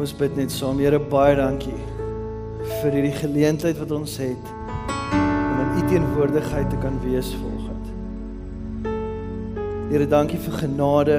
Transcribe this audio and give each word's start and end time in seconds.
Kom 0.00 0.06
ons 0.08 0.16
bid 0.16 0.32
net 0.32 0.48
saam. 0.48 0.78
Here, 0.80 0.96
baie 1.12 1.34
dankie 1.36 1.76
vir 2.80 2.94
hierdie 2.94 3.18
geleentheid 3.18 3.76
wat 3.76 3.90
ons 3.92 4.14
het 4.16 4.46
om 5.12 5.58
in 5.60 5.74
U 5.76 5.82
teenwoordigheid 5.90 6.70
te 6.72 6.78
kan 6.80 6.96
wees 7.02 7.34
vanoggend. 7.36 7.90
Here, 9.90 10.06
dankie 10.08 10.40
vir 10.40 10.56
genade. 10.62 11.18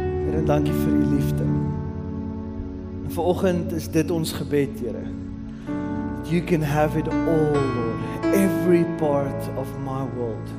Here, 0.00 0.40
dankie 0.48 0.72
vir 0.78 0.96
U 0.96 1.04
liefde. 1.10 1.50
En 3.04 3.12
vanoggend 3.20 3.76
is 3.76 3.92
dit 3.92 4.08
ons 4.08 4.32
gebed, 4.40 4.80
Here. 4.80 5.04
You 6.32 6.40
can 6.40 6.64
have 6.64 6.96
it 6.96 7.12
all, 7.12 7.52
Lord. 7.52 8.32
Every 8.32 8.88
part 8.96 9.52
of 9.60 9.68
my 9.84 10.08
world. 10.16 10.56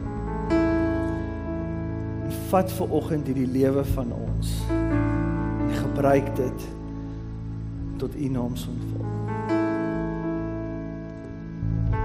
En 2.22 2.42
vat 2.54 2.70
vanoggend 2.78 3.34
hierdie 3.34 3.50
lewe 3.50 3.90
van 3.98 4.14
ons 4.14 4.60
gebruik 5.96 6.36
dit 6.36 6.64
tot 7.98 8.16
U 8.16 8.28
naam 8.28 8.56
se 8.56 8.68
ontval. 8.70 9.06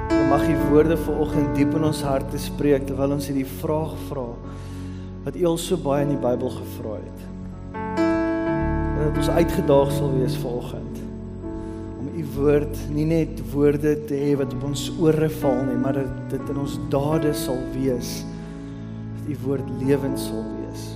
En 0.08 0.28
mag 0.28 0.48
U 0.48 0.54
woorde 0.70 0.96
vanoggend 0.96 1.54
diep 1.54 1.74
in 1.74 1.84
ons 1.84 2.02
harte 2.06 2.38
spreek 2.38 2.86
terwyl 2.86 3.16
ons 3.16 3.26
hierdie 3.26 3.48
vraag 3.58 3.96
vra 4.06 4.28
wat 5.24 5.34
U 5.36 5.42
al 5.50 5.58
so 5.58 5.80
baie 5.82 6.06
in 6.06 6.14
die 6.14 6.20
Bybel 6.22 6.54
gevra 6.54 7.00
het. 7.00 7.26
Dat 9.00 9.18
ons 9.24 9.32
uitgedaag 9.40 9.90
sal 9.98 10.14
wees 10.14 10.38
vanoggend 10.38 11.02
om 11.98 12.14
U 12.14 12.24
woord 12.38 12.78
nie 12.95 13.10
net 13.10 13.42
woorde 13.50 13.98
te 14.06 14.22
hê 14.22 14.32
wat 14.38 14.54
op 14.54 14.70
ons 14.70 14.86
ore 15.02 15.28
val 15.42 15.64
nie, 15.66 15.78
maar 15.82 15.98
dat 15.98 16.30
dit 16.30 16.54
in 16.54 16.62
ons 16.62 16.78
dade 16.95 17.34
sal 17.34 17.59
wees. 17.74 18.20
Dat 19.18 19.34
U 19.34 19.42
woord 19.48 19.78
lewend 19.82 20.18
sal 20.22 20.46
wees. 20.62 20.92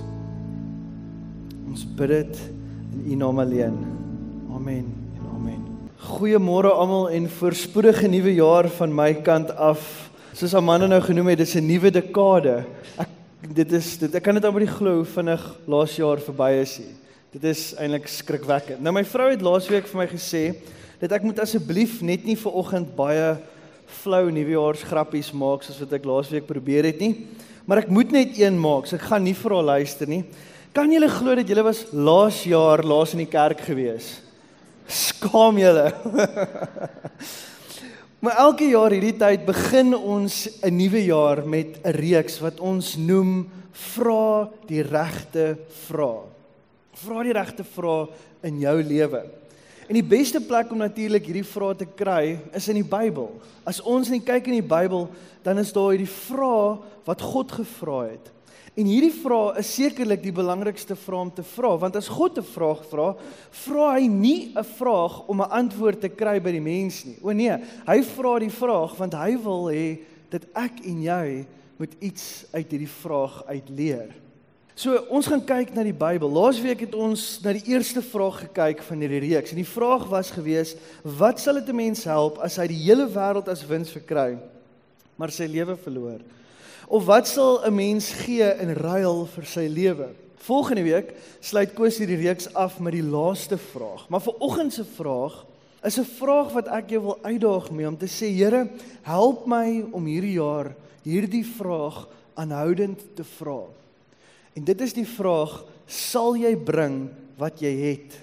Ons 1.67 1.83
bid 1.99 2.15
dit 2.15 2.45
in 3.03 3.11
U 3.11 3.15
naam 3.15 3.39
alleen. 3.39 3.75
Amen 4.53 4.85
en 5.15 5.25
amen. 5.35 5.63
Goeiemôre 5.97 6.71
almal 6.71 7.09
en 7.09 7.29
voorspoedige 7.29 8.07
nuwe 8.07 8.33
jaar 8.33 8.69
van 8.69 8.93
my 8.95 9.13
kant 9.13 9.51
af. 9.55 10.09
Soos 10.33 10.53
Amanda 10.55 10.87
nou 10.87 11.01
genoem 11.01 11.33
het, 11.33 11.37
dis 11.37 11.55
'n 11.55 11.65
nuwe 11.65 11.91
dekade. 11.91 12.63
Ek 12.97 13.09
dit 13.55 13.71
is 13.71 13.97
dit 13.97 14.15
ek 14.15 14.23
kan 14.23 14.33
dit 14.33 14.45
amper 14.45 14.61
nie 14.61 14.77
glo 14.77 14.95
hoe 14.95 15.05
vinnig 15.05 15.55
laas 15.67 15.95
jaar 15.95 16.17
verby 16.17 16.61
is 16.61 16.79
nie. 16.79 16.95
Dit 17.31 17.43
is 17.43 17.75
eintlik 17.75 18.07
skrikwekkend. 18.07 18.81
Nou 18.81 18.93
my 18.93 19.03
vrou 19.03 19.29
het 19.29 19.41
laasweek 19.41 19.87
vir 19.87 19.97
my 19.97 20.07
gesê 20.07 20.55
dat 20.99 21.11
ek 21.11 21.23
moet 21.23 21.39
asseblief 21.39 22.01
net 22.01 22.25
nie 22.25 22.35
vir 22.35 22.51
oggend 22.51 22.95
baie 22.95 23.37
flou 23.85 24.31
nuwejaarsgrappies 24.31 25.31
maak 25.33 25.63
soos 25.63 25.79
wat 25.79 25.93
ek 25.93 26.05
laasweek 26.05 26.47
probeer 26.47 26.85
het 26.85 26.99
nie. 26.99 27.27
Maar 27.65 27.77
ek 27.77 27.89
moet 27.89 28.11
net 28.11 28.39
een 28.39 28.59
maak. 28.59 28.87
So 28.87 28.95
ek 28.95 29.01
gaan 29.01 29.23
nie 29.23 29.33
vir 29.33 29.51
haar 29.51 29.63
luister 29.63 30.07
nie. 30.07 30.23
Kan 30.75 30.91
julle 30.91 31.07
glo 31.07 31.31
dat 31.39 31.47
julle 31.47 31.63
was 31.63 31.85
laas 31.95 32.41
jaar 32.43 32.81
laas 32.83 33.13
in 33.15 33.21
die 33.23 33.31
kerk 33.31 33.61
gewees? 33.63 34.17
Skaam 34.91 35.55
julle. 35.55 35.85
maar 38.23 38.41
elke 38.43 38.67
jaar 38.67 38.91
hierdie 38.91 39.13
tyd 39.15 39.45
begin 39.47 39.95
ons 39.95 40.49
'n 40.59 40.75
nuwe 40.75 41.05
jaar 41.05 41.45
met 41.47 41.79
'n 41.79 41.95
reeks 41.95 42.41
wat 42.43 42.59
ons 42.59 42.97
noem 42.97 43.47
vra 43.71 44.51
die 44.67 44.83
regte 44.83 45.55
vrae. 45.87 46.27
Vra 46.91 47.23
die 47.23 47.37
regte 47.39 47.63
vrae 47.63 48.11
in 48.43 48.59
jou 48.59 48.75
lewe. 48.83 49.23
En 49.87 49.95
die 49.95 50.03
beste 50.03 50.43
plek 50.43 50.71
om 50.71 50.83
natuurlik 50.83 51.23
hierdie 51.23 51.47
vrae 51.47 51.75
te 51.75 51.87
kry 51.87 52.37
is 52.51 52.67
in 52.67 52.83
die 52.83 52.89
Bybel. 52.99 53.31
As 53.63 53.79
ons 53.79 54.09
net 54.09 54.27
kyk 54.27 54.51
in 54.51 54.59
die 54.59 54.71
Bybel, 54.75 55.07
dan 55.41 55.57
is 55.57 55.71
daar 55.71 55.95
hierdie 55.95 56.15
vrae 56.27 56.79
wat 57.07 57.21
God 57.21 57.51
gevra 57.63 58.11
het. 58.11 58.34
En 58.75 58.87
hierdie 58.89 59.13
vraag 59.13 59.61
is 59.61 59.69
sekerlik 59.71 60.19
die 60.19 60.33
belangrikste 60.35 60.97
vraag 60.99 61.29
om 61.29 61.31
te 61.31 61.43
vra, 61.47 61.69
want 61.79 61.95
as 61.95 62.09
God 62.11 62.37
'n 62.37 62.43
vraag 62.43 62.81
vra, 62.91 63.15
vra 63.51 63.93
hy 63.95 64.07
nie 64.07 64.51
'n 64.51 64.63
vraag 64.63 65.27
om 65.27 65.41
'n 65.41 65.49
antwoord 65.49 66.01
te 66.01 66.09
kry 66.09 66.41
by 66.41 66.51
die 66.51 66.61
mens 66.61 67.05
nie. 67.05 67.15
O 67.21 67.31
nee, 67.31 67.55
hy 67.87 68.03
vra 68.03 68.39
die 68.39 68.51
vraag 68.51 68.97
want 68.97 69.13
hy 69.13 69.37
wil 69.37 69.71
hê 69.71 69.99
dat 70.29 70.43
ek 70.53 70.85
en 70.85 71.01
jy 71.01 71.45
moet 71.77 71.93
iets 72.01 72.45
uit 72.51 72.71
hierdie 72.71 72.95
vraag 73.01 73.43
uitleer. 73.47 74.11
So 74.75 74.97
ons 75.09 75.27
gaan 75.27 75.45
kyk 75.45 75.73
na 75.73 75.83
die 75.83 75.95
Bybel. 75.95 76.27
Laasweek 76.27 76.81
het 76.83 76.95
ons 76.95 77.39
na 77.43 77.53
die 77.53 77.63
eerste 77.71 78.01
vraag 78.01 78.41
gekyk 78.49 78.81
van 78.83 78.99
hierdie 78.99 79.21
reeks. 79.23 79.51
En 79.51 79.61
die 79.61 79.73
vraag 79.73 80.09
was 80.11 80.31
gewees: 80.31 80.75
Wat 81.01 81.39
sal 81.39 81.53
dit 81.53 81.69
'n 81.69 81.75
mens 81.75 82.03
help 82.03 82.39
as 82.39 82.57
hy 82.57 82.67
die 82.67 82.83
hele 82.83 83.07
wêreld 83.07 83.47
as 83.47 83.65
wins 83.65 83.89
verkry, 83.89 84.37
maar 85.15 85.31
sy 85.31 85.45
lewe 85.45 85.77
verloor? 85.77 86.19
Of 86.87 87.05
wat 87.05 87.27
sal 87.27 87.65
'n 87.65 87.75
mens 87.75 88.11
gee 88.11 88.45
in 88.61 88.73
ruil 88.73 89.25
vir 89.25 89.45
sy 89.45 89.67
lewe? 89.67 90.09
Volgende 90.37 90.83
week 90.83 91.13
sluit 91.39 91.73
Koos 91.73 91.97
hierdie 91.97 92.21
reeks 92.21 92.53
af 92.53 92.79
met 92.79 92.93
die 92.93 93.03
laaste 93.03 93.57
vraag. 93.57 94.09
Maar 94.09 94.21
vir 94.21 94.35
oggend 94.39 94.73
se 94.73 94.85
vraag 94.85 95.45
is 95.83 95.97
'n 95.97 96.05
vraag 96.05 96.53
wat 96.53 96.67
ek 96.67 96.89
jou 96.89 97.01
wil 97.01 97.17
uitdaag 97.21 97.71
mee 97.71 97.87
om 97.87 97.97
te 97.97 98.05
sê 98.05 98.29
Here, 98.29 98.69
help 99.01 99.45
my 99.45 99.85
om 99.91 100.05
hierdie 100.05 100.37
jaar 100.37 100.75
hierdie 101.03 101.45
vraag 101.45 102.07
aanhoudend 102.33 102.99
te 103.15 103.23
vra. 103.23 103.63
En 104.53 104.63
dit 104.63 104.81
is 104.81 104.93
die 104.93 105.07
vraag: 105.07 105.63
sal 105.87 106.35
jy 106.35 106.55
bring 106.55 107.09
wat 107.37 107.59
jy 107.59 107.73
het? 107.91 108.17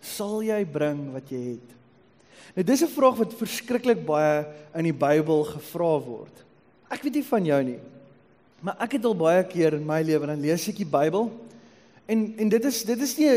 Sal 0.00 0.42
jy 0.42 0.64
bring 0.64 1.12
wat 1.12 1.30
jy 1.30 1.38
het? 1.38 1.68
Nou 2.54 2.64
dis 2.64 2.82
'n 2.82 2.88
vraag 2.88 3.16
wat 3.16 3.34
verskriklik 3.34 4.06
baie 4.06 4.46
in 4.74 4.84
die 4.84 4.92
Bybel 4.92 5.44
gevra 5.44 5.98
word. 6.00 6.44
Ek 6.90 7.04
weet 7.06 7.20
nie 7.20 7.26
van 7.26 7.46
jou 7.46 7.60
nie. 7.64 7.78
Maar 8.60 8.76
ek 8.84 8.98
het 8.98 9.06
al 9.08 9.16
baie 9.16 9.44
keer 9.48 9.78
in 9.78 9.86
my 9.88 10.00
lewe 10.04 10.28
dan 10.28 10.42
lees 10.42 10.66
ek 10.68 10.80
die 10.82 10.88
Bybel 10.88 11.30
en 12.10 12.24
en 12.42 12.50
dit 12.52 12.64
is 12.68 12.82
dit 12.84 13.04
is 13.06 13.16
nie 13.20 13.30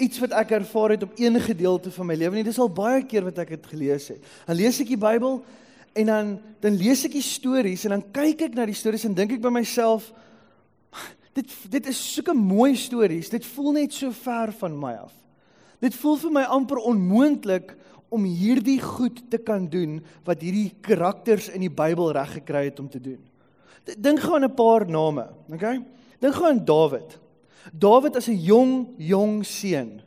iets 0.00 0.20
wat 0.20 0.34
ek 0.40 0.56
ervaar 0.58 0.96
het 0.96 1.04
op 1.04 1.18
enige 1.20 1.52
gedeelte 1.52 1.92
van 1.94 2.08
my 2.08 2.16
lewe 2.18 2.38
nie. 2.38 2.44
Dis 2.44 2.58
al 2.60 2.72
baie 2.72 3.04
keer 3.06 3.24
wat 3.28 3.38
ek 3.44 3.54
dit 3.54 3.70
gelees 3.72 4.08
het. 4.12 4.24
Dan 4.48 4.58
lees 4.58 4.80
ek 4.82 4.90
die 4.90 5.00
Bybel 5.00 5.38
en 5.92 6.10
dan 6.10 6.34
dan 6.60 6.76
lees 6.76 7.04
ek 7.06 7.14
die 7.16 7.24
stories 7.24 7.86
en 7.86 7.96
dan 7.96 8.04
kyk 8.12 8.48
ek 8.50 8.58
na 8.58 8.66
die 8.68 8.76
stories 8.76 9.06
en 9.08 9.16
dink 9.16 9.38
ek 9.38 9.44
by 9.44 9.52
myself 9.54 10.10
dit 11.38 11.54
dit 11.70 11.90
is 11.92 12.00
sulke 12.16 12.34
mooi 12.34 12.74
stories. 12.76 13.30
Dit 13.30 13.46
voel 13.54 13.78
net 13.78 13.94
so 13.94 14.10
ver 14.12 14.52
van 14.60 14.76
my 14.76 14.96
af. 15.06 15.14
Dit 15.80 15.94
voel 15.96 16.18
vir 16.20 16.34
my 16.40 16.44
amper 16.52 16.82
onmoontlik 16.90 17.72
om 18.10 18.26
hierdie 18.26 18.80
goed 18.82 19.22
te 19.30 19.38
kan 19.38 19.68
doen 19.70 20.00
wat 20.26 20.42
hierdie 20.42 20.72
karakters 20.82 21.48
in 21.54 21.62
die 21.64 21.72
Bybel 21.72 22.10
reg 22.16 22.34
gekry 22.40 22.66
het 22.66 22.80
om 22.82 22.88
te 22.90 23.00
doen. 23.00 23.20
Dink 23.96 24.20
gou 24.20 24.34
aan 24.34 24.44
'n 24.44 24.54
paar 24.54 24.86
name, 24.86 25.28
okay? 25.48 25.80
Dink 26.20 26.34
gou 26.34 26.46
aan 26.46 26.64
Dawid. 26.64 27.18
Dawid 27.72 28.16
is 28.16 28.28
'n 28.28 28.36
jong 28.36 28.88
jong 28.98 29.44
seun. 29.44 30.02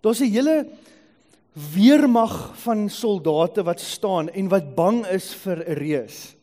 Daar's 0.00 0.20
'n 0.20 0.32
hele 0.32 0.66
weermag 1.52 2.56
van 2.56 2.88
soldate 2.88 3.62
wat 3.62 3.80
staan 3.80 4.28
en 4.28 4.48
wat 4.48 4.74
bang 4.74 5.06
is 5.06 5.34
vir 5.34 5.58
'n 5.68 5.74
reus. 5.74 6.36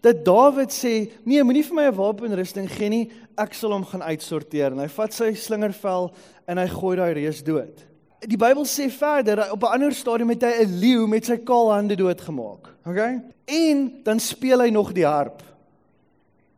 Dat 0.00 0.24
Dawid 0.24 0.70
sê, 0.72 1.10
"Nee, 1.24 1.42
moenie 1.42 1.64
vir 1.64 1.74
my 1.74 1.86
'n 1.88 1.94
wapenrusting 1.94 2.68
gee 2.68 2.88
nie, 2.88 3.10
ek 3.36 3.54
sal 3.54 3.72
hom 3.72 3.84
gaan 3.84 4.02
uitsorteer." 4.02 4.72
En 4.72 4.78
hy 4.78 4.88
vat 4.88 5.12
sy 5.12 5.34
slingervel 5.34 6.12
en 6.46 6.58
hy 6.58 6.66
gooi 6.66 6.96
daai 6.96 7.12
reus 7.12 7.42
dood 7.42 7.86
die 8.26 8.38
Bybel 8.38 8.64
sê 8.66 8.88
verder 8.90 9.52
op 9.52 9.62
'n 9.62 9.72
ander 9.78 9.92
stadium 9.92 10.30
het 10.30 10.42
hy 10.42 10.64
'n 10.64 10.78
leeu 10.80 11.06
met 11.06 11.24
sy 11.24 11.36
kaal 11.36 11.72
hande 11.72 11.96
doodgemaak. 11.96 12.74
Okay? 12.86 13.22
En 13.44 14.00
dan 14.02 14.20
speel 14.20 14.60
hy 14.60 14.70
nog 14.70 14.92
die 14.92 15.06
harp. 15.06 15.42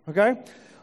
Okay? 0.09 0.37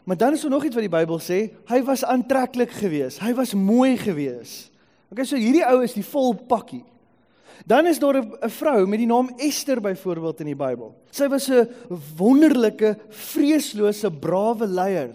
Maar 0.04 0.16
dan 0.16 0.32
is 0.32 0.40
daar 0.40 0.50
nog 0.50 0.64
iets 0.64 0.74
wat 0.74 0.84
die 0.86 0.98
Bybel 0.98 1.18
sê, 1.18 1.50
hy 1.66 1.82
was 1.82 2.04
aantreklik 2.04 2.70
geweest. 2.70 3.18
Hy 3.18 3.34
was 3.34 3.54
mooi 3.54 3.96
geweest. 3.96 4.70
Okay, 5.10 5.24
so 5.24 5.36
hierdie 5.36 5.64
ou 5.66 5.82
is 5.82 5.94
die 5.94 6.04
vol 6.04 6.34
pakkie. 6.34 6.84
Dan 7.66 7.86
is 7.86 7.98
daar 7.98 8.22
'n 8.22 8.50
vrou 8.50 8.86
met 8.86 8.98
die 8.98 9.06
naam 9.06 9.30
Ester 9.36 9.80
byvoorbeeld 9.80 10.40
in 10.40 10.46
die 10.46 10.56
Bybel. 10.56 10.94
Sy 11.10 11.28
was 11.28 11.48
'n 11.48 11.68
wonderlike, 12.16 12.98
vreeslose, 13.08 14.10
brawe 14.10 14.66
leier 14.66 15.14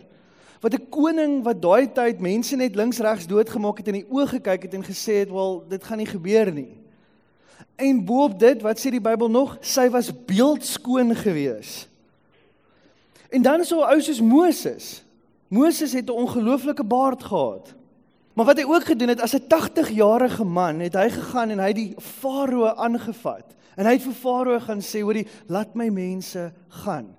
wat 0.61 0.73
'n 0.73 0.89
koning 0.89 1.43
wat 1.43 1.61
daai 1.61 1.91
tyd 1.91 2.19
mense 2.19 2.55
net 2.55 2.75
links 2.75 2.99
regs 2.99 3.27
doodgemaak 3.27 3.77
het 3.77 3.87
in 3.87 3.93
die 3.93 4.09
oë 4.09 4.27
gekyk 4.27 4.61
het 4.61 4.73
en 4.73 4.83
gesê 4.83 5.13
het, 5.25 5.29
"Wel, 5.31 5.63
dit 5.67 5.83
gaan 5.83 5.97
nie 5.97 6.05
gebeur 6.05 6.51
nie." 6.51 6.77
En 7.75 8.05
boop 8.05 8.39
dit, 8.39 8.61
wat 8.61 8.79
sê 8.79 8.91
die 8.93 9.01
Bybel 9.01 9.29
nog? 9.29 9.57
Sy 9.61 9.89
was 9.89 10.11
beeldskoon 10.25 11.15
gewees. 11.15 11.87
En 13.29 13.41
dan 13.41 13.59
is 13.59 13.71
'n 13.71 13.79
ou 13.79 14.01
soos 14.01 14.21
Moses. 14.21 15.03
Moses 15.47 15.93
het 15.93 16.05
'n 16.05 16.11
ongelooflike 16.23 16.83
baard 16.83 17.23
gehad. 17.23 17.73
Maar 18.33 18.45
wat 18.45 18.57
hy 18.57 18.63
ook 18.63 18.83
gedoen 18.83 19.07
het 19.07 19.21
as 19.21 19.33
'n 19.33 19.47
80-jarige 19.47 20.43
man, 20.43 20.79
het 20.79 20.93
hy 20.93 21.09
gegaan 21.09 21.49
en 21.49 21.59
hy 21.59 21.73
die 21.73 21.93
farao 21.97 22.65
aangevat. 22.65 23.45
En 23.75 23.85
hy 23.85 23.91
het 23.91 24.01
vir 24.01 24.13
farao 24.13 24.59
gaan 24.59 24.81
sê, 24.81 25.01
"Hoerie, 25.01 25.27
laat 25.47 25.73
my 25.73 25.89
mense 25.89 26.53
gaan." 26.67 27.17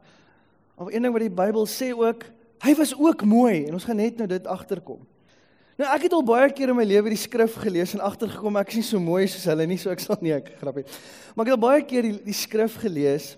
Of 0.75 0.93
een 0.93 1.03
ding 1.03 1.12
wat 1.12 1.23
die 1.23 1.31
Bybel 1.31 1.67
sê 1.67 1.93
ook, 1.93 2.25
Hy 2.62 2.75
was 2.79 2.94
ook 2.94 3.25
mooi 3.26 3.67
en 3.67 3.75
ons 3.79 3.87
gaan 3.88 3.99
net 3.99 4.20
nou 4.20 4.29
dit 4.31 4.47
agterkom. 4.47 5.00
Nou 5.81 5.88
ek 5.91 6.06
het 6.06 6.14
al 6.14 6.25
baie 6.26 6.50
keer 6.55 6.70
in 6.70 6.79
my 6.79 6.87
lewe 6.87 7.11
die 7.11 7.20
skrif 7.20 7.56
gelees 7.62 7.94
en 7.97 8.05
agtergekom 8.05 8.59
ek 8.61 8.75
is 8.75 8.81
nie 8.81 8.88
so 8.91 9.03
mooi 9.03 9.25
soos 9.26 9.49
hulle 9.50 9.67
nie, 9.67 9.81
so 9.81 9.91
ek 9.91 10.05
sal 10.05 10.20
nie 10.23 10.35
ek 10.37 10.53
grappie. 10.61 10.85
Maar 11.35 11.47
ek 11.47 11.53
het 11.53 11.59
al 11.59 11.64
baie 11.67 11.85
keer 11.88 12.06
die, 12.06 12.17
die 12.23 12.37
skrif 12.37 12.79
gelees 12.82 13.32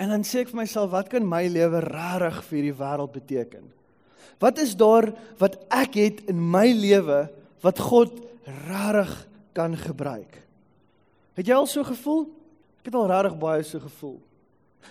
en 0.00 0.12
dan 0.12 0.24
sê 0.26 0.42
ek 0.44 0.52
vir 0.52 0.62
myself 0.62 0.92
wat 0.92 1.08
kan 1.12 1.24
my 1.24 1.44
lewe 1.48 1.80
regtig 1.86 2.42
vir 2.48 2.58
hierdie 2.58 2.78
wêreld 2.80 3.14
beteken? 3.16 3.68
Wat 4.40 4.60
is 4.60 4.74
daar 4.76 5.10
wat 5.40 5.56
ek 5.72 5.96
het 6.00 6.24
in 6.32 6.40
my 6.40 6.66
lewe 6.72 7.26
wat 7.64 7.80
God 7.80 8.16
regtig 8.68 9.28
kan 9.52 9.76
gebruik. 9.76 10.38
Het 11.34 11.50
jy 11.50 11.56
al 11.56 11.68
so 11.68 11.84
gevoel? 11.86 12.26
Ek 12.80 12.90
het 12.90 12.96
al 12.96 13.08
regtig 13.10 13.38
baie 13.40 13.64
so 13.66 13.82
gevoel. 13.82 14.18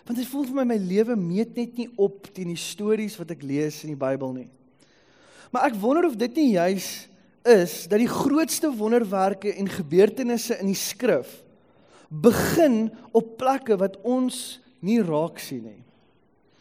Want 0.06 0.18
dit 0.18 0.30
voel 0.30 0.48
vir 0.48 0.58
my 0.60 0.66
my 0.72 0.80
lewe 0.82 1.16
meet 1.20 1.56
net 1.58 1.78
nie 1.78 1.90
op 1.98 2.30
teen 2.34 2.52
die 2.54 2.60
stories 2.60 3.18
wat 3.20 3.32
ek 3.36 3.46
lees 3.46 3.84
in 3.86 3.94
die 3.94 4.00
Bybel 4.00 4.34
nie. 4.34 4.50
Maar 5.54 5.70
ek 5.70 5.78
wonder 5.82 6.06
of 6.10 6.18
dit 6.20 6.36
nie 6.38 6.52
juis 6.56 6.90
is 7.48 7.86
dat 7.90 8.02
die 8.02 8.10
grootste 8.10 8.70
wonderwerke 8.76 9.54
en 9.54 9.70
gebeurtenisse 9.72 10.60
in 10.60 10.70
die 10.70 10.78
skrif 10.78 11.40
begin 12.10 12.90
op 13.14 13.38
plekke 13.38 13.78
wat 13.80 14.00
ons 14.02 14.60
nie 14.86 15.00
raak 15.06 15.40
sien 15.42 15.64
nie. 15.64 15.82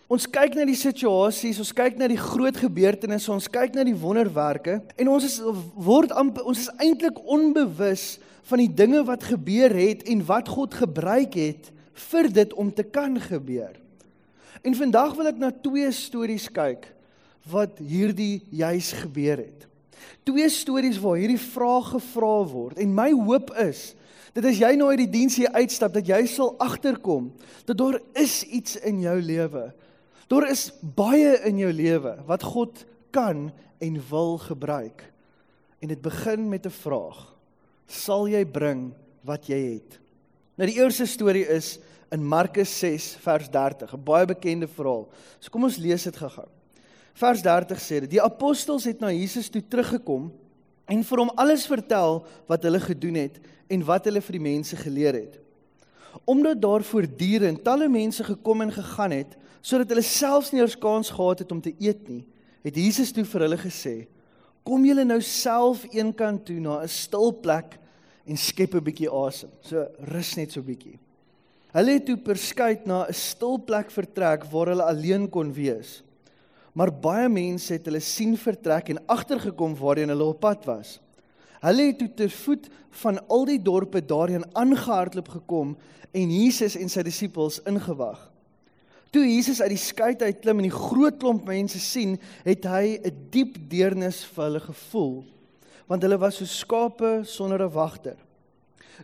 Ons 0.08 0.24
kyk 0.32 0.54
na 0.56 0.64
die 0.64 0.76
situasies, 0.78 1.58
ons 1.60 1.74
kyk 1.76 1.98
na 2.00 2.06
die 2.08 2.20
groot 2.20 2.56
gebeurtenisse, 2.56 3.28
ons 3.32 3.48
kyk 3.52 3.74
na 3.76 3.84
die 3.84 3.96
wonderwerke 3.96 4.78
en 4.96 5.10
ons 5.12 5.26
is 5.26 5.36
word 5.76 6.14
amper 6.16 6.46
ons 6.48 6.62
is 6.64 6.70
eintlik 6.80 7.18
onbewus 7.28 8.14
van 8.48 8.62
die 8.62 8.70
dinge 8.72 9.02
wat 9.04 9.26
gebeur 9.28 9.74
het 9.76 10.06
en 10.08 10.24
wat 10.28 10.48
God 10.48 10.78
gebruik 10.80 11.36
het 11.36 11.68
vir 12.08 12.30
dit 12.32 12.54
om 12.54 12.70
te 12.74 12.84
kan 12.86 13.18
gebeur. 13.20 13.74
En 14.62 14.74
vandag 14.74 15.14
wil 15.18 15.30
ek 15.30 15.40
na 15.40 15.50
twee 15.52 15.90
stories 15.94 16.48
kyk 16.50 16.86
wat 17.48 17.78
hierdie 17.80 18.42
juis 18.50 18.92
gebeur 19.02 19.40
het. 19.40 19.66
Twee 20.26 20.48
stories 20.52 20.98
waar 21.00 21.18
hierdie 21.18 21.40
vraag 21.40 21.94
gevra 21.96 22.36
word 22.48 22.78
en 22.78 22.94
my 22.94 23.10
hoop 23.12 23.50
is 23.64 23.94
dat 24.36 24.44
as 24.44 24.60
jy 24.60 24.74
nou 24.76 24.90
uit 24.92 25.02
die 25.06 25.12
diens 25.18 25.38
hier 25.40 25.52
uitstap 25.56 25.94
dat 25.94 26.06
jy 26.06 26.20
sal 26.30 26.52
agterkom 26.62 27.30
dat 27.66 27.78
daar 27.80 27.98
is 28.20 28.42
iets 28.44 28.76
in 28.86 29.00
jou 29.02 29.16
lewe 29.22 29.70
Daar 30.28 30.44
is 30.50 30.68
baie 30.80 31.38
in 31.48 31.56
jou 31.62 31.70
lewe 31.72 32.12
wat 32.28 32.44
God 32.44 32.84
kan 33.10 33.48
en 33.80 34.00
wil 34.10 34.36
gebruik. 34.38 35.06
En 35.80 35.88
dit 35.88 36.00
begin 36.00 36.48
met 36.48 36.66
'n 36.66 36.70
vraag. 36.70 37.34
Sal 37.86 38.28
jy 38.28 38.44
bring 38.44 38.92
wat 39.24 39.46
jy 39.46 39.60
het? 39.72 39.98
Nou 40.54 40.68
die 40.68 40.80
eerste 40.80 41.06
storie 41.06 41.46
is 41.46 41.78
in 42.10 42.24
Markus 42.24 42.70
6 42.78 43.16
vers 43.20 43.50
30, 43.50 43.92
'n 43.92 44.04
baie 44.04 44.26
bekende 44.26 44.68
verhaal. 44.68 45.08
So 45.38 45.50
kom 45.50 45.64
ons 45.64 45.76
lees 45.76 46.02
dit 46.02 46.16
gou-gou. 46.16 46.48
Vers 47.12 47.42
30 47.42 47.80
sê 47.80 48.00
dit: 48.00 48.10
Die 48.10 48.22
apostels 48.22 48.84
het 48.84 49.00
na 49.00 49.10
Jesus 49.10 49.48
toe 49.48 49.62
teruggekom 49.62 50.30
en 50.86 51.04
vir 51.04 51.18
hom 51.18 51.32
alles 51.36 51.66
vertel 51.66 52.22
wat 52.46 52.62
hulle 52.62 52.80
gedoen 52.80 53.14
het 53.14 53.40
en 53.68 53.84
wat 53.84 54.04
hulle 54.04 54.22
vir 54.24 54.38
die 54.38 54.46
mense 54.46 54.76
geleer 54.76 55.14
het. 55.14 55.40
Omdat 56.24 56.60
daar 56.62 56.82
voortdurend 56.82 57.64
talle 57.64 57.88
mense 57.88 58.24
gekom 58.24 58.62
en 58.64 58.72
gegaan 58.72 59.10
het, 59.10 59.36
sodat 59.60 59.90
hulle 59.92 60.02
selfs 60.02 60.52
nie 60.52 60.62
eers 60.62 60.78
kans 60.78 61.10
gehad 61.10 61.38
het 61.44 61.52
om 61.52 61.60
te 61.60 61.74
eet 61.78 62.08
nie, 62.08 62.24
het 62.64 62.76
Jesus 62.76 63.12
toe 63.12 63.24
vir 63.24 63.40
hulle 63.40 63.58
gesê: 63.58 64.06
"Kom 64.64 64.84
julle 64.84 65.04
nou 65.04 65.20
self 65.20 65.84
eenkant 65.92 66.46
toe 66.46 66.60
na 66.60 66.82
'n 66.82 66.88
stil 66.88 67.32
plek 67.32 67.78
en 68.26 68.36
skep 68.36 68.74
'n 68.74 68.84
bietjie 68.84 69.10
asem. 69.10 69.50
So 69.60 69.86
rus 69.98 70.36
net 70.36 70.52
so 70.52 70.62
bietjie." 70.62 70.98
Hulle 71.78 71.94
het 71.94 72.08
toe 72.08 72.16
perskuit 72.18 72.86
na 72.90 73.06
'n 73.06 73.14
stil 73.14 73.58
plek 73.62 73.90
vertrek 73.94 74.44
waar 74.50 74.66
hulle 74.66 74.82
alleen 74.82 75.28
kon 75.30 75.52
wees. 75.52 76.02
Maar 76.74 76.90
baie 76.90 77.28
mense 77.28 77.72
het 77.72 77.84
hulle 77.86 78.00
sien 78.00 78.36
vertrek 78.36 78.88
en 78.88 79.06
agtergekom 79.06 79.76
waarheen 79.78 80.08
hulle 80.08 80.24
op 80.24 80.40
pad 80.40 80.64
was. 80.64 80.98
Hulle 81.60 81.86
het 81.86 81.98
toe 81.98 82.14
te 82.14 82.28
voet 82.30 82.68
van 82.90 83.20
al 83.28 83.44
die 83.44 83.62
dorpe 83.62 84.00
daarheen 84.00 84.44
aangehardloop 84.54 85.28
gekom 85.28 85.76
en 86.10 86.30
Jesus 86.30 86.76
en 86.76 86.88
sy 86.88 87.02
disippels 87.02 87.60
ingewag. 87.62 88.30
Toe 89.10 89.22
Jesus 89.22 89.60
uit 89.62 89.70
die 89.70 89.78
skei 89.78 90.16
uit 90.18 90.40
klim 90.40 90.58
en 90.58 90.68
die 90.68 90.74
groot 90.74 91.18
klomp 91.18 91.46
mense 91.46 91.78
sien, 91.78 92.18
het 92.44 92.64
hy 92.64 92.98
'n 92.98 93.28
diep 93.30 93.56
deernis 93.70 94.24
vir 94.24 94.44
hulle 94.44 94.60
gevoel, 94.60 95.24
want 95.86 96.02
hulle 96.02 96.18
was 96.18 96.36
so 96.36 96.44
skape 96.44 97.22
sonder 97.24 97.62
'n 97.62 97.72
wagter. 97.72 98.16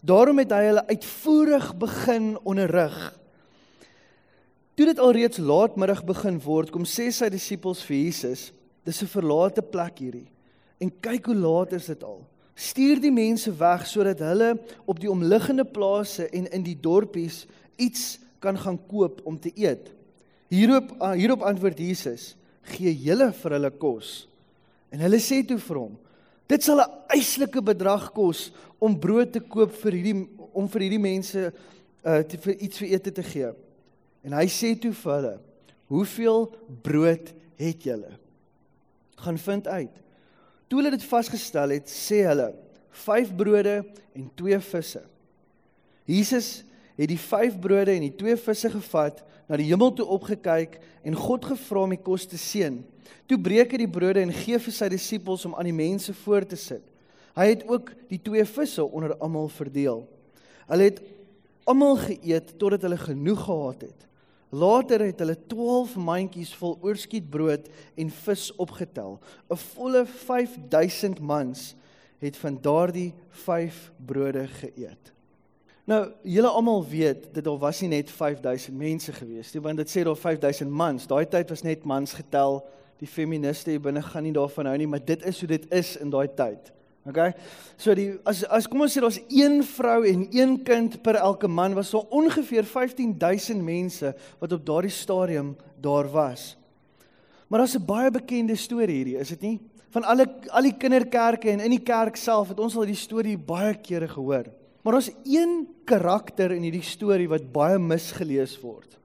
Daarom 0.02 0.38
het 0.42 0.50
hy 0.50 0.62
hulle 0.70 0.86
uitvoerig 0.86 1.68
begin 1.78 2.34
onderrig. 2.42 2.96
Toe 4.74 4.86
dit 4.86 4.98
alreeds 4.98 5.38
laatmiddag 5.38 6.02
begin 6.04 6.40
word, 6.42 6.72
kom 6.74 6.86
sê 6.88 7.10
sy 7.14 7.28
disippels 7.30 7.84
vir 7.86 7.96
Jesus: 7.96 8.52
"Dis 8.84 9.02
'n 9.02 9.06
verlate 9.06 9.62
plek 9.62 9.98
hierdie. 9.98 10.30
En 10.80 10.90
kyk 11.00 11.26
hoe 11.26 11.34
laat 11.34 11.72
is 11.72 11.86
dit 11.86 12.02
al. 12.02 12.26
Stuur 12.54 13.00
die 13.00 13.12
mense 13.12 13.50
weg 13.58 13.86
sodat 13.86 14.18
hulle 14.18 14.58
op 14.84 15.00
die 15.00 15.10
omliggende 15.10 15.64
plase 15.64 16.28
en 16.28 16.46
in 16.52 16.62
die 16.62 16.78
dorpies 16.80 17.46
iets 17.76 18.18
kan 18.38 18.58
gaan 18.58 18.78
koop 18.86 19.20
om 19.24 19.38
te 19.40 19.52
eet. 19.54 19.90
Hierop 20.48 20.92
ah, 21.00 21.14
hierop 21.14 21.42
antwoord 21.42 21.78
Jesus: 21.78 22.36
"Gee 22.62 22.94
julle 22.94 23.32
vir 23.32 23.50
hulle 23.50 23.70
kos." 23.70 24.28
En 24.90 25.00
hulle 25.00 25.18
sê 25.18 25.42
toe 25.46 25.58
vir 25.58 25.78
hom: 25.78 25.96
"Dit 26.46 26.62
sal 26.62 26.80
'n 26.80 26.90
eislike 27.08 27.62
bedrag 27.62 28.12
kos 28.12 28.52
om 28.78 28.98
brood 28.98 29.32
te 29.32 29.40
koop 29.40 29.72
vir 29.72 29.92
hierdie 29.92 30.28
om 30.52 30.68
vir 30.68 30.80
hierdie 30.80 31.00
mense 31.00 31.52
uh 32.04 32.22
te, 32.22 32.36
vir 32.36 32.54
iets 32.60 32.78
vir 32.78 32.88
ete 32.88 33.12
te 33.12 33.22
gee." 33.22 33.52
En 34.24 34.32
hy 34.32 34.46
sê 34.46 34.78
toe 34.78 34.92
vir 34.92 35.12
hulle: 35.12 35.38
"Hoeveel 35.88 36.52
brood 36.82 37.32
het 37.56 37.82
julle?" 37.82 38.18
Gaan 39.16 39.38
vind 39.38 39.68
uit. 39.68 39.94
Toe 40.68 40.78
hulle 40.78 40.90
dit 40.90 41.04
vasgestel 41.04 41.70
het, 41.70 41.88
sê 41.88 42.24
hulle: 42.26 42.54
"5 42.90 43.34
brode 43.36 43.84
en 44.14 44.30
2 44.34 44.60
visse." 44.60 45.02
Jesus 46.04 46.64
het 46.96 47.08
die 47.08 47.18
5 47.18 47.58
brode 47.60 47.90
en 47.90 48.00
die 48.00 48.16
2 48.16 48.36
visse 48.36 48.70
gevat, 48.70 49.22
na 49.48 49.56
die 49.56 49.68
hemel 49.68 49.92
toe 49.92 50.06
opgekyk 50.06 50.78
en 51.04 51.16
God 51.16 51.44
gevra 51.44 51.84
om 51.84 51.92
die 51.92 52.00
kos 52.00 52.26
te 52.26 52.38
seën. 52.40 52.78
Toe 53.26 53.38
breek 53.40 53.72
hy 53.72 53.84
die 53.84 53.90
brode 53.90 54.22
en 54.22 54.32
gee 54.32 54.58
vir 54.58 54.74
sy 54.74 54.88
disippels 54.92 55.44
om 55.48 55.54
aan 55.54 55.68
die 55.68 55.76
mense 55.76 56.14
voor 56.24 56.46
te 56.46 56.56
sit. 56.56 56.84
Hy 57.34 57.46
het 57.50 57.64
ook 57.68 57.90
die 58.10 58.20
2 58.22 58.44
visse 58.46 58.84
onder 58.84 59.16
almal 59.18 59.48
verdeel. 59.50 60.04
Hulle 60.70 60.90
het 60.90 61.00
almal 61.68 61.96
geëet 62.02 62.54
totdat 62.60 62.84
hulle 62.86 63.00
genoeg 63.00 63.44
gehad 63.44 63.86
het. 63.88 64.06
Later 64.54 65.02
het 65.02 65.18
hulle 65.18 65.34
12 65.50 65.96
mandjies 65.98 66.52
vol 66.54 66.76
oorskietbrood 66.84 67.66
en 67.98 68.10
vis 68.10 68.44
opgetel. 68.54 69.18
'n 69.50 69.56
Volle 69.56 70.06
5000 70.06 71.20
mans 71.20 71.74
het 72.18 72.36
van 72.36 72.58
daardie 72.60 73.12
5 73.30 73.92
brode 74.06 74.46
geëet. 74.46 75.12
Nou, 75.84 76.12
julle 76.22 76.48
almal 76.48 76.86
weet 76.88 77.34
dat 77.34 77.44
daar 77.44 77.58
was 77.58 77.80
nie 77.80 77.88
net 77.88 78.10
5000 78.10 78.76
mense 78.76 79.12
gewees 79.12 79.52
nie, 79.52 79.60
want 79.62 79.76
dit 79.76 79.90
sê 79.90 80.04
daar 80.06 80.16
5000 80.16 80.70
mans. 80.70 81.06
Daai 81.06 81.26
tyd 81.28 81.50
was 81.52 81.62
net 81.62 81.84
mans 81.84 82.12
getel. 82.12 82.62
Die 83.04 83.10
feministe 83.10 83.74
hier 83.74 83.82
binne 83.84 84.00
gaan 84.02 84.24
nie 84.24 84.32
daarvan 84.32 84.70
hou 84.70 84.78
nie, 84.80 84.88
maar 84.88 85.02
dit 85.04 85.24
is 85.28 85.42
hoe 85.42 85.50
dit 85.50 85.68
is 85.76 85.94
in 86.00 86.12
daai 86.12 86.28
tyd. 86.32 86.72
OK? 87.04 87.20
So 87.76 87.92
die 87.96 88.14
as 88.24 88.40
as 88.48 88.68
kom 88.70 88.86
ons 88.86 88.94
sê 88.96 89.02
daar's 89.04 89.20
een 89.28 89.58
vrou 89.74 90.00
en 90.08 90.24
een 90.32 90.56
kind 90.64 90.96
per 91.04 91.18
elke 91.20 91.50
man 91.52 91.76
was 91.76 91.90
so 91.92 92.06
ongeveer 92.08 92.64
15000 92.64 93.60
mense 93.60 94.14
wat 94.40 94.56
op 94.56 94.64
daardie 94.64 94.94
stadium 94.94 95.52
daar 95.84 96.08
was. 96.08 96.54
Maar 97.48 97.60
daar's 97.60 97.76
'n 97.76 97.84
baie 97.84 98.10
bekende 98.10 98.56
storie 98.56 98.96
hierdie, 98.96 99.20
is 99.20 99.28
dit 99.28 99.40
nie? 99.40 99.60
Van 99.90 100.04
alle 100.04 100.26
al 100.48 100.62
die 100.62 100.76
kinderkerke 100.76 101.50
en 101.50 101.60
in 101.60 101.70
die 101.70 101.84
kerk 101.84 102.16
self 102.16 102.48
het 102.48 102.58
ons 102.58 102.76
al 102.76 102.86
die 102.86 102.98
storie 102.98 103.36
baie 103.36 103.74
kere 103.74 104.08
gehoor. 104.08 104.44
Maar 104.82 104.94
ons 104.94 105.10
een 105.24 105.68
karakter 105.84 106.52
in 106.52 106.62
hierdie 106.62 106.82
storie 106.82 107.28
wat 107.28 107.52
baie 107.52 107.78
misgelees 107.78 108.60
word. 108.60 108.98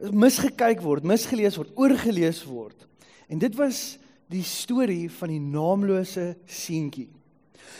Misgekyk 0.00 0.80
word, 0.80 1.04
misgelees 1.04 1.58
word, 1.60 1.72
oorgelees 1.76 2.40
word. 2.48 2.86
En 3.28 3.40
dit 3.40 3.54
was 3.58 3.98
die 4.30 4.44
storie 4.46 5.10
van 5.12 5.32
die 5.32 5.42
naamlose 5.42 6.32
seentjie. 6.48 7.08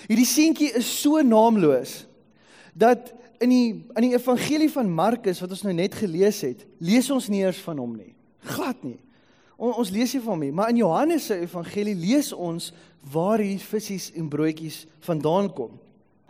Hierdie 0.09 0.29
seentjie 0.29 0.71
is 0.79 0.89
so 1.01 1.23
naamloos 1.25 2.05
dat 2.77 3.13
in 3.41 3.53
die 3.53 3.69
in 3.97 4.07
die 4.07 4.15
evangelie 4.15 4.71
van 4.73 4.91
Markus 4.93 5.41
wat 5.43 5.53
ons 5.55 5.65
nou 5.65 5.75
net 5.75 5.97
gelees 5.97 6.43
het, 6.45 6.67
lees 6.79 7.09
ons 7.13 7.29
nie 7.33 7.43
eers 7.45 7.61
van 7.65 7.81
hom 7.81 7.95
nie. 7.97 8.13
Glad 8.53 8.83
nie. 8.85 8.99
On, 9.57 9.73
ons 9.73 9.93
lees 9.93 10.13
nie 10.15 10.23
van 10.23 10.35
hom 10.35 10.45
nie, 10.45 10.55
maar 10.57 10.73
in 10.73 10.81
Johannes 10.81 11.29
se 11.31 11.39
evangelie 11.41 11.97
lees 11.99 12.33
ons 12.33 12.71
waar 13.13 13.41
hier 13.41 13.61
visse 13.61 14.13
en 14.17 14.29
broodjies 14.33 14.85
vandaan 15.07 15.51
kom. 15.57 15.79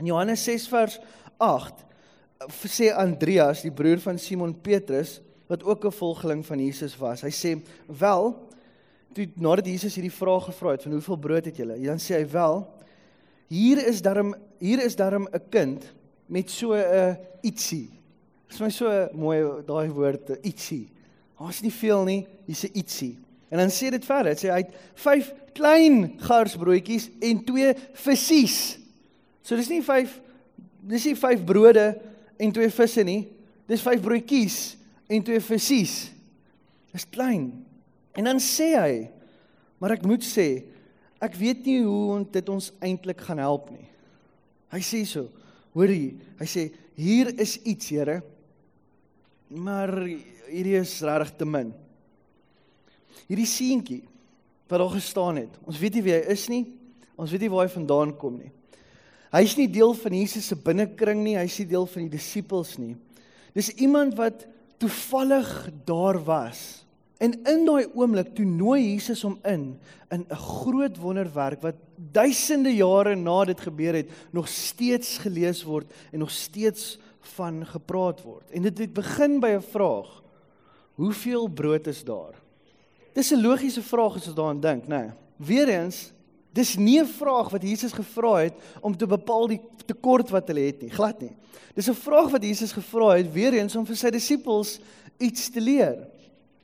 In 0.00 0.10
Johannes 0.10 0.44
6 0.46 0.68
vers 0.70 0.98
8 1.40 1.86
sê 2.64 2.88
Andreas, 2.96 3.64
die 3.66 3.74
broer 3.74 4.00
van 4.00 4.18
Simon 4.18 4.54
Petrus, 4.64 5.18
wat 5.50 5.64
ook 5.64 5.84
'n 5.84 5.90
volgeling 5.90 6.46
van 6.46 6.64
Jesus 6.64 6.96
was. 6.96 7.20
Hy 7.20 7.30
sê: 7.30 7.58
"Wel, 7.86 8.48
toe 9.12 9.28
nadat 9.34 9.66
Jesus 9.66 9.94
hierdie 9.94 10.12
vraag 10.12 10.44
gevra 10.44 10.70
het 10.70 10.82
van 10.82 10.92
hoeveel 10.92 11.16
brood 11.16 11.44
het 11.44 11.56
julle?" 11.56 11.80
Dan 11.80 11.98
sê 11.98 12.14
hy: 12.14 12.26
"Wel, 12.30 12.74
hier 13.46 13.86
is 13.86 14.02
darm 14.02 14.34
hier 14.58 14.84
is 14.84 14.96
darm 14.96 15.28
'n 15.32 15.42
kind 15.48 15.92
met 16.26 16.50
so 16.50 16.74
'n 16.74 17.18
ietsie." 17.40 17.90
Dit 18.46 18.54
is 18.54 18.60
my 18.60 18.70
so 18.70 19.08
mooi 19.12 19.62
daai 19.66 19.90
woord 19.90 20.38
ietsie. 20.42 20.88
Daar's 21.38 21.60
nie 21.60 21.72
veel 21.72 22.04
nie, 22.04 22.26
hier's 22.44 22.64
'n 22.64 22.70
ietsie. 22.72 23.18
En 23.48 23.58
dan 23.58 23.68
sê 23.68 23.90
dit 23.90 24.04
verder, 24.04 24.36
sê 24.36 24.50
hy 24.50 24.56
het 24.56 24.74
5 24.94 25.34
klein 25.52 26.14
garsbroodjies 26.18 27.10
en 27.20 27.44
2 27.44 27.74
visse. 27.92 28.78
So 29.42 29.56
dis 29.56 29.68
nie 29.68 29.82
5 29.82 30.20
dis 30.80 31.04
nie 31.04 31.16
5 31.16 31.44
brode 31.44 32.00
en 32.36 32.52
2 32.52 32.70
visse 32.70 33.02
nie. 33.02 33.28
Dis 33.66 33.80
5 33.80 34.00
broodjies 34.00 34.79
en 35.10 35.24
2 35.26 35.42
visse. 35.42 36.10
Dis 36.90 37.06
klein. 37.10 37.50
En 38.18 38.26
dan 38.26 38.40
sê 38.42 38.72
hy, 38.74 38.94
maar 39.82 39.94
ek 39.96 40.06
moet 40.06 40.24
sê, 40.26 40.64
ek 41.22 41.36
weet 41.38 41.66
nie 41.66 41.82
hoe 41.84 42.22
dit 42.32 42.50
ons 42.50 42.70
eintlik 42.82 43.22
gaan 43.26 43.42
help 43.42 43.68
nie. 43.74 43.86
Hy 44.70 44.80
sê 44.86 45.02
so, 45.06 45.28
hoorie, 45.74 46.14
hy 46.38 46.48
sê 46.48 46.68
hier 47.00 47.32
is 47.40 47.56
iets, 47.64 47.90
Here. 47.90 48.20
Maar 49.50 49.90
hierdie 50.46 50.76
is 50.78 50.92
regtig 51.02 51.32
te 51.40 51.46
min. 51.48 51.72
Hierdie 53.26 53.48
seentjie 53.50 54.04
wat 54.70 54.78
daar 54.78 54.92
gestaan 54.94 55.40
het. 55.42 55.56
Ons 55.66 55.80
weet 55.82 55.96
nie 55.98 56.04
wie 56.06 56.14
hy 56.14 56.20
is 56.30 56.44
nie. 56.50 56.62
Ons 57.18 57.32
weet 57.34 57.42
nie 57.42 57.50
waar 57.50 57.66
hy 57.66 57.72
vandaan 57.72 58.12
kom 58.18 58.36
nie. 58.38 58.52
Hy's 59.34 59.56
nie 59.58 59.68
deel 59.70 59.92
van 59.98 60.14
Jesus 60.14 60.48
se 60.50 60.56
binnekring 60.58 61.20
nie, 61.22 61.36
hy's 61.38 61.58
nie 61.62 61.68
deel 61.70 61.86
van 61.90 62.06
die 62.06 62.14
disippels 62.14 62.76
nie. 62.78 62.94
Dis 63.54 63.70
iemand 63.82 64.16
wat 64.18 64.46
toevallig 64.80 65.68
daar 65.84 66.18
was. 66.24 66.84
En 67.20 67.34
in 67.44 67.66
daai 67.68 67.84
oomblik 67.94 68.32
toe 68.34 68.46
nooi 68.48 68.80
Jesus 68.94 69.22
hom 69.26 69.36
in 69.44 69.76
in 70.10 70.24
'n 70.28 70.34
groot 70.34 70.96
wonderwerk 70.96 71.60
wat 71.60 71.76
duisende 72.12 72.72
jare 72.74 73.14
na 73.14 73.44
dit 73.44 73.60
gebeur 73.60 73.94
het, 73.94 74.10
nog 74.30 74.48
steeds 74.48 75.18
gelees 75.18 75.62
word 75.62 75.92
en 76.12 76.18
nog 76.18 76.30
steeds 76.30 76.98
van 77.20 77.66
gepraat 77.66 78.22
word. 78.22 78.50
En 78.50 78.62
dit 78.62 78.78
het 78.78 78.92
begin 78.92 79.40
by 79.40 79.56
'n 79.56 79.70
vraag. 79.70 80.22
Hoeveel 80.94 81.48
brood 81.48 81.86
is 81.86 82.04
daar? 82.04 82.34
Dis 83.12 83.30
'n 83.30 83.42
logiese 83.42 83.82
vraag 83.82 84.14
as 84.14 84.24
jy 84.24 84.34
daaraan 84.34 84.60
dink, 84.60 84.84
né? 84.84 84.88
Nee. 84.88 85.10
Weerens 85.36 86.12
Dis 86.52 86.76
nie 86.76 87.00
'n 87.00 87.06
vraag 87.06 87.50
wat 87.50 87.62
Jesus 87.62 87.92
gevra 87.92 88.34
het 88.36 88.54
om 88.80 88.96
te 88.96 89.06
bepaal 89.06 89.46
die 89.48 89.60
tekort 89.86 90.30
wat 90.30 90.48
hulle 90.48 90.66
het 90.66 90.82
nie, 90.82 90.90
glad 90.90 91.20
nie. 91.20 91.36
Dis 91.74 91.88
'n 91.88 91.94
vraag 91.94 92.30
wat 92.30 92.42
Jesus 92.42 92.72
gevra 92.72 93.16
het 93.16 93.32
weer 93.32 93.52
eens 93.52 93.76
om 93.76 93.86
vir 93.86 93.96
sy 93.96 94.10
disippels 94.10 94.80
iets 95.18 95.50
te 95.50 95.60
leer. 95.60 96.08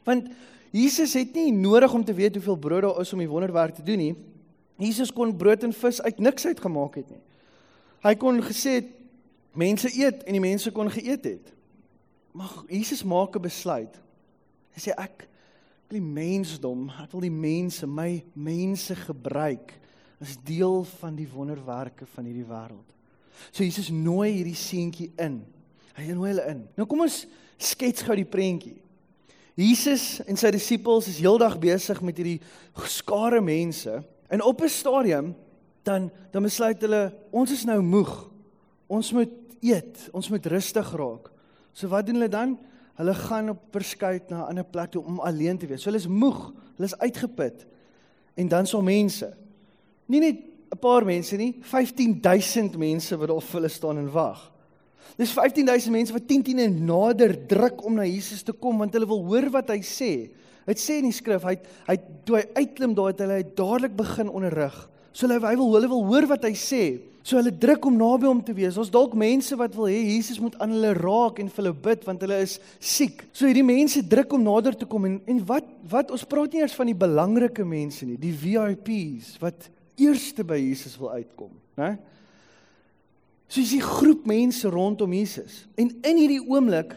Want 0.04 0.28
Jesus 0.70 1.14
het 1.14 1.34
nie 1.34 1.52
nodig 1.52 1.92
om 1.92 2.04
te 2.04 2.14
weet 2.14 2.34
hoeveel 2.34 2.56
brood 2.56 2.82
daar 2.82 3.00
is 3.00 3.12
om 3.12 3.18
die 3.18 3.28
wonderwerk 3.28 3.74
te 3.74 3.82
doen 3.82 3.98
nie. 3.98 4.14
Jesus 4.76 5.12
kon 5.12 5.36
brood 5.36 5.62
en 5.62 5.72
vis 5.72 6.02
uit 6.02 6.18
niks 6.18 6.46
uit 6.46 6.60
gemaak 6.60 6.94
het 6.94 7.10
nie. 7.10 7.22
Hy 8.02 8.14
kon 8.14 8.42
gesê 8.42 8.70
het 8.80 8.90
mense 9.56 9.88
eet 9.88 10.22
en 10.24 10.36
die 10.36 10.40
mense 10.40 10.70
kon 10.70 10.90
geëet 10.90 11.24
het. 11.24 11.52
Maar 12.36 12.50
Jesus 12.68 13.02
maak 13.04 13.36
'n 13.36 13.42
besluit. 13.42 13.94
Hy 14.74 14.80
sê 14.80 14.92
ek 14.96 15.28
die 15.92 16.02
mensdom, 16.02 16.88
ek 17.02 17.12
wil 17.12 17.24
die 17.26 17.32
mense, 17.32 17.86
my 17.86 18.24
mense 18.34 18.96
gebruik 19.06 19.74
as 20.22 20.36
deel 20.46 20.82
van 20.98 21.16
die 21.16 21.28
wonderwerke 21.28 22.08
van 22.14 22.26
hierdie 22.26 22.46
wêreld. 22.48 22.94
So 23.52 23.62
Jesus 23.62 23.90
nooi 23.92 24.30
hierdie 24.38 24.56
seentjie 24.56 25.10
in. 25.20 25.42
Hy 25.96 26.08
nooi 26.16 26.32
hulle 26.32 26.46
in. 26.50 26.64
Nou 26.76 26.86
kom 26.88 27.04
ons 27.04 27.24
skets 27.60 28.04
gou 28.04 28.16
die 28.16 28.28
prentjie. 28.28 28.76
Jesus 29.56 30.18
en 30.28 30.36
sy 30.36 30.50
disippels 30.52 31.08
is 31.08 31.20
heeldag 31.22 31.56
besig 31.60 32.02
met 32.04 32.18
hierdie 32.20 32.40
skare 32.92 33.40
mense 33.44 34.02
en 34.28 34.44
op 34.44 34.60
'n 34.60 34.68
stadium 34.68 35.34
dan 35.82 36.10
dan 36.32 36.42
besluit 36.42 36.80
hulle 36.80 37.12
ons 37.30 37.50
is 37.50 37.64
nou 37.64 37.80
moeg. 37.80 38.28
Ons 38.88 39.12
moet 39.12 39.32
eet, 39.60 40.08
ons 40.12 40.28
moet 40.28 40.46
rustig 40.46 40.92
raak. 40.92 41.30
So 41.72 41.88
wat 41.88 42.06
doen 42.06 42.16
hulle 42.16 42.28
dan? 42.28 42.58
Hulle 42.96 43.14
gaan 43.14 43.50
op 43.52 43.62
verskuit 43.76 44.30
na 44.30 44.44
'n 44.44 44.48
ander 44.48 44.64
plek 44.64 44.90
toe 44.90 45.04
om 45.04 45.20
alleen 45.20 45.58
te 45.58 45.66
wees. 45.66 45.82
So 45.82 45.90
hulle 45.90 46.00
is 46.00 46.08
moeg, 46.08 46.52
hulle 46.76 46.88
is 46.88 46.98
uitgeput. 46.98 47.66
En 48.34 48.48
dan 48.48 48.66
so 48.66 48.82
mense. 48.82 49.36
Nie 50.06 50.20
net 50.20 50.36
'n 50.72 50.78
paar 50.78 51.04
mense 51.04 51.36
nie, 51.36 51.56
15000 51.60 52.76
mense 52.76 53.16
wat 53.16 53.28
daar 53.28 53.40
vir 53.40 53.60
hulle 53.60 53.68
staan 53.68 53.98
en 53.98 54.10
wag. 54.10 54.52
Dis 55.16 55.32
15000 55.32 55.92
mense 55.92 56.12
wat 56.12 56.26
10 56.28 56.42
10 56.42 56.58
en 56.58 56.84
nader 56.84 57.46
druk 57.46 57.84
om 57.84 57.94
na 57.94 58.04
Jesus 58.04 58.42
te 58.42 58.52
kom 58.52 58.78
want 58.78 58.92
hulle 58.92 59.06
wil 59.06 59.24
hoor 59.24 59.50
wat 59.50 59.68
hy 59.68 59.80
sê. 59.80 60.30
Hy 60.66 60.74
sê 60.74 60.98
in 60.98 61.06
die 61.08 61.14
skrif, 61.14 61.44
hy 61.46 61.54
hy 61.86 61.96
toe 62.26 62.40
hy 62.40 62.44
uitklim 62.58 62.94
daar 62.94 63.12
het 63.12 63.22
hulle 63.22 63.42
dadelik 63.54 63.96
begin 63.96 64.28
onderrig. 64.28 64.74
So 65.12 65.26
hulle 65.26 65.38
hy 65.46 65.54
wil 65.56 65.74
hulle 65.74 65.88
wil 65.88 66.04
hoor 66.10 66.26
wat 66.26 66.44
hy 66.44 66.52
sê. 66.58 66.82
So 67.26 67.34
hulle 67.40 67.50
druk 67.50 67.88
om 67.88 67.96
naby 67.98 68.28
hom 68.28 68.40
te 68.44 68.54
wees. 68.54 68.76
Ons 68.78 68.92
dalk 68.94 69.16
mense 69.18 69.56
wat 69.58 69.72
wil 69.74 69.88
hê 69.90 69.98
Jesus 70.12 70.38
moet 70.38 70.54
aan 70.62 70.76
hulle 70.76 70.92
raak 70.94 71.40
en 71.42 71.48
vir 71.50 71.58
hulle 71.64 71.72
bid 71.88 72.04
want 72.06 72.22
hulle 72.22 72.36
is 72.44 72.60
siek. 72.78 73.24
So 73.34 73.48
hierdie 73.50 73.66
mense 73.66 74.02
druk 74.06 74.36
om 74.36 74.44
nader 74.46 74.76
te 74.78 74.86
kom 74.86 75.08
en 75.08 75.16
en 75.26 75.40
wat 75.48 75.66
wat 75.90 76.12
ons 76.14 76.22
praat 76.28 76.54
nie 76.54 76.62
eers 76.62 76.76
van 76.78 76.86
die 76.86 76.98
belangrike 76.98 77.66
mense 77.66 78.06
nie, 78.06 78.18
die 78.20 78.30
VIPs 78.30 79.32
wat 79.42 79.66
eerste 79.98 80.46
by 80.46 80.60
Jesus 80.60 80.94
wil 81.00 81.16
uitkom, 81.16 81.50
né? 81.80 81.96
So 83.50 83.62
is 83.62 83.74
die 83.74 83.82
groep 83.82 84.26
mense 84.26 84.70
rondom 84.70 85.12
Jesus. 85.14 85.64
En 85.78 85.90
in 86.06 86.18
hierdie 86.18 86.42
oomblik 86.42 86.94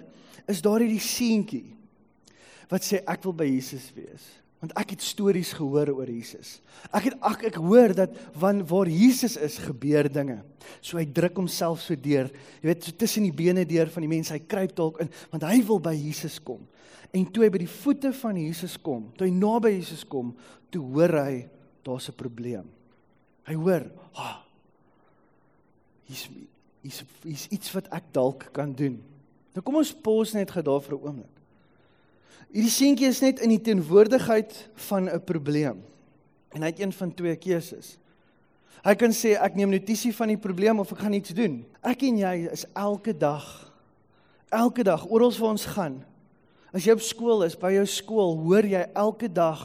is 0.50 0.62
daar 0.66 0.82
hierdie 0.82 1.02
seentjie 1.02 1.66
wat 2.70 2.86
sê 2.86 3.02
ek 3.02 3.26
wil 3.26 3.34
by 3.34 3.50
Jesus 3.50 3.90
wees 3.98 4.30
want 4.60 4.74
ek 4.76 4.92
het 4.92 5.04
stories 5.04 5.54
gehoor 5.56 5.88
oor 5.94 6.10
Jesus. 6.12 6.58
Ek 6.92 7.06
het 7.08 7.16
ek, 7.24 7.46
ek 7.48 7.60
hoor 7.64 7.94
dat 7.96 8.16
van 8.42 8.60
waar 8.68 8.90
Jesus 8.92 9.38
is 9.40 9.56
gebeur 9.64 10.10
dinge. 10.12 10.42
So 10.84 11.00
hy 11.00 11.06
druk 11.08 11.40
homself 11.40 11.80
so 11.86 11.96
deur, 11.96 12.28
jy 12.60 12.68
weet, 12.68 12.84
so 12.84 12.96
tussen 13.00 13.24
die 13.24 13.36
bene 13.36 13.64
deur 13.68 13.88
van 13.94 14.04
die 14.04 14.12
mense. 14.12 14.36
Hy 14.36 14.44
kruip 14.44 14.76
dalk 14.76 15.00
in 15.06 15.12
want 15.32 15.48
hy 15.48 15.62
wil 15.68 15.80
by 15.84 15.96
Jesus 15.96 16.36
kom. 16.44 16.66
En 17.16 17.24
toe 17.32 17.46
hy 17.46 17.52
by 17.54 17.64
die 17.64 17.72
voete 17.72 18.12
van 18.20 18.38
Jesus 18.38 18.76
kom, 18.84 19.08
toe 19.18 19.30
hy 19.30 19.34
naby 19.34 19.72
Jesus 19.78 20.04
kom, 20.06 20.36
toe 20.70 20.84
hoor 20.92 21.16
hy 21.24 21.48
daar's 21.88 22.10
'n 22.10 22.20
probleem. 22.20 22.68
Hy 23.48 23.56
hoor, 23.56 23.90
"Ha. 24.14 24.24
Ah, 24.24 24.44
hier's 26.06 26.30
hier's 26.84 27.04
hier's 27.24 27.48
iets 27.48 27.72
wat 27.74 27.88
ek 27.92 28.12
dalk 28.12 28.52
kan 28.54 28.74
doen." 28.74 29.02
Nou 29.56 29.64
kom 29.64 29.76
ons 29.76 29.94
pos 29.94 30.34
net 30.34 30.52
gou 30.52 30.62
daar 30.62 30.82
vir 30.82 30.96
'n 30.98 31.02
oomblik. 31.02 31.39
Hierdie 32.50 32.74
seentjie 32.74 33.08
is 33.08 33.22
net 33.22 33.40
in 33.46 33.54
die 33.54 33.62
teenwoordigheid 33.62 34.70
van 34.90 35.10
'n 35.10 35.24
probleem. 35.24 35.84
En 36.52 36.62
hy 36.62 36.68
het 36.68 36.80
een 36.80 36.94
van 36.94 37.14
twee 37.14 37.36
keuses. 37.36 37.98
Hy 38.84 38.96
kan 38.96 39.12
sê 39.12 39.38
ek 39.38 39.56
neem 39.56 39.70
notisie 39.70 40.16
van 40.16 40.28
die 40.28 40.38
probleem 40.38 40.80
of 40.80 40.92
ek 40.92 41.00
gaan 41.00 41.14
iets 41.14 41.30
doen. 41.30 41.66
Ek 41.84 42.02
en 42.04 42.18
jy 42.18 42.50
is 42.52 42.66
elke 42.74 43.18
dag 43.18 43.70
elke 44.50 44.84
dag 44.84 45.06
oral 45.10 45.34
waar 45.38 45.54
ons 45.54 45.66
gaan. 45.66 46.00
As 46.74 46.86
jy 46.86 46.94
op 46.94 47.04
skool 47.04 47.46
is, 47.46 47.58
by 47.58 47.72
jou 47.78 47.86
skool, 47.90 48.36
hoor 48.46 48.66
jy 48.66 48.82
elke 48.98 49.30
dag 49.32 49.62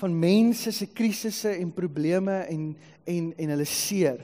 van 0.00 0.16
mense 0.16 0.72
se 0.72 0.86
krisisse 0.86 1.52
en 1.52 1.72
probleme 1.72 2.42
en 2.48 2.74
en 3.10 3.30
en 3.36 3.52
hulle 3.54 3.66
seer. 3.66 4.20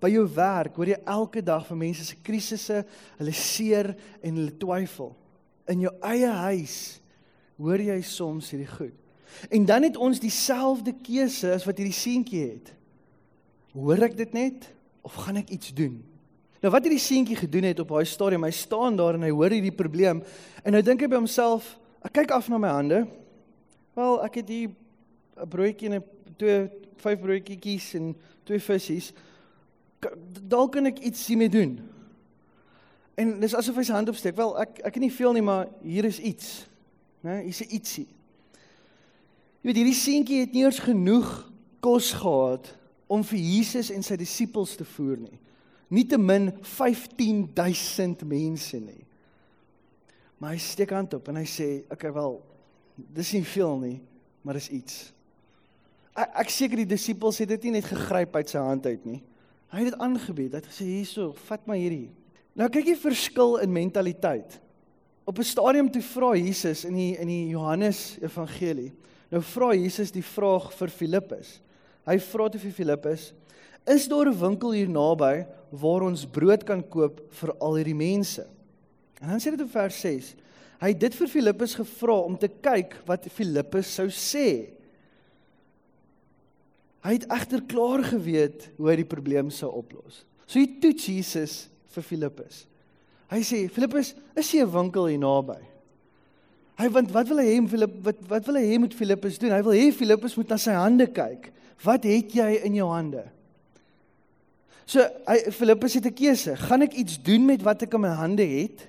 By 0.00 0.10
jou 0.12 0.24
werk 0.34 0.76
hoor 0.76 0.90
jy 0.90 0.98
elke 1.08 1.42
dag 1.44 1.66
van 1.68 1.78
mense 1.78 2.04
se 2.04 2.16
krisisse, 2.24 2.82
hulle 3.20 3.34
seer 3.36 3.92
en 4.24 4.40
hulle 4.40 4.56
twyfel. 4.60 5.12
In 5.70 5.84
jou 5.84 5.92
eie 6.04 6.32
huis 6.48 6.78
hoor 7.60 7.80
jy 7.80 8.00
soms 8.02 8.50
hierdie 8.50 8.70
goed. 8.70 8.94
En 9.50 9.64
dan 9.66 9.82
het 9.82 9.96
ons 9.96 10.20
dieselfde 10.22 10.94
keuse 11.02 11.52
as 11.54 11.66
wat 11.66 11.78
hierdie 11.78 11.96
seentjie 11.96 12.42
het. 12.46 12.72
Hoor 13.74 14.06
ek 14.06 14.16
dit 14.18 14.34
net 14.36 14.68
of 15.02 15.16
gaan 15.24 15.40
ek 15.42 15.50
iets 15.54 15.74
doen? 15.74 15.98
Nou 16.62 16.72
wat 16.72 16.86
hierdie 16.86 17.02
seentjie 17.02 17.36
gedoen 17.36 17.66
het 17.68 17.80
op 17.82 17.90
daai 17.92 18.06
stadium, 18.08 18.46
hy 18.46 18.54
staan 18.54 18.96
daar 18.96 19.18
en 19.18 19.26
hy 19.26 19.32
hoor 19.34 19.52
hierdie 19.52 19.74
probleem 19.74 20.22
en 20.62 20.72
nou 20.76 20.82
dink 20.86 21.02
hy 21.04 21.10
by 21.10 21.18
homself, 21.18 21.74
ek 22.06 22.14
kyk 22.20 22.32
af 22.36 22.48
na 22.48 22.60
my 22.62 22.70
hande. 22.72 23.02
Wel, 23.94 24.16
ek 24.24 24.40
het 24.40 24.48
hier 24.48 24.70
'n 24.70 25.48
broodjie 25.48 25.90
en 25.90 26.00
'n 26.00 26.04
twee 26.38 26.68
vyf 26.96 27.20
broodjies 27.20 27.94
en 27.94 28.14
twee 28.44 28.60
visse. 28.60 29.12
Dalk 30.48 30.72
kan 30.72 30.86
ek 30.86 30.98
iets 30.98 31.26
hiermee 31.26 31.48
doen. 31.48 31.80
En 33.14 33.40
dis 33.40 33.54
asof 33.54 33.76
hy 33.76 33.82
sy 33.82 33.92
hand 33.92 34.08
opsteek. 34.08 34.36
Wel, 34.36 34.60
ek 34.60 34.78
ek 34.78 34.94
het 34.94 35.02
nie 35.02 35.12
veel 35.12 35.32
nie, 35.32 35.42
maar 35.42 35.68
hier 35.82 36.04
is 36.04 36.18
iets 36.18 36.66
né? 37.24 37.40
Hier's 37.42 37.62
'n 37.64 37.72
ietsie. 37.72 38.08
Jy 39.62 39.70
weet 39.70 39.80
hierdie 39.80 39.96
seentjie 39.96 40.40
het 40.44 40.52
nie 40.52 40.62
eers 40.62 40.78
genoeg 40.78 41.28
kos 41.80 42.12
gehad 42.12 42.68
om 43.08 43.24
vir 43.24 43.38
Jesus 43.38 43.90
en 43.90 44.02
sy 44.04 44.16
disippels 44.20 44.76
te 44.76 44.84
voer 44.84 45.16
nie. 45.16 45.40
Nietemin 45.88 46.52
15000 46.62 48.24
mense 48.28 48.80
nie. 48.80 49.06
Maar 50.38 50.52
hy 50.52 50.58
steek 50.58 50.90
hand 50.90 51.14
op 51.14 51.28
en 51.28 51.36
hy 51.36 51.44
sê, 51.44 51.84
"Oké, 51.84 51.92
okay, 51.92 52.12
wel, 52.12 52.42
dis 52.96 53.32
nie 53.32 53.44
veel 53.44 53.78
nie, 53.78 54.00
maar 54.42 54.54
dis 54.54 54.68
iets." 54.68 55.12
Ek, 56.14 56.30
ek 56.34 56.48
seker 56.50 56.76
die 56.76 56.86
disippels 56.86 57.38
het 57.38 57.48
dit 57.48 57.62
nie 57.64 57.70
net 57.70 57.84
gegryp 57.84 58.36
uit 58.36 58.48
sy 58.48 58.58
hand 58.58 58.86
uit 58.86 59.04
nie. 59.04 59.22
Hy 59.68 59.78
het 59.78 59.90
dit 59.90 60.00
aangebied. 60.00 60.52
Hy 60.52 60.56
het 60.56 60.66
gesê, 60.66 60.84
"Hierso, 60.84 61.32
vat 61.32 61.66
maar 61.66 61.76
hierdie." 61.76 62.10
Nou 62.54 62.68
kyk 62.68 62.86
jy 62.86 62.96
verskil 62.96 63.56
in 63.56 63.72
mentaliteit. 63.72 64.60
Op 65.24 65.38
'n 65.38 65.42
stadium 65.42 65.90
toe 65.90 66.02
vra 66.02 66.34
Jesus 66.36 66.84
in 66.84 66.94
die 66.94 67.16
in 67.16 67.26
die 67.26 67.48
Johannes 67.48 68.16
Evangelie. 68.20 68.92
Nou 69.30 69.42
vra 69.42 69.72
Jesus 69.74 70.10
die 70.10 70.24
vraag 70.24 70.72
vir 70.72 70.88
Filippus. 70.88 71.60
Hy 72.04 72.18
vra 72.18 72.48
te 72.48 72.58
vir 72.58 72.70
Filippus: 72.70 73.32
"Is 73.86 74.08
daar 74.08 74.28
'n 74.28 74.38
winkel 74.38 74.72
hier 74.72 74.88
naby 74.88 75.46
waar 75.70 76.02
ons 76.02 76.26
brood 76.26 76.64
kan 76.64 76.88
koop 76.88 77.20
vir 77.30 77.54
al 77.58 77.74
hierdie 77.74 77.94
mense?" 77.94 78.46
En 79.20 79.28
dan 79.28 79.40
sê 79.40 79.50
dit 79.50 79.60
in 79.60 79.68
vers 79.68 80.00
6. 80.00 80.34
Hy 80.80 80.88
het 80.88 81.00
dit 81.00 81.14
vir 81.14 81.28
Filippus 81.28 81.74
gevra 81.74 82.18
om 82.20 82.38
te 82.38 82.48
kyk 82.48 82.96
wat 83.06 83.26
Filippus 83.30 83.94
sou 83.94 84.08
sê. 84.08 84.68
Hy 87.04 87.12
het 87.12 87.26
egter 87.32 87.62
klaar 87.62 88.02
geweet 88.02 88.70
hoe 88.76 88.90
hy 88.90 88.96
die 88.96 89.08
probleem 89.08 89.50
sou 89.50 89.72
oplos. 89.72 90.24
So 90.46 90.58
hy 90.58 90.66
toets 90.80 91.06
Jesus 91.06 91.68
vir 91.94 92.02
Filippus. 92.02 92.66
Hy 93.30 93.40
sê 93.42 93.68
Filippus, 93.68 94.14
is 94.36 94.50
hier 94.52 94.66
'n 94.66 94.72
winkel 94.72 95.06
hier 95.06 95.18
naby? 95.18 95.60
Hy 96.74 96.88
want 96.90 97.12
wat 97.14 97.28
wil 97.30 97.38
hy 97.38 97.46
hê 97.52 97.58
Filip 97.70 97.92
wat 98.02 98.18
wat 98.28 98.46
wil 98.48 98.58
hy 98.58 98.64
hê 98.66 98.78
moet 98.82 98.94
Filippus 98.94 99.38
doen? 99.38 99.54
Hy 99.54 99.62
wil 99.62 99.76
hê 99.78 99.92
Filippus 99.94 100.34
moet 100.36 100.50
na 100.50 100.58
sy 100.58 100.74
hande 100.74 101.06
kyk. 101.06 101.52
Wat 101.84 102.06
het 102.08 102.34
jy 102.34 102.50
in 102.66 102.74
jou 102.80 102.88
hande? 102.90 103.22
So 104.84 105.04
hy 105.28 105.38
Filippus 105.54 105.94
het 105.94 106.06
'n 106.06 106.14
keuse. 106.14 106.56
Gaan 106.56 106.82
ek 106.82 106.94
iets 106.94 107.22
doen 107.22 107.46
met 107.46 107.62
wat 107.62 107.82
ek 107.82 107.94
in 107.94 108.00
my 108.00 108.08
hande 108.08 108.42
het? 108.42 108.88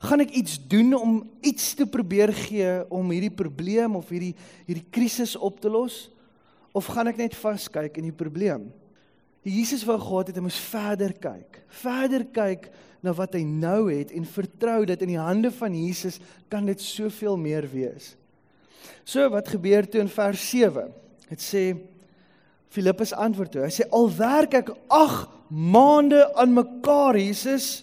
Gaan 0.00 0.20
ek 0.20 0.30
iets 0.30 0.58
doen 0.68 0.94
om 0.94 1.30
iets 1.42 1.74
te 1.74 1.86
probeer 1.86 2.32
gee 2.32 2.88
om 2.88 3.10
hierdie 3.10 3.34
probleem 3.34 3.96
of 3.96 4.08
hierdie 4.08 4.34
hierdie 4.66 4.86
krisis 4.90 5.36
op 5.36 5.60
te 5.60 5.68
los? 5.68 6.10
Of 6.72 6.86
gaan 6.86 7.08
ek 7.08 7.16
net 7.16 7.34
vaskyk 7.34 7.96
in 7.98 8.04
die 8.04 8.16
probleem? 8.16 8.72
Jesus 9.42 9.84
wou 9.84 9.98
gehad 9.98 10.28
het 10.28 10.36
hy 10.36 10.42
moes 10.42 10.60
verder 10.70 11.12
kyk. 11.12 11.62
Verder 11.68 12.24
kyk 12.24 12.70
na 13.00 13.14
wat 13.16 13.34
hy 13.38 13.42
nou 13.46 13.88
het 13.88 14.12
en 14.12 14.26
vertrou 14.28 14.84
dat 14.88 15.02
in 15.04 15.14
die 15.14 15.20
hande 15.20 15.50
van 15.54 15.74
Jesus 15.76 16.18
kan 16.52 16.66
dit 16.68 16.80
soveel 16.80 17.38
meer 17.40 17.68
wees. 17.72 18.14
So 19.04 19.24
wat 19.32 19.48
gebeur 19.48 19.88
toe 19.88 20.02
in 20.04 20.12
vers 20.12 20.42
7? 20.50 20.90
Dit 21.30 21.44
sê 21.44 21.64
Filippus 22.70 23.14
antwoord 23.16 23.54
toe. 23.54 23.64
Hy 23.66 23.72
sê 23.74 23.86
al 23.90 24.10
werk 24.18 24.56
ek 24.60 24.74
8 24.92 25.38
maande 25.50 26.22
aan 26.38 26.52
mekaar 26.54 27.18
Jesus 27.18 27.80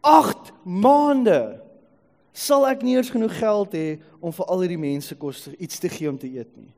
8 0.00 0.52
maande 0.64 1.58
sal 2.38 2.66
ek 2.68 2.84
nie 2.86 2.94
eers 2.94 3.10
genoeg 3.10 3.34
geld 3.40 3.74
hê 3.74 3.86
om 4.22 4.34
vir 4.34 4.46
al 4.46 4.62
hierdie 4.62 4.80
mense 4.80 5.14
kos 5.18 5.48
iets 5.58 5.80
te 5.82 5.90
gee 5.90 6.10
om 6.10 6.18
te 6.18 6.30
eet 6.30 6.50
nie. 6.54 6.70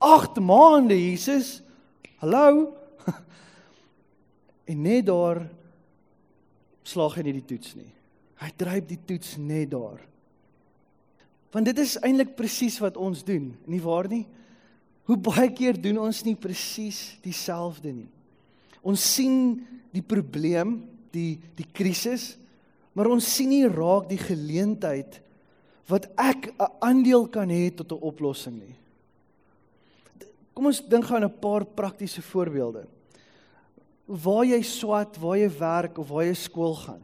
8 0.00 0.40
maande 0.40 0.96
Jesus. 0.96 1.60
Hallo. 2.22 2.72
En 4.66 4.80
net 4.82 5.04
daar 5.06 5.44
slaag 6.86 7.18
hy 7.18 7.26
nie 7.26 7.38
die 7.40 7.48
toets 7.54 7.74
nie. 7.78 7.90
Hy 8.40 8.50
dryp 8.60 8.88
die 8.90 9.00
toets 9.08 9.36
net 9.40 9.72
daar. 9.72 10.00
Want 11.54 11.70
dit 11.70 11.78
is 11.80 11.96
eintlik 12.04 12.34
presies 12.36 12.76
wat 12.82 12.98
ons 13.00 13.24
doen, 13.24 13.50
nie 13.66 13.80
waar 13.80 14.08
nie? 14.12 14.26
Hoe 15.06 15.16
baie 15.16 15.48
keer 15.54 15.78
doen 15.78 16.02
ons 16.02 16.24
nie 16.26 16.36
presies 16.38 17.16
dieselfde 17.24 17.92
nie. 17.94 18.08
Ons 18.86 19.04
sien 19.16 19.62
die 19.94 20.04
probleem, 20.04 20.80
die 21.14 21.38
die 21.56 21.66
krisis, 21.72 22.34
maar 22.92 23.08
ons 23.12 23.28
sien 23.28 23.50
nie 23.50 23.64
raak 23.70 24.10
die 24.10 24.20
geleentheid 24.20 25.20
wat 25.88 26.08
ek 26.18 26.52
'n 26.58 26.70
aandeel 26.80 27.28
kan 27.28 27.48
hê 27.48 27.70
tot 27.70 27.92
'n 27.92 28.02
oplossing 28.02 28.58
nie. 28.58 28.74
Kom 30.54 30.66
ons 30.66 30.80
dink 30.80 31.04
gou 31.04 31.16
aan 31.16 31.24
'n 31.24 31.40
paar 31.40 31.64
praktiese 31.64 32.22
voorbeelde. 32.22 32.86
Waar 34.06 34.44
jy 34.46 34.62
swat, 34.62 35.18
waar 35.18 35.38
jy 35.38 35.50
werk 35.58 35.98
of 35.98 36.08
waar 36.08 36.26
jy 36.28 36.34
skool 36.38 36.74
gaan. 36.78 37.02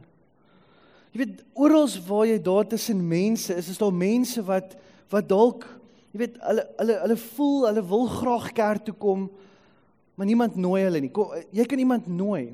Jy 1.13 1.21
weet 1.21 1.43
oral 1.53 1.87
waar 2.07 2.25
jy 2.25 2.39
daar 2.41 2.67
tussen 2.67 3.01
mense 3.07 3.53
is, 3.53 3.69
is 3.69 3.77
daar 3.81 3.93
mense 3.93 4.41
wat 4.47 4.77
wat 5.13 5.27
dalk 5.29 5.67
jy 6.13 6.23
weet 6.23 6.39
hulle 6.41 6.63
hulle 6.79 6.95
hulle 7.03 7.17
voel 7.35 7.67
hulle 7.67 7.83
wil 7.91 8.07
graag 8.09 8.47
kerk 8.57 8.87
toe 8.87 8.95
kom, 8.97 9.27
maar 10.17 10.29
niemand 10.29 10.57
nooi 10.57 10.81
hulle 10.87 11.01
nie. 11.03 11.11
Kom, 11.13 11.33
jy 11.53 11.65
kan 11.69 11.81
iemand 11.83 12.09
nooi. 12.09 12.53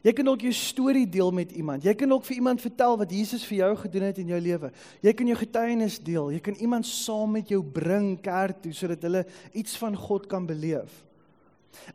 Jy 0.00 0.14
kan 0.16 0.30
dalk 0.30 0.46
jou 0.46 0.52
storie 0.56 1.04
deel 1.04 1.28
met 1.34 1.50
iemand. 1.52 1.84
Jy 1.84 1.92
kan 1.98 2.08
dalk 2.08 2.24
vir 2.24 2.38
iemand 2.38 2.62
vertel 2.64 2.96
wat 3.02 3.12
Jesus 3.12 3.44
vir 3.44 3.58
jou 3.58 3.70
gedoen 3.82 4.06
het 4.08 4.20
in 4.22 4.32
jou 4.32 4.40
lewe. 4.40 4.70
Jy 5.04 5.12
kan 5.16 5.28
jou 5.28 5.36
getuienis 5.42 5.98
deel. 6.00 6.30
Jy 6.32 6.40
kan 6.46 6.56
iemand 6.56 6.88
saam 6.88 7.36
met 7.36 7.52
jou 7.52 7.60
bring 7.60 8.14
kerk 8.24 8.62
toe 8.64 8.72
sodat 8.76 9.04
hulle 9.04 9.26
iets 9.52 9.76
van 9.80 9.98
God 9.98 10.28
kan 10.30 10.48
beleef. 10.48 10.94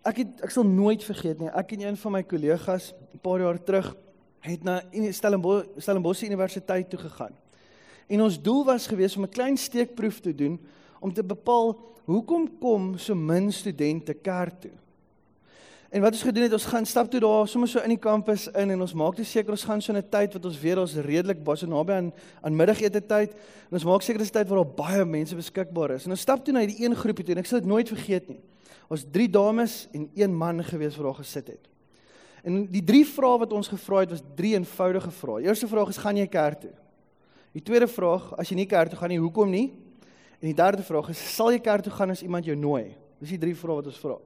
Ek 0.04 0.18
het 0.18 0.42
ek 0.46 0.52
sal 0.54 0.66
nooit 0.68 1.04
vergeet 1.04 1.40
nie. 1.40 1.50
Ek 1.50 1.72
en 1.72 1.82
een 1.82 1.98
van 1.98 2.12
my 2.12 2.24
kollegas 2.24 2.94
'n 3.14 3.20
paar 3.22 3.40
jaar 3.40 3.64
terug 3.64 3.96
het 4.40 4.64
na 4.64 4.82
Stellenbosch 4.92 5.66
Stellenbosch 5.78 6.24
Universiteit 6.24 6.90
toe 6.90 7.00
gegaan. 7.00 7.34
En 8.08 8.22
ons 8.22 8.42
doel 8.42 8.66
was 8.66 8.88
gewees 8.88 9.18
om 9.18 9.24
'n 9.24 9.30
klein 9.30 9.58
steekproef 9.58 10.20
te 10.20 10.36
doen 10.36 10.60
om 11.00 11.14
te 11.14 11.24
bepaal 11.24 11.78
hoekom 12.06 12.50
kom 12.60 12.98
so 12.98 13.16
min 13.16 13.52
studente 13.52 14.14
kerk 14.14 14.62
toe. 14.62 14.72
En 15.90 16.02
wat 16.02 16.12
ons 16.12 16.26
gedoen 16.28 16.44
het, 16.44 16.54
ons 16.54 16.66
gaan 16.66 16.86
stap 16.86 17.10
toe 17.12 17.20
daar 17.20 17.48
sommer 17.48 17.70
so 17.70 17.80
in 17.80 17.94
die 17.94 18.02
kampus 18.02 18.48
in 18.48 18.72
en 18.74 18.82
ons 18.82 18.94
maak 18.94 19.16
dit 19.16 19.26
seker 19.26 19.52
ons 19.52 19.64
gaan 19.64 19.82
so 19.82 19.94
'n 19.94 20.04
tyd 20.10 20.34
wat 20.34 20.46
ons 20.46 20.60
weet 20.60 20.78
ons 20.78 20.96
redelik 20.96 21.44
baie 21.44 21.58
so 21.58 21.68
naby 21.68 21.92
aan 21.94 22.14
aan 22.42 22.56
middagete 22.56 23.02
tyd 23.02 23.32
en 23.32 23.74
ons 23.74 23.86
maak 23.86 24.02
seker 24.02 24.20
dis 24.20 24.32
tyd 24.32 24.48
waar 24.48 24.64
daar 24.64 24.76
baie 24.76 25.06
mense 25.06 25.36
beskikbaar 25.36 25.92
is. 25.92 26.06
En 26.06 26.12
ons 26.12 26.20
stap 26.20 26.44
toe 26.46 26.54
na 26.54 26.66
die 26.66 26.84
een 26.84 26.96
groepie 26.96 27.24
toe 27.26 27.34
en 27.34 27.40
ek 27.40 27.46
sal 27.46 27.60
dit 27.60 27.68
nooit 27.68 27.88
vergeet 27.88 28.28
nie. 28.28 28.42
Ons 28.92 29.06
drie 29.12 29.30
dames 29.32 29.86
en 29.96 30.10
een 30.14 30.36
man 30.36 30.64
gewees 30.64 30.98
waar 30.98 31.12
daar 31.12 31.22
gesit 31.24 31.48
het. 31.56 31.70
En 32.46 32.66
die 32.70 32.84
drie 32.86 33.06
vrae 33.10 33.40
wat 33.42 33.54
ons 33.58 33.72
gevra 33.72 34.04
het 34.04 34.12
was 34.14 34.22
drie 34.38 34.54
eenvoudige 34.54 35.12
vrae. 35.12 35.48
Eerste 35.48 35.68
vraag 35.68 35.90
is 35.90 36.02
gaan 36.02 36.18
jy 36.20 36.28
kerk 36.30 36.60
toe? 36.68 36.76
Die 37.56 37.64
tweede 37.64 37.88
vraag, 37.88 38.28
as 38.38 38.52
jy 38.52 38.60
nie 38.60 38.70
kerk 38.70 38.92
toe 38.92 39.00
gaan 39.00 39.10
nie, 39.10 39.22
hoekom 39.22 39.50
nie? 39.50 39.70
En 40.38 40.50
die 40.52 40.58
derde 40.58 40.84
vraag 40.86 41.10
is 41.14 41.22
sal 41.36 41.50
jy 41.56 41.62
kerk 41.64 41.88
toe 41.88 41.94
gaan 41.96 42.14
as 42.14 42.22
iemand 42.22 42.46
jou 42.46 42.58
nooi? 42.60 42.92
Dis 43.24 43.34
die 43.34 43.42
drie 43.42 43.56
vrae 43.58 43.80
wat 43.80 43.90
ons 43.90 44.02
vra. 44.02 44.20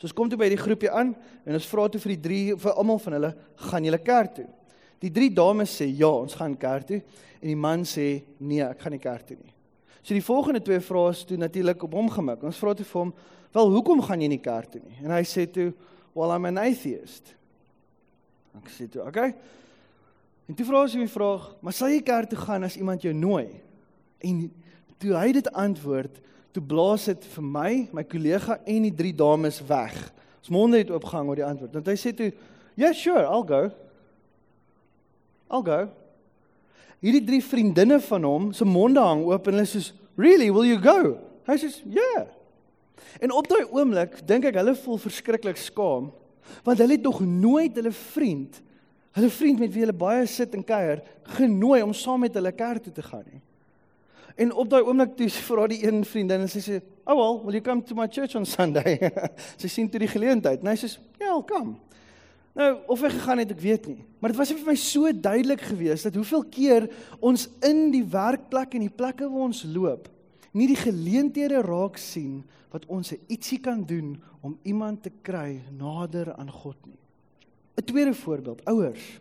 So 0.00 0.08
ons 0.08 0.16
kom 0.16 0.30
toe 0.32 0.38
by 0.40 0.48
die 0.48 0.58
groepie 0.58 0.90
aan 0.90 1.12
en 1.44 1.58
ons 1.58 1.68
vra 1.68 1.84
toe 1.92 2.00
vir 2.00 2.14
die 2.16 2.22
drie 2.24 2.42
vir 2.56 2.72
almal 2.80 2.98
van 3.04 3.18
hulle, 3.18 3.30
gaan 3.68 3.86
julle 3.86 4.00
kerk 4.02 4.34
toe? 4.40 4.48
Die 5.00 5.12
drie 5.12 5.30
dames 5.32 5.76
sê 5.78 5.86
ja, 5.92 6.08
ons 6.08 6.34
gaan 6.36 6.56
kerk 6.58 6.88
toe 6.88 6.98
en 6.98 7.48
die 7.52 7.58
man 7.68 7.84
sê 7.88 8.08
nee, 8.40 8.64
ek 8.64 8.80
gaan 8.82 8.96
nie 8.96 9.02
kerk 9.04 9.28
toe 9.28 9.36
nie. 9.38 9.52
So 10.02 10.14
die 10.14 10.24
volgende 10.24 10.62
twee 10.64 10.80
vrae 10.80 11.10
is 11.12 11.24
toe 11.28 11.36
natuurlik 11.36 11.82
op 11.82 11.94
hom 11.94 12.08
gemik. 12.10 12.42
Ons 12.46 12.58
vra 12.60 12.74
toe 12.74 12.86
vir 12.86 13.00
hom, 13.00 13.14
"Wel, 13.52 13.70
hoekom 13.70 14.02
gaan 14.02 14.20
jy 14.20 14.28
nie 14.28 14.40
kerk 14.40 14.70
toe 14.70 14.80
nie?" 14.84 14.96
En 15.04 15.10
hy 15.10 15.22
sê 15.22 15.50
toe, 15.50 15.72
"Well, 16.14 16.30
I'm 16.30 16.44
an 16.44 16.58
atheist." 16.58 17.34
Ek 18.56 18.68
sê 18.68 18.88
toe, 18.88 19.02
"Oké." 19.02 19.08
Okay. 19.08 19.34
En 20.48 20.54
toe 20.54 20.66
vra 20.66 20.82
ons 20.82 20.92
hom 20.92 21.00
die 21.00 21.12
vraag, 21.12 21.54
"Maar 21.60 21.72
sal 21.72 21.88
jy 21.88 22.02
kerk 22.02 22.28
toe 22.28 22.38
gaan 22.38 22.64
as 22.64 22.76
iemand 22.76 23.02
jou 23.02 23.14
nooi?" 23.14 23.60
En 24.20 24.52
toe 24.98 25.14
hy 25.14 25.32
dit 25.32 25.52
antwoord, 25.52 26.20
toe 26.52 26.62
blaas 26.62 27.04
dit 27.04 27.24
vir 27.24 27.44
my, 27.44 27.88
my 27.92 28.04
kollega 28.04 28.60
en 28.64 28.82
die 28.82 28.94
drie 28.94 29.14
dames 29.14 29.60
weg. 29.66 30.12
Ons 30.38 30.48
monde 30.48 30.78
het 30.78 30.90
oopgehang 30.90 31.28
oor 31.28 31.36
die 31.36 31.44
antwoord. 31.44 31.72
Want 31.72 31.86
hy 31.86 31.94
sê 31.94 32.16
toe, 32.16 32.32
"Yeah, 32.74 32.92
sure, 32.92 33.22
I'll 33.22 33.46
go." 33.46 33.70
I'll 35.50 35.62
go. 35.62 35.90
Hierdie 37.00 37.24
drie 37.24 37.40
vriendinne 37.40 37.96
van 38.04 38.26
hom 38.28 38.50
se 38.52 38.66
monde 38.68 39.00
hang 39.00 39.24
oop 39.28 39.48
en 39.48 39.56
hulle 39.56 39.68
sê, 39.68 39.92
"Really, 40.16 40.50
will 40.52 40.68
you 40.68 40.78
go?" 40.78 41.18
Hy 41.46 41.56
sê, 41.56 41.68
"Yeah." 41.84 42.26
En 43.20 43.32
op 43.32 43.48
daai 43.48 43.64
oomblik 43.64 44.26
dink 44.26 44.44
ek 44.44 44.54
hulle 44.54 44.74
voel 44.74 44.98
verskriklik 44.98 45.56
skaam, 45.56 46.12
want 46.64 46.78
hulle 46.78 46.92
het 46.92 47.02
nog 47.02 47.20
nooit 47.20 47.74
hulle 47.74 47.92
vriend, 47.92 48.62
hulle 49.12 49.30
vriend 49.30 49.58
met 49.58 49.72
wie 49.72 49.80
hulle 49.80 49.96
baie 49.96 50.26
sit 50.26 50.54
en 50.54 50.64
kuier, 50.64 51.02
genooi 51.22 51.82
om 51.82 51.92
saam 51.92 52.20
met 52.20 52.34
hulle 52.34 52.52
kerk 52.52 52.82
toe 52.82 52.92
te 52.92 53.02
gaan 53.02 53.24
nie. 53.32 53.40
En 54.36 54.52
op 54.52 54.70
daai 54.70 54.82
oomblik 54.82 55.16
toe 55.16 55.28
vra 55.48 55.66
die 55.66 55.82
een 55.84 56.04
vriendin 56.04 56.40
en 56.40 56.48
sy 56.48 56.60
sê, 56.60 56.80
"Oh 57.06 57.16
well, 57.16 57.44
will 57.44 57.54
you 57.54 57.62
come 57.62 57.82
to 57.82 57.94
my 57.94 58.06
church 58.08 58.36
on 58.36 58.46
Sunday?" 58.46 58.98
sy 59.60 59.68
sien 59.68 59.88
toe 59.88 60.00
die 60.00 60.08
geleentheid. 60.08 60.60
En 60.60 60.66
hy 60.66 60.76
sê, 60.76 60.98
"Ja, 61.18 61.34
I'll 61.34 61.44
come." 61.44 61.76
Nou, 62.58 62.70
of 62.90 63.02
hy 63.04 63.10
gegaan 63.14 63.38
het, 63.38 63.52
ek 63.54 63.62
weet 63.62 63.86
nie. 63.86 64.00
Maar 64.18 64.32
dit 64.32 64.40
was 64.40 64.50
vir 64.52 64.66
my 64.66 64.76
so 64.78 65.10
duidelik 65.14 65.62
geweest 65.70 66.08
dat 66.08 66.16
hoeveel 66.18 66.42
keer 66.50 66.88
ons 67.22 67.46
in 67.66 67.88
die 67.94 68.04
werkplek 68.04 68.74
en 68.74 68.84
die 68.84 68.92
plekke 68.92 69.28
waar 69.30 69.46
ons 69.46 69.62
loop, 69.70 70.08
nie 70.52 70.66
die 70.66 70.78
geleenthede 70.78 71.62
raak 71.62 72.00
sien 72.00 72.40
wat 72.74 72.86
ons 72.90 73.14
ietsie 73.30 73.60
kan 73.62 73.84
doen 73.86 74.16
om 74.42 74.58
iemand 74.66 75.04
te 75.06 75.12
kry 75.22 75.60
nader 75.78 76.32
aan 76.34 76.50
God 76.50 76.76
nie. 76.86 76.98
'n 77.78 77.84
Tweede 77.86 78.14
voorbeeld, 78.14 78.64
ouers. 78.64 79.20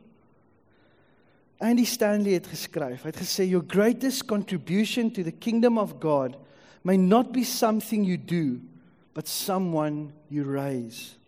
Andy 1.60 1.86
Stanley 1.86 2.34
het 2.34 2.48
geskryf. 2.48 3.04
Hy 3.04 3.12
het 3.12 3.20
gesê 3.20 3.44
your 3.44 3.64
greatest 3.68 4.26
contribution 4.26 5.12
to 5.12 5.24
the 5.24 5.32
kingdom 5.32 5.78
of 5.78 6.00
God 6.00 6.38
may 6.84 6.98
not 6.98 7.32
be 7.32 7.44
something 7.44 8.06
you 8.06 8.18
do 8.18 8.60
but 9.14 9.28
someone 9.28 10.12
you 10.30 10.44
raise. 10.44 11.19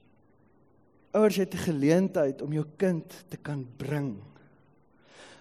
Ouers 1.11 1.35
het 1.35 1.53
'n 1.53 1.65
geleentheid 1.67 2.41
om 2.41 2.53
jou 2.53 2.65
kind 2.77 3.23
te 3.27 3.37
kan 3.37 3.67
bring. 3.77 4.15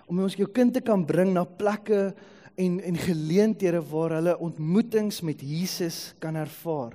Om 0.07 0.23
ons 0.23 0.35
jou 0.35 0.49
kind 0.49 0.75
te 0.75 0.81
kan 0.81 1.05
bring 1.05 1.33
na 1.33 1.45
plekke 1.45 2.15
en 2.55 2.81
en 2.81 2.97
geleenthede 2.97 3.83
waar 3.89 4.11
hulle 4.11 4.39
ontmoetings 4.39 5.21
met 5.21 5.41
Jesus 5.41 6.15
kan 6.19 6.35
ervaar. 6.35 6.93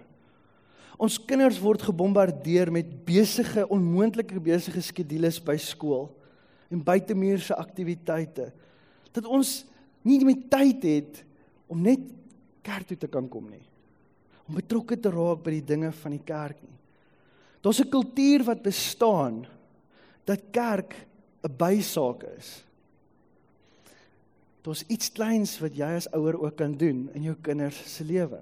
Ons 0.97 1.25
kinders 1.25 1.59
word 1.59 1.81
gebombardeer 1.81 2.71
met 2.71 3.05
besige 3.05 3.67
onmoontlike 3.67 4.39
besige 4.39 4.81
skedules 4.81 5.39
by 5.43 5.57
skool 5.57 6.09
en 6.71 6.83
buitemuurse 6.83 7.55
aktiwiteite 7.55 8.51
dat 9.15 9.25
ons 9.25 9.63
nie 10.05 10.19
meer 10.25 10.43
tyd 10.51 10.83
het 10.83 11.21
om 11.71 11.81
net 11.81 12.01
kerk 12.65 12.87
toe 12.89 12.97
te 12.97 13.09
kan 13.11 13.27
kom 13.31 13.49
nie 13.49 13.63
om 14.45 14.57
betrokke 14.59 14.97
te 14.99 15.11
raak 15.13 15.43
by 15.45 15.55
die 15.57 15.67
dinge 15.73 15.91
van 16.03 16.15
die 16.15 16.25
kerk 16.25 16.61
nie 16.61 16.74
daar's 17.65 17.81
'n 17.81 17.89
kultuur 17.89 18.45
wat 18.45 18.61
bestaan 18.61 19.45
dat 20.29 20.51
kerk 20.51 20.93
'n 21.41 21.55
bysaak 21.57 22.23
is 22.37 22.61
daar's 24.61 24.85
iets 24.87 25.11
kleins 25.11 25.59
wat 25.59 25.73
jy 25.75 25.95
as 25.97 26.11
ouer 26.13 26.37
ook 26.41 26.55
kan 26.55 26.77
doen 26.77 27.09
in 27.13 27.23
jou 27.23 27.35
kinders 27.41 27.81
se 27.95 28.03
lewe 28.03 28.39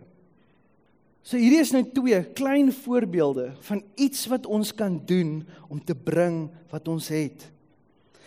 So 1.23 1.39
hierdie 1.39 1.61
is 1.63 1.71
nou 1.71 1.85
twee 1.95 2.19
klein 2.35 2.67
voorbeelde 2.83 3.53
van 3.63 3.79
iets 3.95 4.25
wat 4.27 4.45
ons 4.45 4.73
kan 4.75 4.97
doen 5.07 5.39
om 5.71 5.79
te 5.79 5.95
bring 5.95 6.49
wat 6.71 6.87
ons 6.91 7.07
het. 7.13 7.45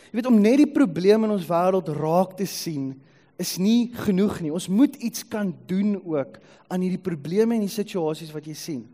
Jy 0.08 0.16
weet 0.16 0.28
om 0.30 0.38
net 0.40 0.62
die 0.62 0.70
probleme 0.72 1.28
in 1.28 1.34
ons 1.34 1.48
wêreld 1.48 1.90
raak 1.92 2.38
te 2.38 2.46
sien 2.48 2.94
is 3.36 3.58
nie 3.60 3.92
genoeg 4.06 4.40
nie. 4.40 4.52
Ons 4.54 4.70
moet 4.72 4.96
iets 4.96 5.26
kan 5.28 5.52
doen 5.68 5.98
ook 6.00 6.38
aan 6.72 6.86
hierdie 6.86 7.02
probleme 7.04 7.58
en 7.58 7.66
die 7.66 7.72
situasies 7.72 8.32
wat 8.32 8.48
jy 8.48 8.56
sien. 8.56 8.86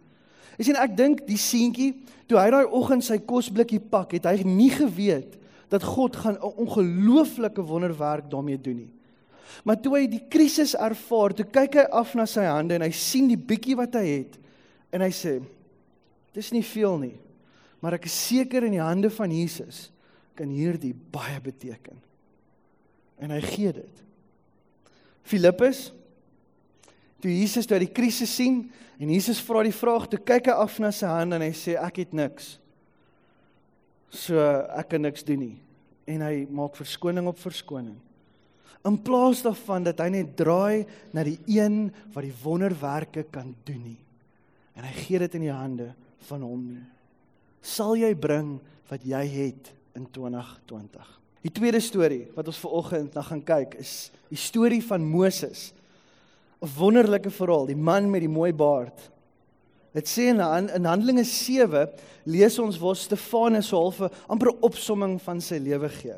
Jy 0.62 0.68
sien 0.68 0.78
ek 0.78 0.92
dink 0.94 1.24
die 1.26 1.40
seentjie 1.40 1.88
toe 2.30 2.38
hy 2.38 2.52
daai 2.54 2.68
oggend 2.70 3.02
sy 3.02 3.16
kosblikkie 3.18 3.80
pak, 3.82 4.12
het 4.14 4.28
hy 4.30 4.44
nie 4.46 4.70
geweet 4.70 5.34
dat 5.72 5.82
God 5.82 6.14
gaan 6.14 6.38
'n 6.38 6.54
ongelooflike 6.54 7.58
wonderwerk 7.66 8.30
daarmee 8.30 8.60
doen 8.60 8.76
nie. 8.86 8.92
Maar 9.64 9.80
toe 9.82 9.96
hy 9.96 10.06
die 10.06 10.22
krisis 10.30 10.76
ervaar, 10.78 11.34
toe 11.34 11.44
kyk 11.44 11.74
hy 11.74 11.86
af 11.90 12.14
na 12.14 12.26
sy 12.26 12.44
hande 12.46 12.76
en 12.76 12.82
hy 12.86 12.92
sien 12.94 13.26
die 13.26 13.36
bietjie 13.36 13.74
wat 13.76 13.94
hy 13.94 14.06
het 14.06 14.38
en 14.92 15.00
hy 15.00 15.10
sê: 15.10 15.42
"Dis 16.32 16.52
nie 16.52 16.62
veel 16.62 16.98
nie, 16.98 17.18
maar 17.80 17.94
ek 17.94 18.06
is 18.06 18.28
seker 18.28 18.62
in 18.62 18.72
die 18.72 18.80
hande 18.80 19.10
van 19.10 19.30
Jesus 19.30 19.90
kan 20.36 20.48
hierdie 20.48 20.94
baie 20.94 21.40
beteken." 21.40 21.98
En 23.18 23.30
hy 23.30 23.40
gee 23.40 23.72
dit. 23.72 24.04
Filippus 25.24 25.92
toe 27.22 27.30
Jesus 27.30 27.68
toe 27.70 27.78
die 27.80 27.92
krisis 27.94 28.32
sien 28.34 28.64
en 28.98 29.10
Jesus 29.10 29.40
vra 29.42 29.62
die 29.66 29.74
vraag, 29.74 30.08
toe 30.10 30.20
kyk 30.20 30.50
hy 30.50 30.56
af 30.64 30.78
na 30.82 30.90
sy 30.94 31.08
hande 31.10 31.38
en 31.38 31.44
hy 31.46 31.52
sê 31.56 31.76
ek 31.78 32.02
het 32.02 32.16
niks. 32.16 32.56
So 34.12 34.38
ek 34.76 34.92
kan 34.92 35.06
niks 35.06 35.24
doen 35.26 35.40
nie. 35.46 35.56
En 36.10 36.24
hy 36.26 36.44
maak 36.52 36.76
verskoning 36.76 37.30
op 37.30 37.38
verskoning. 37.40 37.96
In 38.82 38.98
plaas 38.98 39.44
daarvan 39.44 39.86
dat 39.86 40.00
hy 40.02 40.08
net 40.10 40.34
draai 40.36 40.84
na 41.14 41.22
die 41.26 41.38
een 41.46 41.86
wat 42.12 42.26
die 42.26 42.34
wonderwerke 42.42 43.24
kan 43.30 43.54
doen 43.66 43.82
nie. 43.92 44.00
En 44.74 44.86
hy 44.88 44.92
gee 45.04 45.20
dit 45.22 45.38
in 45.38 45.46
die 45.46 45.54
hande 45.54 45.92
van 46.26 46.42
hom 46.42 46.64
nie. 46.74 46.84
Sal 47.62 47.94
jy 48.00 48.10
bring 48.18 48.56
wat 48.90 49.04
jy 49.06 49.22
het 49.36 49.70
in 49.96 50.08
2020? 50.10 51.06
Die 51.42 51.52
tweede 51.54 51.80
storie 51.82 52.24
wat 52.36 52.50
ons 52.50 52.58
veraloggend 52.62 53.14
na 53.14 53.22
gaan 53.26 53.42
kyk 53.42 53.76
is 53.82 54.10
die 54.30 54.40
storie 54.40 54.82
van 54.84 55.04
Moses. 55.06 55.70
'n 56.62 56.70
Wonderlike 56.78 57.30
verhaal, 57.30 57.66
die 57.66 57.76
man 57.76 58.10
met 58.10 58.22
die 58.22 58.30
mooi 58.30 58.52
baard. 58.52 59.10
Dit 59.92 60.08
sê 60.08 60.30
in 60.30 60.40
in 60.40 60.86
Handelinge 60.86 61.24
7 61.24 61.88
lees 62.24 62.58
ons 62.58 62.78
waar 62.78 62.96
Stefanus 62.96 63.68
so 63.68 63.76
half 63.76 64.00
'n 64.00 64.10
amper 64.28 64.52
opsomming 64.62 65.20
van 65.20 65.40
sy 65.40 65.58
lewe 65.58 65.88
gee. 65.88 66.14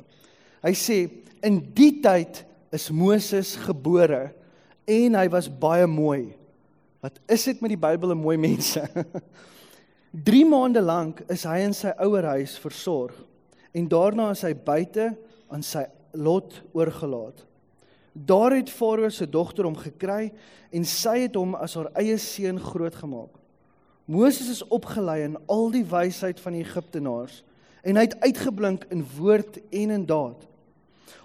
Hy 0.62 0.72
sê 0.72 1.10
in 1.42 1.60
die 1.74 2.00
tyd 2.00 2.44
is 2.72 2.90
Moses 2.90 3.56
gebore 3.56 4.32
en 4.86 5.14
hy 5.14 5.28
was 5.28 5.48
baie 5.48 5.86
mooi. 5.86 6.34
Wat 7.00 7.18
is 7.28 7.44
dit 7.44 7.60
met 7.60 7.70
die 7.70 7.80
Bybel 7.80 8.10
en 8.10 8.18
mooi 8.18 8.36
mense? 8.36 8.88
3 10.28 10.44
maande 10.46 10.80
lank 10.80 11.24
is 11.28 11.44
hy 11.44 11.58
in 11.58 11.74
sy 11.74 11.90
ouerhuis 11.98 12.58
versorg 12.58 13.16
en 13.74 13.88
daarna 13.88 14.30
is 14.30 14.42
hy 14.42 14.54
buite 14.54 15.16
aan 15.50 15.62
sy 15.62 15.84
lot 16.14 16.62
oorgelaat. 16.72 17.42
Daar 18.14 18.54
het 18.54 18.70
Farao 18.70 19.10
se 19.10 19.26
dogter 19.26 19.66
hom 19.66 19.76
gekry 19.76 20.30
en 20.70 20.84
sy 20.86 21.24
het 21.24 21.34
hom 21.34 21.56
as 21.58 21.74
haar 21.74 21.90
eie 21.98 22.14
seun 22.22 22.60
grootgemaak. 22.62 23.32
Moses 24.06 24.50
is 24.52 24.62
opgelei 24.70 25.24
in 25.24 25.38
al 25.50 25.70
die 25.74 25.84
wysheid 25.88 26.40
van 26.40 26.54
die 26.54 26.62
Egiptenaars 26.62 27.42
en 27.82 27.98
hy 27.98 28.06
het 28.06 28.18
uitgeblink 28.22 28.86
in 28.94 29.02
woord 29.16 29.58
en 29.74 29.94
in 29.98 30.06
daad. 30.06 30.46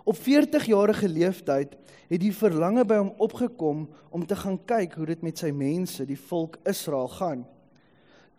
Op 0.04 0.18
40 0.18 0.66
jarige 0.66 1.08
leeftyd 1.08 1.78
het 2.10 2.22
die 2.24 2.34
verlange 2.34 2.84
by 2.90 2.98
hom 2.98 3.14
opgekom 3.22 3.86
om 4.10 4.26
te 4.26 4.36
gaan 4.36 4.58
kyk 4.66 4.98
hoe 4.98 5.06
dit 5.12 5.22
met 5.22 5.38
sy 5.38 5.52
mense, 5.54 6.02
die 6.10 6.18
volk 6.18 6.58
Israel 6.68 7.12
gaan. 7.20 7.46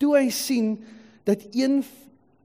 Toe 0.00 0.16
hy 0.16 0.26
sien 0.34 0.80
dat 1.28 1.46
een 1.54 1.84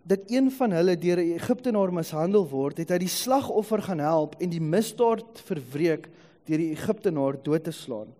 dat 0.05 0.29
een 0.29 0.51
van 0.53 0.71
hulle 0.71 0.97
deur 0.97 1.17
'n 1.17 1.33
Egiptenaar 1.33 1.93
mishandel 1.93 2.45
word, 2.49 2.77
het 2.77 2.89
hy 2.89 2.97
die 2.97 3.07
slagoffer 3.07 3.81
gaan 3.81 3.99
help 3.99 4.35
en 4.39 4.49
die 4.49 4.61
misdaad 4.61 5.41
verwreek 5.45 6.09
deur 6.45 6.57
die 6.57 6.71
Egiptenaar 6.71 7.41
dood 7.43 7.63
te 7.63 7.71
slaan. 7.71 8.13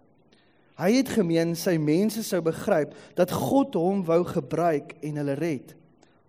Hy 0.76 0.92
het 0.92 1.10
gemeen 1.10 1.56
sy 1.56 1.78
mense 1.78 2.24
sou 2.24 2.42
begryp 2.42 2.96
dat 3.16 3.32
God 3.32 3.74
hom 3.74 4.04
wou 4.04 4.24
gebruik 4.24 4.96
en 5.02 5.16
hulle 5.16 5.34
red. 5.34 5.76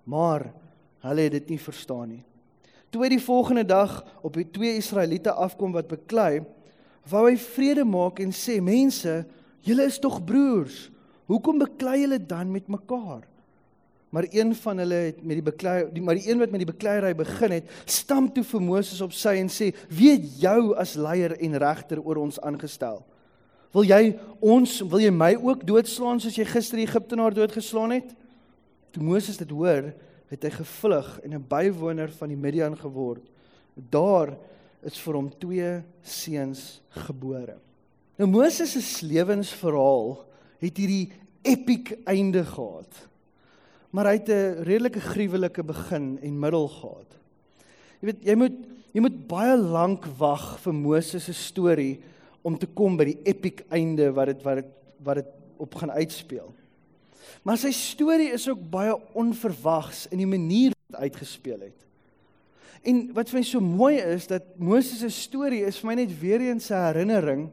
Maar 0.04 0.52
hulle 1.00 1.20
het 1.20 1.32
dit 1.32 1.48
nie 1.48 1.58
verstaan 1.58 2.08
nie. 2.08 2.24
Toe 2.90 3.02
hy 3.02 3.08
die 3.08 3.24
volgende 3.24 3.64
dag 3.64 4.04
op 4.22 4.34
die 4.34 4.46
twee 4.50 4.76
Israeliete 4.76 5.32
afkom 5.32 5.72
wat 5.72 5.88
beklei, 5.88 6.44
wou 7.10 7.24
hy 7.26 7.36
vrede 7.36 7.84
maak 7.84 8.20
en 8.20 8.30
sê: 8.30 8.60
"Mense, 8.60 9.24
julle 9.60 9.84
is 9.86 9.98
tog 9.98 10.24
broers. 10.24 10.90
Hoekom 11.26 11.58
beklei 11.58 12.00
julle 12.00 12.18
dan 12.18 12.52
met 12.52 12.68
mekaar?" 12.68 13.26
Maar 14.14 14.26
een 14.30 14.54
van 14.54 14.78
hulle 14.78 14.94
het 14.94 15.18
met 15.22 15.36
die 15.40 15.42
beklei 15.42 15.90
die 15.92 16.02
maar 16.02 16.14
die 16.14 16.30
een 16.30 16.38
wat 16.38 16.50
met 16.50 16.62
die 16.62 16.72
bekleierery 16.72 17.14
begin 17.18 17.56
het, 17.58 17.70
stamp 17.84 18.34
toe 18.34 18.44
vir 18.44 18.62
Moses 18.62 19.00
op 19.00 19.12
sy 19.12 19.36
en 19.40 19.50
sê: 19.50 19.72
"Wie 19.88 20.12
het 20.12 20.40
jou 20.40 20.74
as 20.76 20.94
leier 20.94 21.36
en 21.40 21.58
regter 21.58 22.00
oor 22.00 22.16
ons 22.16 22.40
aangestel?" 22.40 23.04
Wil 23.76 23.84
jy 23.84 24.18
ons, 24.40 24.80
wil 24.80 25.02
jy 25.02 25.10
my 25.10 25.34
ook 25.36 25.66
doodslaan 25.66 26.20
soos 26.20 26.36
jy 26.38 26.46
gister 26.48 26.78
die 26.80 26.86
Egiptenaar 26.86 27.34
doodgeslaan 27.34 27.90
het? 27.90 28.14
Toe 28.90 29.02
Moses 29.02 29.36
dit 29.36 29.50
hoor, 29.50 29.92
het 30.30 30.42
hy 30.42 30.50
gevlug 30.50 31.20
en 31.24 31.34
'n 31.34 31.44
bywoner 31.48 32.08
van 32.08 32.28
die 32.28 32.36
Midian 32.36 32.76
geword. 32.76 33.22
Daar 33.74 34.36
is 34.82 34.98
vir 34.98 35.14
hom 35.14 35.28
twee 35.38 35.82
seuns 36.02 36.80
gebore. 36.88 37.56
Nou 38.16 38.28
Moses 38.30 38.72
se 38.72 39.06
lewensverhaal 39.06 40.24
het 40.58 40.76
hierdie 40.76 41.12
epiek 41.42 41.98
einde 42.06 42.44
gehad. 42.44 43.08
Maar 43.96 44.10
hy 44.10 44.16
het 44.18 44.28
'n 44.28 44.62
redelike 44.68 45.00
gruwelike 45.00 45.62
begin 45.64 46.18
en 46.20 46.38
middel 46.38 46.68
gehad. 46.68 47.10
Jy 48.00 48.06
weet, 48.12 48.24
jy 48.24 48.34
moet 48.34 48.56
jy 48.92 49.00
moet 49.00 49.26
baie 49.28 49.56
lank 49.56 50.04
wag 50.18 50.58
vir 50.60 50.72
Moses 50.72 51.24
se 51.24 51.32
storie 51.32 52.00
om 52.42 52.58
te 52.58 52.66
kom 52.66 52.96
by 52.96 53.04
die 53.04 53.18
epic 53.24 53.64
einde 53.68 54.12
wat 54.12 54.26
dit 54.26 54.42
wat 54.42 54.56
dit 54.60 54.70
wat 55.04 55.14
dit 55.20 55.26
op 55.56 55.74
gaan 55.74 55.90
uitspeel. 55.90 56.52
Maar 57.42 57.58
sy 57.58 57.72
storie 57.72 58.32
is 58.32 58.48
ook 58.48 58.70
baie 58.70 58.94
onverwags 59.12 60.06
in 60.10 60.18
die 60.18 60.28
manier 60.28 60.72
wat 60.90 61.00
uitgespeel 61.00 61.60
het. 61.60 61.86
En 62.84 63.12
wat 63.14 63.30
vir 63.30 63.38
my 63.38 63.44
so 63.44 63.60
mooi 63.60 63.96
is 63.96 64.26
dat 64.26 64.42
Moses 64.58 65.00
se 65.00 65.10
storie 65.10 65.64
is 65.64 65.78
vir 65.80 65.88
my 65.88 65.94
net 65.94 66.20
weer 66.20 66.40
eens 66.40 66.70
'n 66.70 66.84
herinnering 66.86 67.48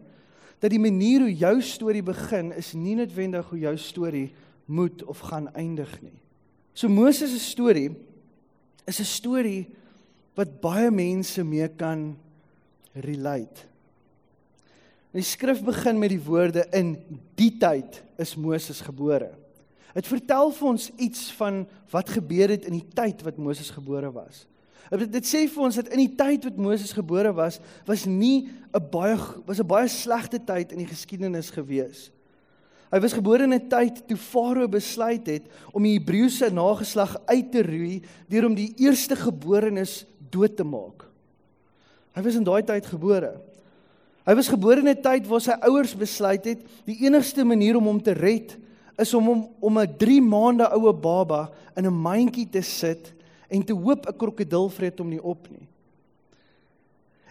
dat 0.60 0.72
die 0.72 0.80
manier 0.80 1.20
hoe 1.20 1.36
jou 1.36 1.62
storie 1.62 2.04
begin 2.04 2.52
is 2.52 2.74
nie 2.74 2.96
noodwendig 2.96 3.50
hoe 3.50 3.60
jou 3.60 3.78
storie 3.78 4.34
moet 4.66 5.04
of 5.04 5.20
gaan 5.20 5.54
eindig 5.54 6.02
nie. 6.02 6.24
So 6.74 6.90
Moses 6.90 7.32
se 7.32 7.40
storie 7.40 7.92
is 8.86 9.00
'n 9.00 9.06
storie 9.06 9.70
wat 10.36 10.60
baie 10.62 10.92
mense 10.92 11.44
mee 11.44 11.68
kan 11.68 12.18
relate. 12.94 13.70
Die 15.14 15.22
skrif 15.22 15.62
begin 15.64 16.00
met 16.00 16.10
die 16.10 16.24
woorde 16.24 16.66
in 16.74 16.98
die 17.36 17.52
tyd 17.58 18.04
is 18.18 18.36
Moses 18.36 18.82
gebore. 18.82 19.30
Dit 19.94 20.08
vertel 20.10 20.52
vir 20.52 20.68
ons 20.68 20.90
iets 20.98 21.28
van 21.38 21.68
wat 21.94 22.10
gebeur 22.10 22.50
het 22.50 22.66
in 22.66 22.80
die 22.80 22.88
tyd 22.98 23.22
wat 23.22 23.38
Moses 23.38 23.70
gebore 23.70 24.10
was. 24.12 24.48
Dit, 24.90 25.12
dit 25.14 25.26
sê 25.26 25.46
vir 25.50 25.64
ons 25.64 25.78
dat 25.78 25.92
in 25.94 26.02
die 26.02 26.16
tyd 26.18 26.44
wat 26.50 26.58
Moses 26.58 26.94
gebore 26.94 27.34
was, 27.34 27.60
was 27.86 28.06
nie 28.06 28.50
'n 28.74 28.90
baie 28.92 29.18
was 29.46 29.60
'n 29.60 29.68
baie 29.68 29.88
slegte 29.88 30.40
tyd 30.40 30.72
in 30.72 30.80
die 30.80 30.90
geskiedenis 30.90 31.50
gewees. 31.50 32.12
Hy 32.94 33.00
was 33.02 33.16
gebore 33.18 33.48
in 33.48 33.54
'n 33.54 33.70
tyd 33.70 34.06
toe 34.08 34.18
Farao 34.18 34.68
besluit 34.70 35.26
het 35.26 35.50
om 35.74 35.82
die 35.82 35.98
Hebreëse 35.98 36.54
nageslag 36.54 37.18
uit 37.26 37.52
te 37.52 37.64
roei 37.66 38.02
deur 38.30 38.46
om 38.46 38.54
die 38.54 38.74
eerste 38.78 39.16
geborenes 39.16 40.06
dood 40.30 40.56
te 40.56 40.64
maak. 40.64 41.10
Hy 42.14 42.22
was 42.22 42.36
in 42.36 42.46
daai 42.46 42.62
tyd 42.62 42.86
gebore. 42.86 43.42
Hy 44.26 44.36
was 44.36 44.48
gebore 44.48 44.80
in 44.80 44.88
'n 44.88 45.02
tyd 45.02 45.26
waar 45.28 45.42
sy 45.42 45.58
ouers 45.66 45.96
besluit 45.96 46.46
het 46.46 46.62
die 46.86 47.02
enigste 47.02 47.44
manier 47.44 47.78
om 47.78 47.86
hom 47.86 48.02
te 48.02 48.14
red 48.14 48.58
is 49.00 49.14
om 49.14 49.26
hom 49.26 49.50
om 49.60 49.80
'n 49.80 49.98
3 49.98 50.22
maande 50.22 50.70
oue 50.70 50.94
baba 50.94 51.50
in 51.76 51.86
'n 51.86 52.02
mandjie 52.02 52.50
te 52.50 52.62
sit 52.62 53.14
en 53.50 53.64
te 53.64 53.74
hoop 53.74 54.06
'n 54.06 54.18
krokodil 54.18 54.70
vreet 54.70 55.00
hom 55.00 55.10
nie 55.10 55.24
op 55.24 55.50
nie. 55.50 55.68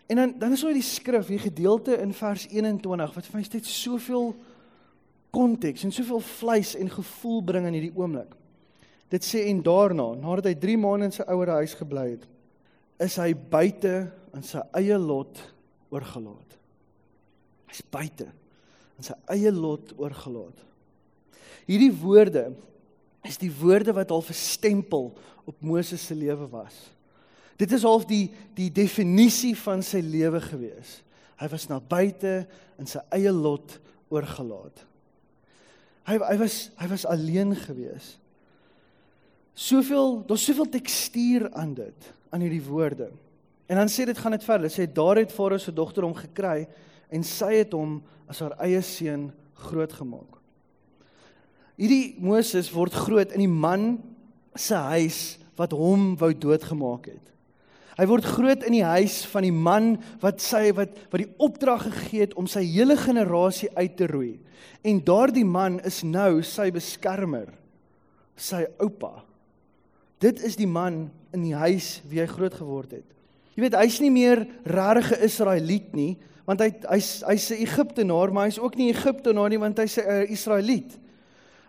En 0.08 0.16
dan 0.16 0.34
dan 0.38 0.52
is 0.52 0.60
daar 0.60 0.72
die 0.72 0.82
skrif, 0.82 1.26
hier 1.26 1.40
gedeelte 1.40 2.00
in 2.00 2.12
vers 2.12 2.48
21 2.48 3.14
wat 3.14 3.26
vir 3.26 3.36
my 3.36 3.42
steeds 3.42 3.82
soveel 3.82 4.34
konteks 5.32 5.86
en 5.86 5.94
soveel 5.94 6.20
vleis 6.20 6.74
en 6.76 6.90
gevoel 6.92 7.42
bring 7.48 7.66
in 7.66 7.78
hierdie 7.78 7.96
oomblik. 7.96 8.34
Dit 9.12 9.24
sê 9.26 9.46
en 9.50 9.60
daarna, 9.64 10.12
nadat 10.16 10.50
hy 10.50 10.54
3 10.60 10.78
maande 10.80 11.08
in 11.10 11.14
sy 11.16 11.24
ouer 11.32 11.54
huis 11.58 11.74
gebly 11.76 12.06
het, 12.14 12.26
is 13.02 13.18
hy 13.20 13.32
buite 13.34 13.94
in 14.36 14.44
sy 14.46 14.62
eie 14.78 14.96
lot 15.00 15.40
oorgelaat. 15.92 16.58
Hy's 17.72 17.82
buite 17.92 18.28
in 19.00 19.08
sy 19.08 19.16
eie 19.34 19.52
lot 19.52 19.92
oorgelaat. 19.98 20.60
Hierdie 21.68 21.92
woorde 22.02 22.50
is 23.26 23.38
die 23.40 23.52
woorde 23.52 23.94
wat 23.94 24.10
al 24.10 24.22
'n 24.22 24.34
stempel 24.34 25.12
op 25.44 25.56
Moses 25.60 26.06
se 26.06 26.14
lewe 26.14 26.48
was. 26.50 26.90
Dit 27.56 27.72
is 27.72 27.82
half 27.82 28.04
die 28.06 28.30
die 28.54 28.70
definisie 28.70 29.54
van 29.56 29.82
sy 29.82 30.00
lewe 30.00 30.40
gewees. 30.40 31.02
Hy 31.36 31.48
was 31.48 31.68
na 31.68 31.80
buite 31.80 32.46
in 32.78 32.86
sy 32.86 32.98
eie 33.10 33.32
lot 33.32 33.78
oorgelaat. 34.08 34.84
Hy 36.08 36.18
hy 36.18 36.36
was 36.40 36.56
hy 36.80 36.88
was 36.90 37.06
alleen 37.06 37.54
gewees. 37.56 38.16
Soveel, 39.52 40.22
daar's 40.26 40.44
soveel 40.48 40.68
tekstuur 40.72 41.50
aan 41.52 41.74
dit, 41.76 42.08
aan 42.32 42.40
hierdie 42.40 42.64
woorde. 42.64 43.10
En 43.68 43.76
dan 43.76 43.90
sê 43.92 44.06
dit 44.08 44.18
gaan 44.18 44.34
dit 44.34 44.44
verder. 44.44 44.68
Dit 44.68 44.76
sê 44.78 44.86
daar 44.88 45.20
het 45.20 45.32
Farao 45.32 45.60
se 45.60 45.72
dogter 45.72 46.06
hom 46.06 46.16
gekry 46.16 46.66
en 47.12 47.24
sy 47.24 47.52
het 47.60 47.74
hom 47.76 48.00
as 48.28 48.40
haar 48.40 48.56
eie 48.64 48.80
seun 48.84 49.28
grootgemaak. 49.66 50.38
Hierdie 51.80 52.16
Moses 52.20 52.70
word 52.72 52.96
groot 52.96 53.32
in 53.36 53.44
die 53.44 53.50
man 53.50 53.96
se 54.56 54.76
huis 54.76 55.20
wat 55.56 55.74
hom 55.76 56.14
wou 56.20 56.32
doodgemaak 56.32 57.10
het. 57.12 57.31
Hy 57.98 58.06
word 58.08 58.24
groot 58.24 58.62
in 58.64 58.72
die 58.72 58.86
huis 58.86 59.20
van 59.28 59.44
die 59.44 59.52
man 59.52 59.96
wat 60.22 60.40
sy 60.40 60.70
wat 60.76 60.94
wat 61.12 61.20
die 61.20 61.32
opdrag 61.42 61.84
gegee 61.90 62.24
het 62.24 62.36
om 62.40 62.48
sy 62.48 62.64
hele 62.64 62.96
generasie 62.96 63.68
uit 63.76 63.96
te 63.98 64.08
roei. 64.08 64.38
En 64.82 65.02
daardie 65.04 65.44
man 65.44 65.78
is 65.86 66.00
nou 66.02 66.40
sy 66.46 66.70
beskermer, 66.74 67.52
sy 68.36 68.64
oupa. 68.80 69.20
Dit 70.22 70.40
is 70.46 70.56
die 70.56 70.70
man 70.70 71.10
in 71.34 71.44
die 71.44 71.56
huis 71.56 72.00
wie 72.08 72.22
hy 72.22 72.28
groot 72.30 72.54
geword 72.54 72.96
het. 72.96 73.08
Jy 73.52 73.66
weet, 73.66 73.76
hy's 73.76 74.00
nie 74.00 74.12
meer 74.12 74.46
regtig 74.64 75.12
'n 75.12 75.24
Israeliet 75.28 75.92
nie, 75.92 76.16
want 76.46 76.60
hy 76.60 76.70
hy's 76.88 77.22
hy's 77.28 77.50
'n 77.50 77.60
Egiptenaar, 77.66 78.32
maar 78.32 78.48
hy's 78.48 78.58
ook 78.58 78.76
nie 78.76 78.90
Egiptenaar 78.90 79.50
nie 79.50 79.60
want 79.60 79.78
hy's 79.78 79.98
'n 79.98 80.26
Israeliet. 80.32 80.98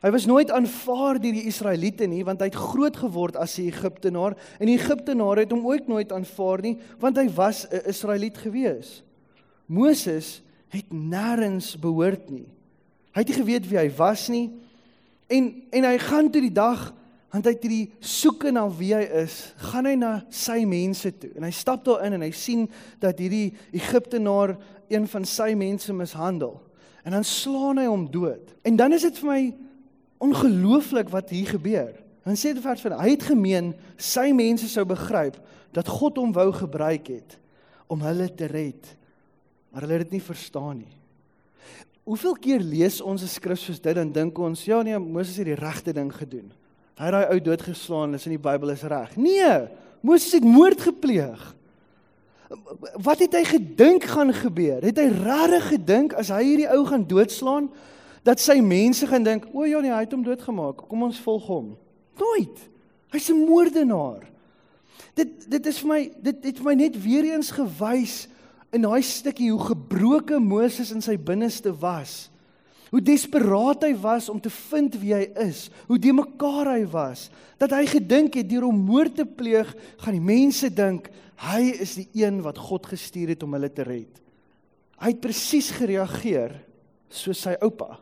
Hy 0.04 0.12
was 0.12 0.26
nooit 0.28 0.50
aanvaar 0.52 1.16
deur 1.24 1.36
die 1.38 1.48
Israeliete 1.48 2.10
nie 2.12 2.26
want 2.28 2.42
hy 2.44 2.50
het 2.50 2.60
groot 2.60 2.98
geword 3.00 3.38
as 3.40 3.56
'n 3.58 3.70
Egiptenaar 3.72 4.36
en 4.60 4.68
die 4.68 4.76
Egiptenare 4.76 5.46
het 5.46 5.52
hom 5.52 5.64
ook 5.64 5.88
nooit 5.88 6.12
aanvaar 6.12 6.62
nie 6.62 6.78
want 7.00 7.18
hy 7.18 7.30
was 7.32 7.66
'n 7.72 7.88
Israeliet 7.88 8.38
gewees. 8.38 9.04
Moses 9.66 10.44
het 10.68 10.92
nêrens 10.92 11.80
behoort 11.80 12.30
nie. 12.30 12.48
Hy 13.14 13.20
het 13.22 13.28
nie 13.28 13.38
geweet 13.38 13.70
wie 13.70 13.80
hy 13.80 13.90
was 13.96 14.28
nie 14.28 14.52
en 15.30 15.64
en 15.72 15.84
hy 15.84 15.98
gaan 15.98 16.30
toe 16.30 16.42
die 16.42 16.52
dag 16.52 16.94
want 17.32 17.46
hy 17.46 17.52
het 17.52 17.64
hierdie 17.64 17.92
soeke 18.00 18.52
na 18.52 18.68
wie 18.70 18.94
hy 18.94 19.08
is, 19.24 19.54
gaan 19.58 19.86
hy 19.86 19.96
na 19.96 20.26
sy 20.30 20.66
mense 20.66 21.18
toe 21.18 21.32
en 21.36 21.44
hy 21.44 21.52
stap 21.52 21.86
daar 21.86 22.04
in 22.06 22.14
en 22.14 22.22
hy 22.22 22.32
sien 22.32 22.70
dat 23.00 23.20
hierdie 23.20 23.54
Egiptenaar 23.72 24.58
een 24.90 25.08
van 25.08 25.26
sy 25.26 25.54
mense 25.56 25.94
mishandel 25.94 26.62
en 27.06 27.12
dan 27.12 27.24
slaan 27.24 27.78
hy 27.78 27.86
hom 27.86 28.12
dood. 28.12 28.54
En 28.64 28.76
dan 28.76 28.94
is 28.94 29.02
dit 29.02 29.18
vir 29.18 29.30
my 29.30 29.54
ongelooflik 30.24 31.12
wat 31.12 31.34
hier 31.34 31.48
gebeur. 31.52 31.94
Dan 32.24 32.40
sê 32.40 32.54
dit 32.56 32.64
vers 32.64 32.82
van 32.86 32.96
hy 33.02 33.14
het 33.16 33.26
gemeen 33.28 33.74
sy 34.00 34.30
mense 34.36 34.70
sou 34.72 34.86
begryp 34.88 35.40
dat 35.76 35.90
God 35.92 36.20
hom 36.22 36.32
wou 36.36 36.50
gebruik 36.56 37.10
het 37.12 37.38
om 37.92 38.04
hulle 38.06 38.30
te 38.32 38.48
red. 38.48 38.94
Maar 39.74 39.86
hulle 39.86 40.00
het 40.00 40.08
dit 40.08 40.18
nie 40.18 40.24
verstaan 40.24 40.84
nie. 40.86 40.96
Hoeveel 42.04 42.36
keer 42.44 42.64
lees 42.64 43.02
ons 43.02 43.24
'n 43.24 43.32
skrif 43.32 43.60
soos 43.60 43.80
dit 43.80 43.98
en 43.98 44.12
dink 44.12 44.38
ons 44.38 44.66
ja 44.66 44.82
nee 44.82 45.00
Moses 45.00 45.38
het 45.38 45.46
die 45.46 45.56
regte 45.56 45.94
ding 45.94 46.12
gedoen. 46.12 46.52
Hy 46.98 47.06
het 47.06 47.14
daai 47.14 47.32
ou 47.34 47.40
doodgeslaan, 47.42 48.14
is 48.14 48.26
in 48.26 48.36
die 48.38 48.44
Bybel 48.44 48.70
is 48.70 48.84
reg. 48.84 49.16
Nee, 49.18 49.68
Moses 50.02 50.32
het 50.32 50.44
moord 50.44 50.82
gepleeg. 50.82 51.56
Wat 53.02 53.20
het 53.20 53.34
hy 53.34 53.44
gedink 53.44 54.04
gaan 54.04 54.34
gebeur? 54.34 54.84
Het 54.84 54.98
hy 54.98 55.08
regtig 55.10 55.68
gedink 55.68 56.14
as 56.14 56.30
hy 56.30 56.44
hierdie 56.44 56.70
ou 56.70 56.86
gaan 56.86 57.08
doodslaan 57.08 57.72
dat 58.24 58.40
sy 58.40 58.60
mense 58.64 59.08
gaan 59.08 59.24
dink, 59.24 59.48
"O 59.54 59.66
ja, 59.66 59.80
nee, 59.80 59.92
hy 59.92 60.00
het 60.00 60.12
hom 60.12 60.24
doodgemaak. 60.24 60.88
Kom 60.88 61.04
ons 61.04 61.20
volg 61.20 61.48
hom." 61.48 61.78
Nooit. 62.18 62.70
Hy's 63.12 63.30
'n 63.30 63.46
moordenaar. 63.46 64.30
Dit 65.14 65.50
dit 65.50 65.66
is 65.66 65.80
vir 65.80 65.88
my 65.88 66.12
dit 66.22 66.44
het 66.44 66.58
vir 66.58 66.66
my 66.66 66.74
net 66.74 67.04
weer 67.04 67.24
eens 67.24 67.52
gewys 67.52 68.28
in 68.72 68.82
daai 68.82 69.02
stukkie 69.02 69.52
hoe 69.52 69.62
gebroke 69.62 70.40
Moses 70.40 70.92
in 70.92 71.02
sy 71.02 71.18
binneste 71.18 71.74
was. 71.80 72.30
Hoe 72.94 73.02
desperaat 73.02 73.84
hy 73.88 73.96
was 73.98 74.30
om 74.30 74.42
te 74.42 74.52
vind 74.54 74.96
wie 75.02 75.14
hy 75.14 75.24
is, 75.48 75.70
hoe 75.88 75.98
de 75.98 76.14
mekaar 76.14 76.76
hy 76.76 76.84
was, 76.86 77.30
dat 77.58 77.72
hy 77.72 77.88
gedink 77.90 78.36
het 78.38 78.50
deur 78.50 78.68
om 78.68 78.84
moord 78.86 79.16
te 79.16 79.26
pleeg, 79.26 79.72
gaan 79.98 80.14
die 80.14 80.22
mense 80.22 80.70
dink 80.70 81.10
hy 81.42 81.72
is 81.82 81.96
die 81.98 82.08
een 82.22 82.38
wat 82.46 82.60
God 82.62 82.86
gestuur 82.86 83.34
het 83.34 83.44
om 83.44 83.56
hulle 83.58 83.72
te 83.74 83.86
red. 83.88 84.22
Hy 85.02 85.10
het 85.10 85.24
presies 85.24 85.72
gereageer 85.74 86.54
soos 87.10 87.42
sy 87.48 87.56
oupa. 87.66 87.98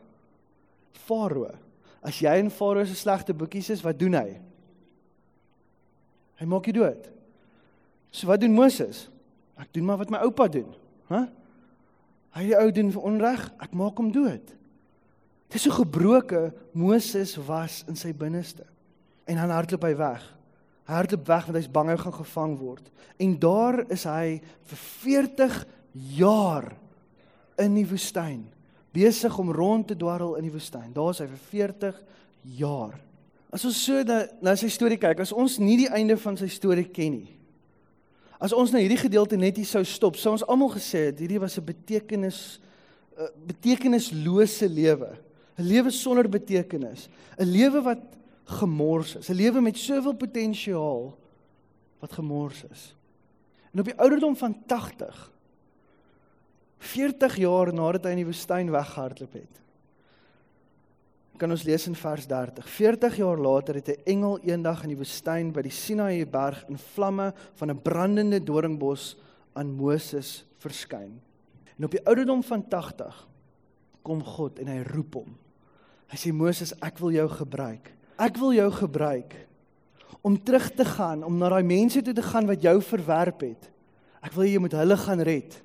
Farao. 1.07 1.51
As 2.01 2.17
jy 2.21 2.33
in 2.41 2.49
Farao 2.53 2.85
se 2.87 2.97
slegte 2.97 3.35
boekies 3.37 3.69
is, 3.75 3.83
wat 3.85 3.99
doen 3.99 4.17
hy? 4.17 4.39
Hy 6.41 6.47
maak 6.49 6.65
jou 6.69 6.79
dood. 6.79 7.09
So 8.11 8.29
wat 8.31 8.41
doen 8.41 8.55
Moses? 8.55 9.05
Ek 9.61 9.69
doen 9.75 9.85
maar 9.85 10.01
wat 10.01 10.11
my 10.13 10.23
oupa 10.25 10.49
doen. 10.51 10.71
Hæ? 11.11 11.19
Huh? 11.19 11.27
Hy 12.31 12.45
die 12.47 12.55
ou 12.55 12.69
doen 12.71 12.91
vir 12.93 13.07
onreg, 13.09 13.41
ek 13.59 13.73
maak 13.75 13.97
hom 13.99 14.11
dood. 14.15 14.53
Dit 15.51 15.57
is 15.59 15.65
so 15.67 15.75
gebroke 15.75 16.45
Moses 16.71 17.33
was 17.43 17.81
in 17.91 17.97
sy 17.99 18.13
binneste. 18.15 18.63
En 19.27 19.35
dan 19.35 19.51
hardloop 19.51 19.83
hy 19.83 19.91
weg. 19.99 20.23
Hy 20.87 20.95
hardloop 20.95 21.25
weg 21.27 21.49
want 21.49 21.59
hy's 21.59 21.67
bang 21.75 21.91
hy 21.91 21.97
gaan 21.99 22.15
gevang 22.15 22.53
word. 22.61 22.87
En 23.19 23.35
daar 23.39 23.81
is 23.91 24.05
hy 24.07 24.39
vir 24.71 24.81
40 25.03 25.57
jaar 26.15 26.69
in 27.59 27.75
die 27.75 27.85
woestyn 27.87 28.45
besig 28.91 29.37
om 29.39 29.51
rond 29.51 29.87
te 29.87 29.95
dwarrel 29.95 30.35
in 30.35 30.47
die 30.47 30.53
woestyn. 30.53 30.91
Daar 30.93 31.13
is 31.13 31.21
hy 31.23 31.27
vir 31.27 31.43
40 31.51 32.01
jaar. 32.57 32.97
As 33.51 33.65
ons 33.67 33.83
so 33.83 34.03
na, 34.07 34.23
na 34.43 34.55
sy 34.55 34.69
storie 34.71 34.99
kyk, 34.99 35.23
as 35.23 35.33
ons 35.35 35.57
nie 35.59 35.77
die 35.83 35.91
einde 35.91 36.17
van 36.19 36.37
sy 36.39 36.47
storie 36.51 36.87
ken 36.87 37.21
nie. 37.21 37.37
As 38.41 38.55
ons 38.57 38.71
nou 38.73 38.81
hierdie 38.81 38.99
gedeelte 38.99 39.37
net 39.37 39.59
hier 39.59 39.69
sou 39.69 39.83
stop, 39.85 40.17
sou 40.17 40.33
ons 40.33 40.45
almal 40.49 40.71
gesê 40.73 41.11
het 41.11 41.19
hierdie 41.21 41.39
was 41.39 41.57
'n 41.59 41.65
betekenis 41.65 42.59
'n 43.17 43.29
betekenislose 43.47 44.67
lewe. 44.69 45.17
'n 45.59 45.63
Lewe 45.63 45.91
sonder 45.91 46.29
betekenis. 46.29 47.09
'n 47.37 47.45
Lewe 47.45 47.81
wat 47.81 48.01
gemors 48.45 49.15
is. 49.15 49.29
'n 49.29 49.35
Lewe 49.35 49.61
met 49.61 49.77
soveel 49.77 50.13
potensiaal 50.13 51.17
wat 51.99 52.11
gemors 52.11 52.63
is. 52.71 52.95
En 53.73 53.79
op 53.79 53.85
die 53.85 53.99
ouderdom 53.99 54.35
van 54.35 54.55
80 54.65 55.30
40 56.81 57.35
jaar 57.43 57.69
nadat 57.73 58.07
hy 58.07 58.15
in 58.15 58.23
die 58.23 58.29
woestyn 58.29 58.71
weggehardloop 58.73 59.35
het. 59.37 59.59
Kan 61.41 61.53
ons 61.53 61.65
lees 61.65 61.87
in 61.89 61.97
vers 61.97 62.27
30. 62.29 62.67
40 62.69 63.17
jaar 63.21 63.37
later 63.37 63.75
het 63.75 63.89
'n 63.89 64.01
engel 64.05 64.39
eendag 64.45 64.83
in 64.83 64.89
die 64.89 65.01
woestyn 65.01 65.51
by 65.51 65.61
die 65.61 65.73
Sinaï 65.73 66.25
berg 66.25 66.65
in 66.69 66.77
vlamme 66.77 67.33
van 67.55 67.69
'n 67.69 67.81
brandende 67.81 68.39
doringbos 68.43 69.17
aan 69.53 69.73
Moses 69.73 70.45
verskyn. 70.57 71.21
En 71.77 71.85
op 71.85 71.91
die 71.91 72.05
ouderdom 72.05 72.43
van 72.43 72.67
80 72.67 73.27
kom 74.01 74.23
God 74.23 74.59
en 74.59 74.67
hy 74.67 74.83
roep 74.83 75.13
hom. 75.13 75.37
Hy 76.07 76.17
sê 76.17 76.33
Moses, 76.33 76.73
ek 76.81 76.99
wil 76.99 77.11
jou 77.11 77.27
gebruik. 77.29 77.93
Ek 78.19 78.37
wil 78.37 78.53
jou 78.53 78.71
gebruik 78.71 79.47
om 80.21 80.43
terug 80.43 80.69
te 80.75 80.85
gaan, 80.85 81.23
om 81.23 81.37
na 81.37 81.49
daai 81.49 81.63
mense 81.63 82.01
toe 82.01 82.13
te 82.13 82.21
gaan 82.21 82.45
wat 82.45 82.61
jou 82.61 82.75
verwerp 82.81 83.41
het. 83.41 83.69
Ek 84.21 84.33
wil 84.33 84.45
jy 84.45 84.59
moet 84.61 84.75
hulle 84.77 84.97
gaan 84.97 85.23
red. 85.25 85.55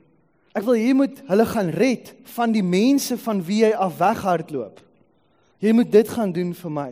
Ek 0.56 0.64
wil 0.64 0.78
jy 0.80 0.94
moet 0.96 1.20
hulle 1.28 1.46
gaan 1.50 1.70
red 1.74 2.14
van 2.32 2.52
die 2.54 2.64
mense 2.64 3.18
van 3.20 3.42
wie 3.44 3.60
jy 3.60 3.74
af 3.76 3.98
weghardloop. 3.98 4.80
Jy 5.60 5.72
moet 5.76 5.90
dit 5.92 6.08
gaan 6.08 6.32
doen 6.32 6.54
vir 6.56 6.72
my. 6.72 6.90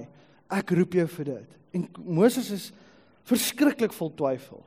Ek 0.52 0.72
roep 0.76 0.96
jou 0.98 1.06
vir 1.16 1.30
dit. 1.30 1.58
En 1.76 1.86
Moses 2.04 2.50
is 2.52 2.70
verskriklik 3.28 3.94
vol 3.96 4.12
twyfel. 4.16 4.60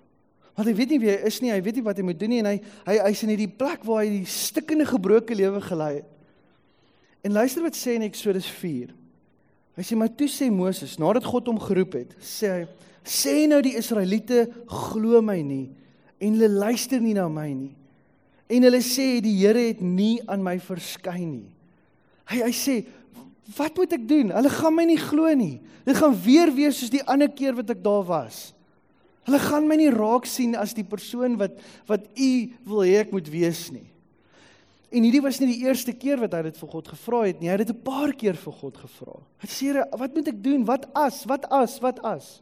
Want 0.58 0.72
hy 0.72 0.74
weet 0.80 0.96
nie 0.96 1.02
wie 1.04 1.12
hy 1.14 1.18
is 1.30 1.38
nie, 1.44 1.52
hy 1.54 1.62
weet 1.62 1.78
nie 1.78 1.86
wat 1.86 2.00
hy 2.00 2.06
moet 2.08 2.18
doen 2.18 2.32
nie 2.34 2.42
en 2.42 2.50
hy 2.50 2.56
hy 2.88 2.96
hy's 3.06 3.22
in 3.22 3.32
hierdie 3.36 3.52
plek 3.60 3.84
waar 3.86 4.02
hy 4.02 4.16
die 4.16 4.30
stikkende 4.32 4.88
gebroke 4.90 5.38
lewe 5.38 5.62
gelei 5.62 6.00
het. 6.00 6.08
En 7.22 7.38
luister 7.38 7.62
wat 7.62 7.78
sê 7.78 7.94
in 8.00 8.06
Eksodus 8.08 8.48
4. 8.58 8.90
Hy 9.78 9.86
sê 9.86 9.98
maar 10.00 10.10
toe 10.18 10.30
sê 10.32 10.48
Moses, 10.50 10.96
nadat 10.98 11.28
God 11.30 11.52
hom 11.52 11.60
geroep 11.62 12.00
het, 12.00 12.16
sê 12.18 12.50
hy: 12.50 12.64
"Sê 13.06 13.36
nou 13.46 13.62
die 13.62 13.78
Israeliete 13.78 14.48
glo 14.66 15.22
my 15.22 15.38
nie 15.46 15.68
en 16.18 16.34
hulle 16.34 16.50
luister 16.50 17.02
nie 17.02 17.14
na 17.14 17.28
my 17.30 17.52
nie." 17.54 17.76
En 18.48 18.64
hulle 18.64 18.82
sê 18.86 19.18
die 19.24 19.36
Here 19.42 19.68
het 19.70 19.82
nie 19.84 20.22
aan 20.28 20.44
my 20.44 20.58
verskyn 20.64 21.32
nie. 21.32 21.50
Hy 22.32 22.44
hy 22.46 22.54
sê 22.56 22.78
wat 23.58 23.78
moet 23.80 23.94
ek 23.96 24.08
doen? 24.08 24.32
Hulle 24.36 24.52
gaan 24.52 24.76
my 24.76 24.86
nie 24.88 25.00
glo 25.00 25.32
nie. 25.36 25.58
Dit 25.88 26.00
gaan 26.00 26.16
weer 26.20 26.52
wees 26.52 26.80
soos 26.80 26.92
die 26.92 27.04
ander 27.08 27.32
keer 27.32 27.56
wat 27.56 27.70
ek 27.72 27.84
daar 27.84 28.04
was. 28.08 28.52
Hulle 29.28 29.40
gaan 29.44 29.68
my 29.68 29.76
nie 29.80 29.92
raak 29.92 30.28
sien 30.28 30.56
as 30.56 30.74
die 30.76 30.88
persoon 30.88 31.36
wat 31.40 31.56
wat 31.88 32.08
u 32.16 32.32
wil 32.68 32.84
hê 32.84 33.04
ek 33.04 33.14
moet 33.16 33.28
wees 33.32 33.68
nie. 33.72 33.88
En 34.88 35.04
hierdie 35.04 35.24
was 35.24 35.40
nie 35.42 35.50
die 35.52 35.68
eerste 35.68 35.92
keer 35.92 36.20
wat 36.22 36.36
hy 36.38 36.46
dit 36.48 36.60
vir 36.62 36.70
God 36.72 36.92
gevra 36.94 37.22
het 37.28 37.42
nie. 37.42 37.50
Hy 37.50 37.58
het 37.58 37.68
dit 37.68 37.76
'n 37.76 37.84
paar 37.84 38.14
keer 38.16 38.36
vir 38.40 38.54
God 38.54 38.78
gevra. 38.78 39.20
Hy 39.44 39.48
sê, 39.48 39.76
"Wat 39.76 40.16
moet 40.16 40.28
ek 40.28 40.44
doen? 40.44 40.64
Wat 40.66 40.88
as? 40.96 41.26
Wat 41.26 41.44
as? 41.52 41.80
Wat 41.80 42.00
as?" 42.04 42.42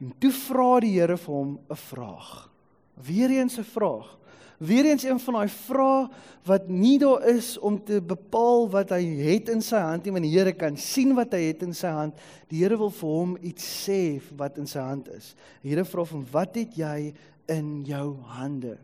En 0.00 0.12
toe 0.18 0.32
vra 0.32 0.80
die 0.80 0.98
Here 0.98 1.16
vir 1.16 1.34
hom 1.34 1.58
'n 1.70 1.76
vraag. 1.76 2.50
Weereens 2.96 3.58
'n 3.58 3.64
vraag. 3.64 4.18
Weereens 4.60 5.06
een 5.06 5.20
van 5.24 5.38
daai 5.38 5.48
vrae 5.48 6.08
wat 6.44 6.66
nie 6.68 6.98
daar 7.00 7.22
is 7.32 7.54
om 7.58 7.78
te 7.80 7.96
bepaal 8.04 8.66
wat 8.68 8.90
hy 8.92 9.00
het 9.22 9.48
in 9.48 9.62
sy 9.64 9.80
hand 9.80 10.04
nie, 10.04 10.12
want 10.12 10.26
die 10.26 10.34
Here 10.34 10.52
kan 10.52 10.76
sien 10.76 11.14
wat 11.16 11.32
hy 11.32 11.46
het 11.46 11.62
in 11.64 11.72
sy 11.76 11.88
hand. 11.96 12.18
Die 12.52 12.60
Here 12.60 12.76
wil 12.76 12.92
vir 12.92 13.14
hom 13.14 13.32
iets 13.40 13.64
sê 13.86 14.20
wat 14.36 14.58
in 14.60 14.68
sy 14.68 14.84
hand 14.84 15.08
is. 15.16 15.32
Die 15.62 15.72
Here 15.72 15.84
vra 15.88 16.04
hom, 16.04 16.26
"Wat 16.30 16.54
het 16.60 16.76
jy 16.76 17.14
in 17.48 17.84
jou 17.84 18.16
hande?" 18.36 18.76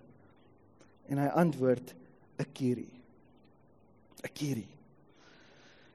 En 1.10 1.18
hy 1.18 1.28
antwoord, 1.28 1.94
"’n 2.40 2.46
kierie." 2.54 2.96
'n 4.24 4.32
Kierie. 4.32 4.68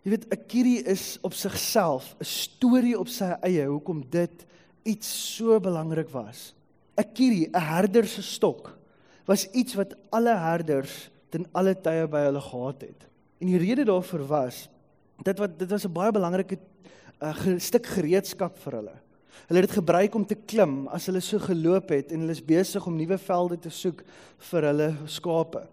Jy 0.04 0.10
weet, 0.10 0.28
'n 0.32 0.46
kierie 0.48 0.84
is 0.84 1.18
op 1.22 1.34
sigself 1.34 2.16
'n 2.20 2.26
storie 2.26 3.00
op 3.00 3.08
sy 3.08 3.34
eie 3.42 3.66
hoekom 3.66 4.04
dit 4.10 4.46
iets 4.84 5.36
so 5.36 5.60
belangrik 5.60 6.10
was. 6.10 6.54
'n 6.98 7.14
Kierie, 7.14 7.50
'n 7.50 7.60
herder 7.60 8.06
se 8.06 8.22
stok 8.22 8.81
was 9.32 9.48
iets 9.56 9.78
wat 9.80 9.96
alle 10.12 10.36
herders 10.36 11.08
ten 11.32 11.48
alle 11.56 11.74
tye 11.80 12.06
by 12.12 12.26
hulle 12.28 12.44
gehad 12.44 12.86
het. 12.90 13.08
En 13.40 13.50
die 13.50 13.62
rede 13.62 13.88
daarvoor 13.88 14.28
was 14.28 14.68
Dit 15.22 15.38
wat 15.38 15.60
dit 15.60 15.70
was 15.70 15.86
'n 15.86 15.94
baie 15.94 16.12
belangrike 16.12 16.58
uh, 17.22 17.58
stuk 17.58 17.86
gereedskap 17.86 18.58
vir 18.58 18.74
hulle. 18.74 18.96
Hulle 19.48 19.60
het 19.60 19.70
dit 19.70 19.78
gebruik 19.78 20.16
om 20.16 20.26
te 20.26 20.36
klim 20.36 20.88
as 20.88 21.06
hulle 21.06 21.22
so 21.22 21.40
geloop 21.40 21.90
het 21.90 22.12
en 22.12 22.20
hulle 22.20 22.32
is 22.32 22.46
besig 22.46 22.86
om 22.86 22.96
nuwe 22.96 23.18
velde 23.18 23.60
te 23.60 23.70
soek 23.70 24.04
vir 24.38 24.62
hulle 24.64 24.96
skape. 25.06 25.68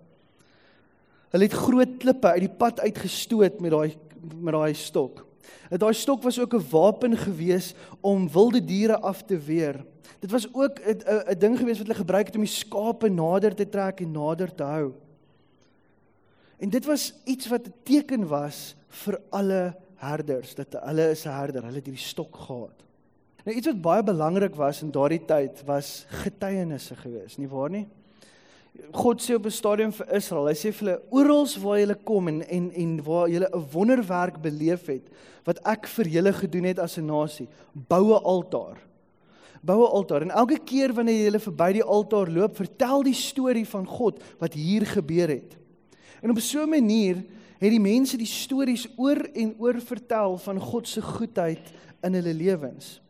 Hulle 1.32 1.44
het 1.44 1.52
groot 1.52 1.96
klippe 1.98 2.28
uit 2.28 2.44
die 2.44 2.56
pad 2.58 2.80
uitgestoot 2.80 3.60
met 3.60 3.70
daai 3.70 3.96
met 4.34 4.52
daai 4.52 4.74
stok. 4.74 5.24
En 5.70 5.78
daai 5.78 5.94
stok 5.94 6.22
was 6.22 6.40
ook 6.40 6.54
'n 6.54 6.68
wapen 6.70 7.16
gewees 7.16 7.74
om 8.00 8.28
wilde 8.30 8.64
diere 8.64 8.98
af 9.00 9.22
te 9.22 9.38
weer. 9.38 9.84
Dit 10.18 10.30
was 10.30 10.54
ook 10.54 10.80
'n 10.80 11.38
ding 11.38 11.58
gewees 11.58 11.78
wat 11.78 11.86
hulle 11.86 11.98
gebruik 11.98 12.26
het 12.26 12.34
om 12.34 12.42
die 12.42 12.50
skape 12.50 13.08
nader 13.08 13.54
te 13.54 13.68
trek 13.68 14.00
en 14.00 14.10
nader 14.10 14.54
te 14.54 14.62
hou. 14.62 14.92
En 16.58 16.70
dit 16.70 16.84
was 16.84 17.14
iets 17.24 17.48
wat 17.48 17.66
'n 17.66 17.74
teken 17.82 18.26
was 18.26 18.76
vir 18.88 19.20
alle 19.30 19.76
herders 19.96 20.54
dat 20.54 20.72
hulle 20.72 21.10
is 21.10 21.24
'n 21.24 21.30
herder, 21.30 21.62
hulle 21.62 21.76
het 21.76 21.86
hierdie 21.86 22.06
stok 22.06 22.36
gehad. 22.36 22.84
Nou 23.44 23.56
iets 23.56 23.66
wat 23.66 23.80
baie 23.80 24.02
belangrik 24.02 24.54
was 24.54 24.82
in 24.82 24.90
daardie 24.90 25.24
tyd 25.24 25.62
was 25.64 26.04
getuienisse 26.08 26.96
gewees, 26.96 27.36
nie 27.36 27.48
waar 27.48 27.70
nie? 27.70 27.86
God 28.92 29.20
sê 29.20 29.34
op 29.34 29.46
'n 29.46 29.50
stadium 29.50 29.92
vir 29.92 30.06
Israel, 30.14 30.46
hy 30.46 30.54
sê 30.54 30.72
vir 30.72 30.88
hulle 30.88 31.02
oral 31.10 31.46
waar 31.62 31.78
julle 31.78 31.94
kom 32.04 32.28
en 32.28 32.42
en 32.42 32.70
en 32.72 33.02
waar 33.02 33.28
julle 33.28 33.48
'n 33.52 33.66
wonderwerk 33.72 34.40
beleef 34.42 34.86
het 34.86 35.08
wat 35.44 35.58
ek 35.64 35.86
vir 35.86 36.06
julle 36.06 36.32
gedoen 36.32 36.64
het 36.64 36.78
as 36.78 36.98
'n 36.98 37.06
nasie, 37.06 37.48
bou 37.74 38.14
'n 38.14 38.24
altaar. 38.24 38.78
Bou 39.62 39.82
'n 39.82 39.92
altaar 39.92 40.22
en 40.22 40.30
elke 40.30 40.58
keer 40.58 40.92
wanneer 40.92 41.32
jy 41.32 41.38
verby 41.38 41.72
die 41.72 41.82
altaar 41.82 42.28
loop, 42.30 42.56
vertel 42.56 43.02
die 43.02 43.14
storie 43.14 43.66
van 43.66 43.86
God 43.86 44.22
wat 44.38 44.54
hier 44.54 44.86
gebeur 44.86 45.28
het. 45.28 45.56
En 46.22 46.30
op 46.30 46.38
so 46.38 46.62
'n 46.62 46.70
manier 46.70 47.16
het 47.58 47.70
die 47.70 47.80
mense 47.80 48.16
die 48.16 48.26
stories 48.26 48.86
oor 48.96 49.18
en 49.34 49.54
oor 49.58 49.80
vertel 49.80 50.38
van 50.38 50.60
God 50.60 50.88
se 50.88 51.02
goedheid 51.02 51.72
in 52.02 52.14
hulle 52.14 52.34
lewens. 52.34 53.00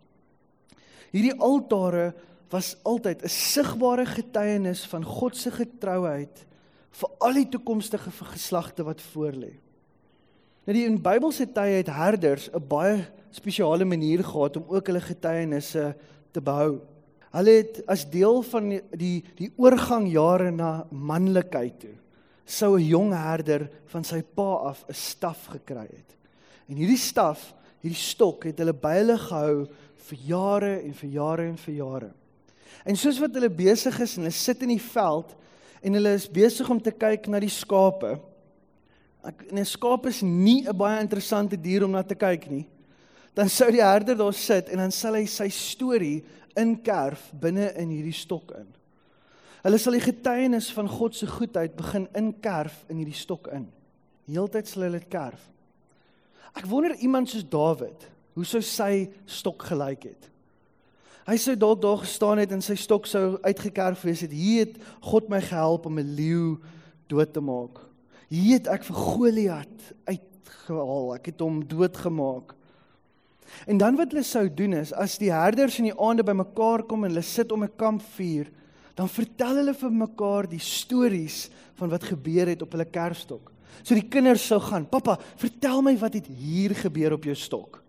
Hierdie 1.13 1.41
altare 1.41 2.15
was 2.51 2.77
altyd 2.83 3.23
'n 3.23 3.29
sigbare 3.29 4.07
getuienis 4.07 4.87
van 4.87 5.05
God 5.05 5.37
se 5.37 5.51
getrouheid 5.51 6.47
vir 6.91 7.11
al 7.19 7.33
die 7.33 7.49
toekomstige 7.49 8.11
geslagte 8.11 8.85
wat 8.85 9.03
voorlê. 9.03 9.53
Nou 10.65 10.77
die 10.77 10.87
in 10.87 11.03
Bybelse 11.03 11.47
tye 11.53 11.81
het 11.81 11.89
herders 11.89 12.51
'n 12.53 12.69
baie 12.69 13.07
spesiale 13.31 13.85
manier 13.85 14.25
gehad 14.25 14.57
om 14.57 14.65
ook 14.69 14.87
hulle 14.87 15.01
getuienisse 15.01 15.97
te 16.33 16.41
behou. 16.41 16.81
Hulle 17.31 17.51
het 17.51 17.83
as 17.87 18.11
deel 18.11 18.43
van 18.43 18.69
die 18.69 18.83
die, 18.97 19.25
die 19.37 19.53
oorgangjare 19.57 20.51
na 20.51 20.87
manlikheid 20.91 21.81
toe 21.81 21.97
sou 22.49 22.79
'n 22.79 22.89
jong 22.89 23.13
herder 23.13 23.71
van 23.87 24.05
sy 24.05 24.23
pa 24.23 24.53
af 24.73 24.85
'n 24.89 24.95
staf 24.95 25.47
gekry 25.47 25.87
het. 25.89 26.17
En 26.69 26.77
hierdie 26.77 26.97
staf, 26.97 27.55
hierdie 27.81 28.01
stok 28.01 28.45
het 28.45 28.59
hulle 28.59 28.73
by 28.73 28.95
hulle 28.95 29.19
gehou 29.19 29.69
vir 29.97 30.19
jare 30.27 30.83
en 30.83 30.95
vir 30.95 31.11
jare 31.11 31.49
en 31.49 31.57
vir 31.57 31.75
jare. 31.75 32.11
En 32.85 32.97
soos 32.97 33.19
wat 33.19 33.35
hulle 33.35 33.51
besig 33.51 34.01
is 34.01 34.17
en 34.17 34.27
hulle 34.27 34.35
sit 34.35 34.63
in 34.63 34.75
die 34.75 34.83
veld 34.83 35.35
en 35.83 35.95
hulle 35.99 36.15
is 36.19 36.29
besig 36.31 36.69
om 36.71 36.81
te 36.83 36.93
kyk 36.95 37.29
na 37.31 37.41
die 37.43 37.53
skape. 37.53 38.19
Ek 39.25 39.53
'n 39.53 39.65
skaap 39.65 40.07
is 40.07 40.23
nie 40.23 40.67
'n 40.67 40.77
baie 40.77 41.01
interessante 41.01 41.57
dier 41.57 41.85
om 41.85 41.91
na 41.91 42.03
te 42.03 42.15
kyk 42.15 42.51
nie. 42.51 42.67
Dan 43.35 43.49
sou 43.49 43.71
die 43.71 43.83
herder 43.83 44.17
daar 44.17 44.35
sit 44.35 44.69
en 44.69 44.79
dan 44.79 44.91
sal 44.91 45.15
hy 45.15 45.27
sy 45.27 45.49
storie 45.49 46.25
inkerf 46.57 47.33
binne 47.33 47.73
in 47.77 47.91
hierdie 47.91 48.13
stok 48.13 48.53
in. 48.59 48.67
Hulle 49.63 49.79
sal 49.79 49.93
die 49.93 50.01
getuienis 50.01 50.73
van 50.73 50.89
God 50.89 51.15
se 51.15 51.27
goedheid 51.27 51.77
begin 51.77 52.09
inkerf 52.15 52.85
in 52.89 52.97
hierdie 52.97 53.15
stok 53.15 53.49
in. 53.53 53.69
Heeltyd 54.29 54.67
sal 54.67 54.83
hulle 54.83 55.01
dit 55.01 55.11
kerf. 55.11 55.41
Ek 56.57 56.67
wonder 56.67 56.95
iemand 56.97 57.29
soos 57.29 57.45
Dawid, 57.45 58.09
hoe 58.35 58.45
sou 58.45 58.61
sy 58.63 59.09
stok 59.27 59.63
gelyk 59.71 60.09
het? 60.11 60.31
Hy 61.29 61.37
sou 61.37 61.53
dalk 61.61 61.83
daar 61.83 61.99
gestaan 62.01 62.41
het 62.41 62.53
en 62.57 62.63
sy 62.65 62.73
stok 62.81 63.05
sou 63.05 63.37
uitgekerf 63.45 64.01
wees 64.09 64.23
het. 64.25 64.33
Hier 64.33 64.65
het 64.65 64.79
God 65.05 65.27
my 65.29 65.43
gehelp 65.45 65.85
om 65.85 65.99
'n 65.99 66.15
leeu 66.17 66.57
dood 67.07 67.33
te 67.33 67.41
maak. 67.41 67.85
Hier 68.31 68.57
het 68.57 68.67
ek 68.67 68.85
vir 68.85 68.97
Goliat 68.97 69.93
uitgehaal. 70.09 71.15
Ek 71.17 71.27
het 71.27 71.41
hom 71.41 71.61
doodgemaak. 71.69 72.55
En 73.67 73.77
dan 73.77 73.97
wat 73.97 74.13
hulle 74.13 74.25
sou 74.25 74.49
doen 74.49 74.73
is 74.73 74.93
as 74.93 75.19
die 75.19 75.33
herders 75.33 75.79
in 75.79 75.85
die 75.85 76.01
aande 76.01 76.25
bymekaar 76.25 76.83
kom 76.83 77.05
en 77.05 77.11
hulle 77.11 77.23
sit 77.23 77.53
om 77.53 77.65
'n 77.65 77.77
kampvuur, 77.77 78.49
dan 78.95 79.09
vertel 79.09 79.57
hulle 79.57 79.75
vir 79.75 79.91
mekaar 79.91 80.49
die 80.49 80.61
stories 80.61 81.51
van 81.75 81.89
wat 81.89 82.05
gebeur 82.05 82.47
het 82.47 82.63
op 82.63 82.73
hulle 82.73 82.85
kerfstok. 82.85 83.53
So 83.83 83.95
die 83.95 84.09
kinders 84.09 84.47
sou 84.47 84.61
gaan, 84.61 84.89
"Pappa, 84.89 85.19
vertel 85.37 85.83
my 85.83 85.97
wat 85.97 86.15
het 86.15 86.27
hier 86.27 86.75
gebeur 86.75 87.13
op 87.13 87.25
jou 87.25 87.35
stok." 87.35 87.83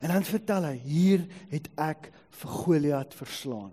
En 0.00 0.08
dan 0.08 0.24
vertel 0.24 0.62
hy, 0.62 0.80
"Hier 0.84 1.26
het 1.48 1.68
ek 1.76 2.12
vir 2.40 2.50
Goliat 2.50 3.14
verslaan. 3.14 3.72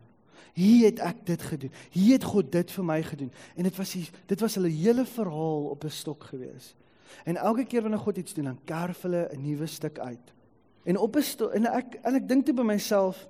Hier 0.57 0.87
het 0.89 0.99
ek 1.05 1.25
dit 1.25 1.41
gedoen. 1.41 1.71
Hier 1.93 2.17
het 2.17 2.25
God 2.25 2.51
dit 2.51 2.71
vir 2.71 2.85
my 2.85 2.97
gedoen. 3.05 3.31
En 3.55 3.63
dit 3.63 3.75
was 3.77 3.91
die, 3.91 4.07
dit 4.25 4.41
was 4.41 4.55
hulle 4.57 4.71
hele 4.73 5.05
verhaal 5.05 5.69
op 5.69 5.83
'n 5.83 5.89
stok 5.89 6.23
gewees. 6.23 6.73
En 7.23 7.37
elke 7.37 7.65
keer 7.65 7.81
wanneer 7.81 7.99
God 7.99 8.17
iets 8.17 8.33
doen, 8.33 8.45
dan 8.45 8.59
kerf 8.65 9.01
hulle 9.01 9.29
'n 9.31 9.41
nuwe 9.41 9.67
stuk 9.67 9.99
uit. 9.99 10.33
En 10.83 10.97
op 10.97 11.15
'n 11.15 11.23
en 11.53 11.65
ek 11.65 11.99
en 12.03 12.15
ek 12.15 12.27
dink 12.27 12.45
toe 12.45 12.53
by 12.53 12.63
myself, 12.63 13.27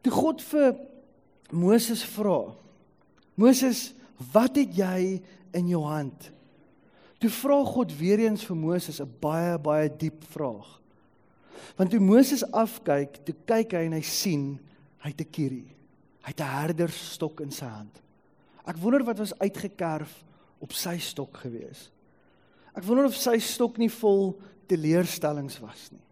toe 0.00 0.12
God 0.12 0.42
vir 0.42 0.76
Moses 1.50 2.04
vra, 2.04 2.54
Moses, 3.34 3.94
wat 4.32 4.56
het 4.56 4.76
jy 4.76 5.22
in 5.52 5.68
jou 5.68 5.84
hand? 5.84 6.30
Toe 7.18 7.30
vra 7.30 7.64
God 7.64 7.98
weer 7.98 8.18
eens 8.18 8.44
vir 8.44 8.56
Moses 8.56 9.00
'n 9.00 9.14
baie 9.20 9.58
baie 9.58 9.96
diep 9.96 10.24
vraag. 10.24 10.80
Want 11.76 11.90
toe 11.90 12.00
Moses 12.00 12.44
afkyk, 12.52 13.20
toe 13.24 13.34
kyk 13.46 13.72
hy 13.72 13.84
en 13.88 13.96
hy 13.96 14.02
sien 14.02 14.58
hy 15.02 15.10
het 15.10 15.20
'n 15.20 15.30
kierie. 15.30 15.70
Hy 16.22 16.32
het 16.34 16.40
'n 16.40 16.54
herderstok 16.60 17.40
in 17.40 17.50
sy 17.50 17.66
hand. 17.66 18.02
Ek 18.66 18.76
wonder 18.76 19.04
wat 19.04 19.18
was 19.18 19.38
uitgekerf 19.38 20.24
op 20.58 20.72
sy 20.72 20.98
stok 20.98 21.36
gewees. 21.36 21.90
Ek 22.74 22.84
wonder 22.84 23.06
of 23.06 23.14
sy 23.14 23.38
stok 23.38 23.78
nie 23.78 23.90
vol 23.90 24.34
teleurstellings 24.68 25.60
was 25.62 25.88
nie. 25.92 26.02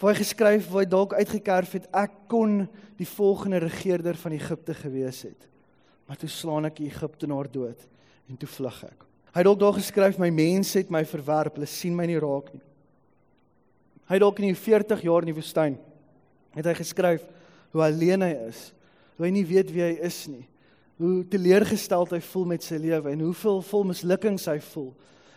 Waar 0.00 0.12
hy 0.12 0.18
geskryf 0.20 0.68
waar 0.68 0.84
hy 0.84 0.90
dalk 0.92 1.14
uitgekerf 1.14 1.72
het 1.72 1.86
ek 1.96 2.12
kon 2.28 2.66
die 2.98 3.08
volgende 3.08 3.62
regerder 3.64 4.18
van 4.20 4.32
Egipte 4.36 4.74
gewees 4.74 5.22
het. 5.22 5.48
Maar 6.06 6.20
toe 6.20 6.28
slaan 6.28 6.68
ek 6.68 6.82
Egiptenaar 6.84 7.48
dood 7.52 7.86
en 8.28 8.36
toe 8.36 8.48
vlug 8.48 8.82
ek. 8.84 9.06
Hy 9.32 9.40
het 9.40 9.48
dalk 9.48 9.60
daar 9.60 9.78
geskryf 9.78 10.18
my 10.18 10.30
mense 10.32 10.78
het 10.78 10.90
my 10.92 11.04
verwerp, 11.04 11.56
hulle 11.56 11.68
sien 11.70 11.96
my 11.96 12.06
nie 12.08 12.20
raak 12.20 12.52
nie. 12.54 12.65
Hy 14.06 14.18
dalk 14.22 14.38
in 14.38 14.52
die 14.52 14.58
40 14.58 15.02
jaar 15.02 15.24
in 15.24 15.32
die 15.32 15.36
woestyn 15.36 15.78
het 16.56 16.68
hy 16.70 16.74
geskryf 16.78 17.24
hoe 17.74 17.82
alleen 17.84 18.22
hy 18.24 18.32
is. 18.46 18.70
Hoe 19.16 19.26
hy 19.26 19.32
nie 19.34 19.46
weet 19.48 19.72
wie 19.74 19.82
hy 19.84 19.94
is 20.06 20.22
nie. 20.30 20.44
Hoe 21.00 21.20
teleurgesteld 21.28 22.14
hy 22.14 22.22
voel 22.24 22.46
met 22.54 22.64
sy 22.64 22.78
lewe 22.80 23.12
en 23.12 23.24
hoeveel 23.26 23.60
vol 23.68 23.84
mislukkings 23.90 24.46
hy 24.48 24.56
voel. 24.70 24.92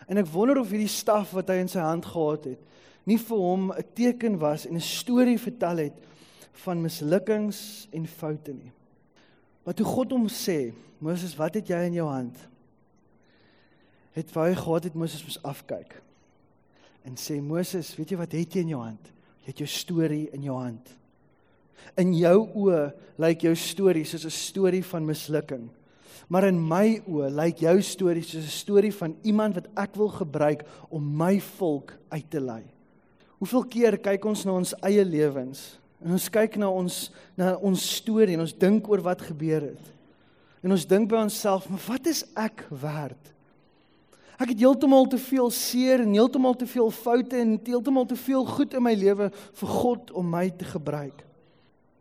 En 0.07 0.21
ek 0.21 0.29
wonder 0.31 0.61
of 0.61 0.71
hierdie 0.71 0.91
staf 0.91 1.33
wat 1.35 1.51
hy 1.51 1.59
in 1.63 1.71
sy 1.71 1.83
hand 1.83 2.07
gehad 2.07 2.47
het, 2.53 2.61
nie 3.09 3.17
vir 3.17 3.41
hom 3.41 3.71
'n 3.71 3.83
teken 3.95 4.37
was 4.39 4.65
en 4.65 4.75
'n 4.75 4.81
storie 4.81 5.37
vertel 5.37 5.77
het 5.89 5.97
van 6.63 6.81
mislukkings 6.81 7.87
en 7.91 8.07
foute 8.07 8.53
nie. 8.53 8.71
Maar 9.65 9.73
toe 9.73 9.85
God 9.85 10.11
hom 10.11 10.27
sê, 10.27 10.73
Moses, 10.99 11.35
wat 11.35 11.53
het 11.53 11.67
jy 11.67 11.85
in 11.85 11.93
jou 11.93 12.07
hand? 12.07 12.35
Het 14.11 14.33
hy 14.33 14.53
gehad 14.55 14.83
het 14.83 14.95
Moses 14.95 15.23
moes 15.23 15.43
afkyk 15.43 16.01
en 17.07 17.15
sê 17.17 17.39
Moses, 17.41 17.95
weet 17.97 18.13
jy 18.13 18.17
wat 18.19 18.35
het 18.37 18.55
jy 18.55 18.63
in 18.65 18.73
jou 18.73 18.81
hand? 18.83 19.11
Jy 19.43 19.51
het 19.51 19.61
jou 19.63 19.69
storie 19.71 20.29
in 20.35 20.43
jou 20.43 20.57
hand. 20.59 20.95
In 21.99 22.13
jou 22.13 22.37
oë 22.59 22.81
lyk 23.21 23.45
jou 23.47 23.55
storie 23.55 24.05
soos 24.05 24.25
'n 24.25 24.29
storie 24.29 24.83
van 24.83 25.05
mislukking. 25.05 25.69
Maar 26.29 26.47
in 26.47 26.59
my 26.67 27.01
oë 27.07 27.29
lyk 27.33 27.57
jou 27.59 27.81
storie 27.81 28.23
soos 28.23 28.43
'n 28.43 28.59
storie 28.65 28.93
van 28.93 29.15
iemand 29.23 29.55
wat 29.55 29.67
ek 29.75 29.95
wil 29.95 30.09
gebruik 30.09 30.65
om 30.89 31.17
my 31.17 31.39
volk 31.39 31.93
uit 32.09 32.29
te 32.29 32.39
lei. 32.39 32.63
Hoeveel 33.39 33.63
keer 33.63 33.97
kyk 33.97 34.25
ons 34.25 34.45
na 34.45 34.51
ons 34.51 34.73
eie 34.83 35.05
lewens 35.05 35.79
en 36.03 36.11
ons 36.11 36.29
kyk 36.29 36.57
na 36.57 36.69
ons 36.69 37.11
na 37.37 37.55
ons 37.55 37.95
storie 37.95 38.33
en 38.33 38.41
ons 38.41 38.57
dink 38.57 38.87
oor 38.89 39.01
wat 39.01 39.21
gebeur 39.21 39.61
het. 39.61 39.85
En 40.63 40.71
ons 40.71 40.85
dink 40.85 41.09
by 41.09 41.15
onsself, 41.15 41.69
maar 41.69 41.83
wat 41.87 42.07
is 42.07 42.25
ek 42.35 42.65
werd? 42.69 43.33
Ek 44.39 44.53
het 44.53 44.61
heeltemal 44.61 45.07
te 45.11 45.19
veel 45.19 45.49
seer 45.51 45.99
en 45.99 46.13
heeltemal 46.15 46.55
te 46.55 46.67
veel 46.69 46.91
foute 46.95 47.35
en 47.35 47.57
heeltemal 47.59 48.05
te 48.07 48.15
veel 48.15 48.45
goed 48.47 48.75
in 48.77 48.85
my 48.85 48.93
lewe 48.95 49.27
vir 49.35 49.73
God 49.81 50.13
om 50.15 50.29
my 50.31 50.45
te 50.55 50.67
gebruik. 50.69 51.25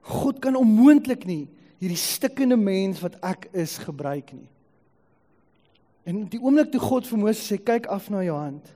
God 0.09 0.39
kan 0.41 0.57
onmoontlik 0.57 1.27
nie 1.27 1.49
hierdie 1.83 1.99
stikkende 1.99 2.57
mens 2.59 3.03
wat 3.03 3.19
ek 3.27 3.49
is 3.59 3.77
gebruik 3.83 4.31
nie. 4.35 4.47
En 6.09 6.25
die 6.31 6.41
oomblik 6.41 6.71
toe 6.73 6.81
God 6.83 7.07
vir 7.11 7.21
Moses 7.21 7.43
sê 7.51 7.59
kyk 7.59 7.91
af 7.93 8.07
na 8.11 8.23
jou 8.25 8.39
hand. 8.39 8.71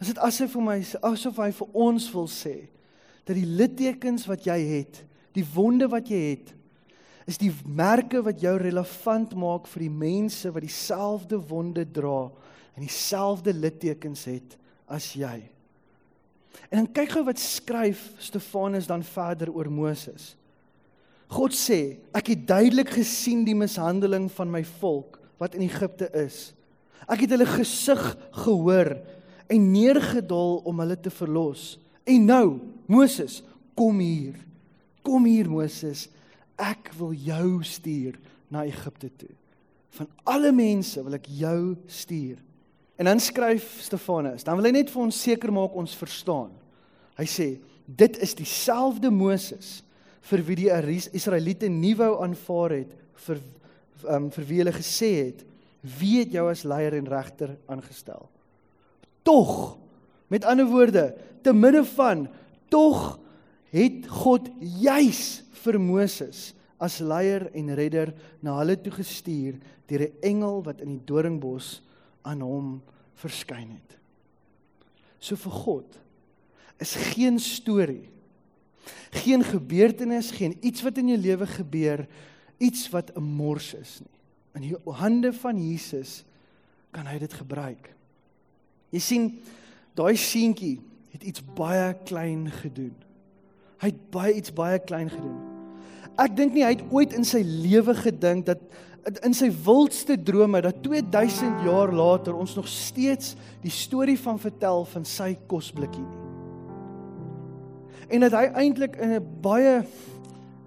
Is 0.00 0.10
dit 0.10 0.20
asof 0.24 0.56
vir 0.56 0.64
my 0.64 0.78
asof 1.10 1.38
hy 1.44 1.52
vir 1.60 1.78
ons 1.86 2.08
wil 2.14 2.28
sê 2.32 2.56
dat 3.28 3.36
die 3.36 3.48
littekens 3.48 4.24
wat 4.30 4.46
jy 4.48 4.56
het, 4.64 5.02
die 5.36 5.44
wonde 5.52 5.84
wat 5.92 6.08
jy 6.08 6.20
het, 6.30 6.54
is 7.28 7.36
die 7.36 7.52
merke 7.68 8.22
wat 8.24 8.40
jou 8.40 8.54
relevant 8.56 9.34
maak 9.36 9.68
vir 9.68 9.84
die 9.84 9.92
mense 9.92 10.48
wat 10.54 10.64
dieselfde 10.64 11.36
wonde 11.50 11.84
dra 11.84 12.30
en 12.78 12.84
dieselfde 12.86 13.50
littekens 13.50 14.22
het 14.30 14.54
as 14.86 15.10
jy. 15.18 15.40
En 16.70 16.84
dan 16.84 16.92
kyk 16.94 17.16
gou 17.16 17.24
wat 17.26 17.40
skryf 17.42 18.04
Stefanus 18.22 18.86
dan 18.86 19.02
verder 19.02 19.50
oor 19.50 19.66
Moses. 19.72 20.36
God 21.28 21.56
sê, 21.58 21.98
ek 22.14 22.30
het 22.32 22.46
duidelik 22.46 22.92
gesien 22.94 23.42
die 23.44 23.56
mishandeling 23.58 24.28
van 24.32 24.52
my 24.52 24.62
volk 24.78 25.18
wat 25.42 25.58
in 25.58 25.66
Egipte 25.66 26.06
is. 26.16 26.52
Ek 27.10 27.24
het 27.24 27.34
hulle 27.34 27.48
gesig 27.50 28.04
gehoor 28.44 28.94
en 29.50 29.68
neergedal 29.74 30.60
om 30.62 30.80
hulle 30.84 30.96
te 31.02 31.10
verlos. 31.12 31.76
En 32.06 32.30
nou, 32.30 32.46
Moses, 32.86 33.42
kom 33.74 33.98
hier. 34.00 34.38
Kom 35.02 35.26
hier 35.26 35.50
Moses. 35.50 36.06
Ek 36.54 36.92
wil 36.94 37.16
jou 37.26 37.58
stuur 37.66 38.22
na 38.54 38.68
Egipte 38.70 39.10
toe. 39.18 39.34
Van 39.98 40.08
alle 40.30 40.54
mense 40.54 41.02
wil 41.02 41.18
ek 41.18 41.26
jou 41.42 41.74
stuur. 41.90 42.38
En 42.98 43.06
dan 43.06 43.20
skryf 43.22 43.78
Stefanus, 43.82 44.42
dan 44.44 44.58
wil 44.58 44.66
hy 44.66 44.74
net 44.74 44.90
vir 44.90 45.04
ons 45.04 45.20
seker 45.22 45.52
maak 45.54 45.76
ons 45.78 45.94
verstaan. 45.94 46.50
Hy 47.18 47.26
sê, 47.30 47.46
dit 47.86 48.18
is 48.24 48.34
dieselfde 48.34 49.10
Moses 49.14 49.78
vir 50.28 50.42
wie 50.44 50.56
die 50.64 50.72
Israeliete 51.16 51.70
nie 51.70 51.94
wou 51.96 52.16
aanvaar 52.24 52.74
het 52.80 52.96
vir 53.24 53.38
um, 54.10 54.28
vir 54.34 54.48
wie 54.50 54.58
hulle 54.60 54.74
gesê 54.74 55.12
het, 55.28 55.46
wie 55.98 56.18
het 56.20 56.34
jou 56.34 56.44
as 56.50 56.66
leier 56.68 56.98
en 56.98 57.08
regter 57.08 57.54
aangestel? 57.70 58.26
Tog, 59.26 59.78
met 60.28 60.44
ander 60.44 60.68
woorde, 60.68 61.12
te 61.42 61.54
midde 61.54 61.84
van 61.94 62.26
tog 62.68 63.18
het 63.72 64.06
God 64.10 64.48
juis 64.58 65.42
vir 65.62 65.78
Moses 65.80 66.48
as 66.82 67.00
leier 67.02 67.48
en 67.56 67.74
redder 67.74 68.12
na 68.44 68.58
hulle 68.60 68.76
toe 68.80 68.92
gestuur 68.98 69.58
deur 69.88 70.02
'n 70.06 70.18
engel 70.22 70.62
wat 70.62 70.80
in 70.80 70.98
die 70.98 71.06
doringbos 71.06 71.80
aan 72.22 72.40
hom 72.40 72.68
verskyn 73.18 73.70
het. 73.70 73.96
So 75.18 75.36
vir 75.36 75.52
God 75.52 75.98
is 76.78 76.94
geen 77.14 77.40
storie, 77.42 78.06
geen 79.10 79.42
gebeurtenis, 79.44 80.30
geen 80.30 80.54
iets 80.62 80.84
wat 80.86 80.98
in 81.00 81.10
jou 81.10 81.18
lewe 81.18 81.46
gebeur, 81.50 82.06
iets 82.58 82.88
wat 82.90 83.10
'n 83.16 83.22
mors 83.22 83.74
is 83.74 84.00
nie. 84.00 84.16
In 84.54 84.62
die 84.62 84.92
hande 84.92 85.32
van 85.32 85.58
Jesus 85.58 86.24
kan 86.90 87.06
hy 87.06 87.18
dit 87.18 87.32
gebruik. 87.32 87.94
Jy 88.90 88.98
sien, 88.98 89.42
daai 89.94 90.16
seentjie 90.16 90.80
het 91.10 91.22
iets 91.22 91.42
baie 91.54 91.94
klein 92.04 92.50
gedoen. 92.50 92.94
Hy 93.78 93.86
het 93.92 94.10
baie 94.10 94.34
iets 94.34 94.52
baie 94.52 94.78
klein 94.78 95.10
gedoen. 95.10 95.38
Ek 96.18 96.34
dink 96.36 96.54
nie 96.54 96.64
hy 96.64 96.74
het 96.74 96.86
ooit 96.90 97.12
in 97.12 97.24
sy 97.24 97.42
lewe 97.44 97.94
gedink 97.94 98.46
dat 98.46 98.58
in 99.22 99.34
sy 99.34 99.48
wildste 99.64 100.16
drome 100.22 100.60
dat 100.60 100.82
2000 100.82 101.62
jaar 101.64 101.92
later 101.92 102.34
ons 102.36 102.54
nog 102.54 102.68
steeds 102.68 103.34
die 103.62 103.72
storie 103.72 104.18
van 104.18 104.38
vertel 104.38 104.84
van 104.84 105.04
sy 105.04 105.36
kosblikkie 105.46 106.04
nie. 106.04 106.26
En 108.08 108.24
dat 108.24 108.32
hy 108.32 108.44
eintlik 108.56 108.96
in 108.96 109.16
'n 109.18 109.26
baie 109.42 109.84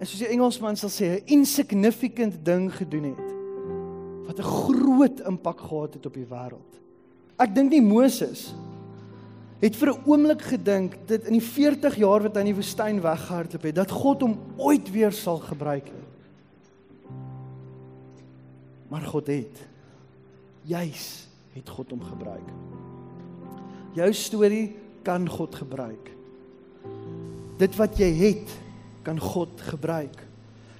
soos 0.01 0.19
die 0.19 0.33
Engelsman 0.33 0.75
sal 0.77 0.89
sê 0.89 1.05
'n 1.05 1.25
insignificant 1.25 2.45
ding 2.45 2.71
gedoen 2.73 3.03
het 3.13 3.29
wat 4.27 4.39
'n 4.39 4.43
groot 4.43 5.19
impak 5.27 5.59
gehad 5.59 5.93
het 5.93 6.05
op 6.05 6.13
die 6.13 6.25
wêreld. 6.25 6.73
Ek 7.37 7.55
dink 7.55 7.71
nie 7.71 7.81
Moses 7.81 8.53
het 9.61 9.75
vir 9.75 9.89
'n 9.93 10.01
oomblik 10.05 10.41
gedink 10.41 11.07
dit 11.07 11.25
in 11.25 11.33
die 11.33 11.47
40 11.47 11.95
jaar 11.95 12.21
wat 12.21 12.35
hy 12.35 12.39
in 12.39 12.53
die 12.53 12.61
woestyn 12.61 13.01
weggehardloop 13.01 13.63
het 13.63 13.75
dat 13.75 13.91
God 13.91 14.21
hom 14.21 14.37
ooit 14.57 14.91
weer 14.91 15.11
sal 15.11 15.37
gebruik 15.37 15.85
nie. 15.85 16.00
Maar 18.91 19.07
God 19.07 19.31
het 19.31 19.67
juis 20.67 21.27
het 21.55 21.69
God 21.69 21.91
hom 21.91 22.03
gebruik. 22.05 22.49
Jou 23.97 24.07
storie 24.15 24.75
kan 25.03 25.25
God 25.29 25.55
gebruik. 25.55 26.11
Dit 27.59 27.75
wat 27.79 27.97
jy 27.99 28.09
het, 28.21 28.53
kan 29.03 29.19
God 29.19 29.61
gebruik. 29.67 30.21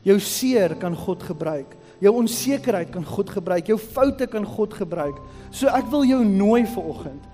Jou 0.06 0.18
seer 0.24 0.78
kan 0.80 0.96
God 0.98 1.24
gebruik. 1.26 1.76
Jou 2.02 2.14
onsekerheid 2.18 2.90
kan 2.94 3.06
God 3.06 3.30
gebruik. 3.30 3.68
Jou 3.70 3.78
foute 3.82 4.26
kan 4.32 4.46
God 4.48 4.74
gebruik. 4.74 5.20
So 5.54 5.70
ek 5.70 5.90
wil 5.92 6.06
jou 6.08 6.22
nooi 6.26 6.64
vir 6.70 6.88
oggend. 6.94 7.28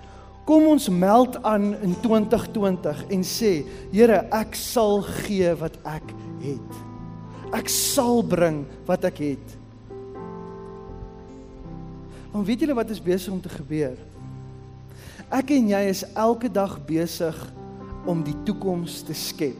Kom 0.47 0.65
ons 0.71 0.87
meld 0.89 1.37
aan 1.43 1.73
in 1.83 1.93
2020 2.03 3.05
en 3.11 3.23
sê, 3.27 3.51
Here, 3.91 4.23
ek 4.31 4.55
sal 4.55 5.01
gee 5.25 5.51
wat 5.59 5.75
ek 5.87 6.13
het. 6.43 6.83
Ek 7.55 7.71
sal 7.71 8.23
bring 8.27 8.63
wat 8.87 9.07
ek 9.07 9.23
het. 9.23 9.56
Want 12.31 12.47
weet 12.47 12.63
julle 12.63 12.75
wat 12.77 12.91
is 12.93 13.03
besig 13.03 13.33
om 13.33 13.41
te 13.41 13.51
gebeur? 13.51 13.97
Ek 15.33 15.51
en 15.55 15.71
jy 15.71 15.79
is 15.89 16.05
elke 16.15 16.49
dag 16.51 16.77
besig 16.87 17.35
om 18.07 18.21
die 18.23 18.35
toekoms 18.47 19.01
te 19.07 19.15
skep. 19.17 19.59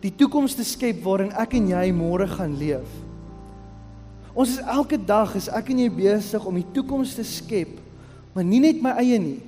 Die 0.00 0.12
toekoms 0.12 0.54
te 0.56 0.64
skep 0.64 1.02
waarin 1.04 1.34
ek 1.36 1.56
en 1.58 1.68
jy 1.72 1.84
môre 1.96 2.28
gaan 2.30 2.56
leef. 2.56 2.88
Ons 4.36 4.56
is 4.56 4.64
elke 4.68 4.98
dag 5.00 5.32
is 5.36 5.48
ek 5.48 5.70
en 5.72 5.80
jy 5.80 5.90
besig 5.92 6.44
om 6.44 6.56
die 6.56 6.68
toekoms 6.76 7.14
te 7.16 7.24
skep, 7.24 7.78
maar 8.34 8.44
nie 8.44 8.60
net 8.60 8.82
my 8.84 8.92
eie 9.00 9.16
nie, 9.20 9.40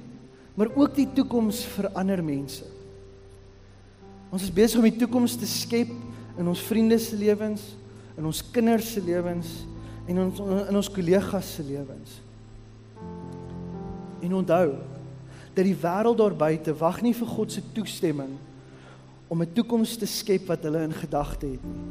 maar 0.56 0.72
ook 0.72 0.94
die 0.96 1.08
toekoms 1.16 1.60
vir 1.74 1.90
ander 1.92 2.22
mense. 2.24 2.64
Ons 4.32 4.46
is 4.46 4.52
besig 4.52 4.80
om 4.80 4.88
die 4.88 4.96
toekoms 4.96 5.36
te 5.40 5.48
skep 5.48 5.92
in 6.40 6.48
ons 6.48 6.62
vriende 6.64 6.96
se 7.00 7.16
lewens, 7.20 7.74
in 8.16 8.26
ons 8.28 8.40
kinders 8.52 8.94
se 8.94 9.02
lewens, 9.04 9.52
en 10.08 10.20
ons 10.24 10.40
in 10.40 10.76
ons 10.76 10.90
kollegas 10.90 11.54
se 11.54 11.62
lewens. 11.62 12.20
En 14.24 14.34
onthou 14.40 14.72
dat 15.54 15.64
die 15.66 15.76
wêreld 15.76 16.18
daar 16.18 16.36
buite 16.38 16.74
wag 16.78 17.00
nie 17.02 17.14
vir 17.14 17.26
God 17.26 17.52
se 17.52 17.62
toestemming 17.74 18.36
om 19.28 19.42
'n 19.42 19.52
toekoms 19.52 19.96
te 19.96 20.06
skep 20.06 20.46
wat 20.46 20.62
hulle 20.62 20.82
in 20.82 20.92
gedagte 20.92 21.46
het 21.46 21.64
nie. 21.64 21.82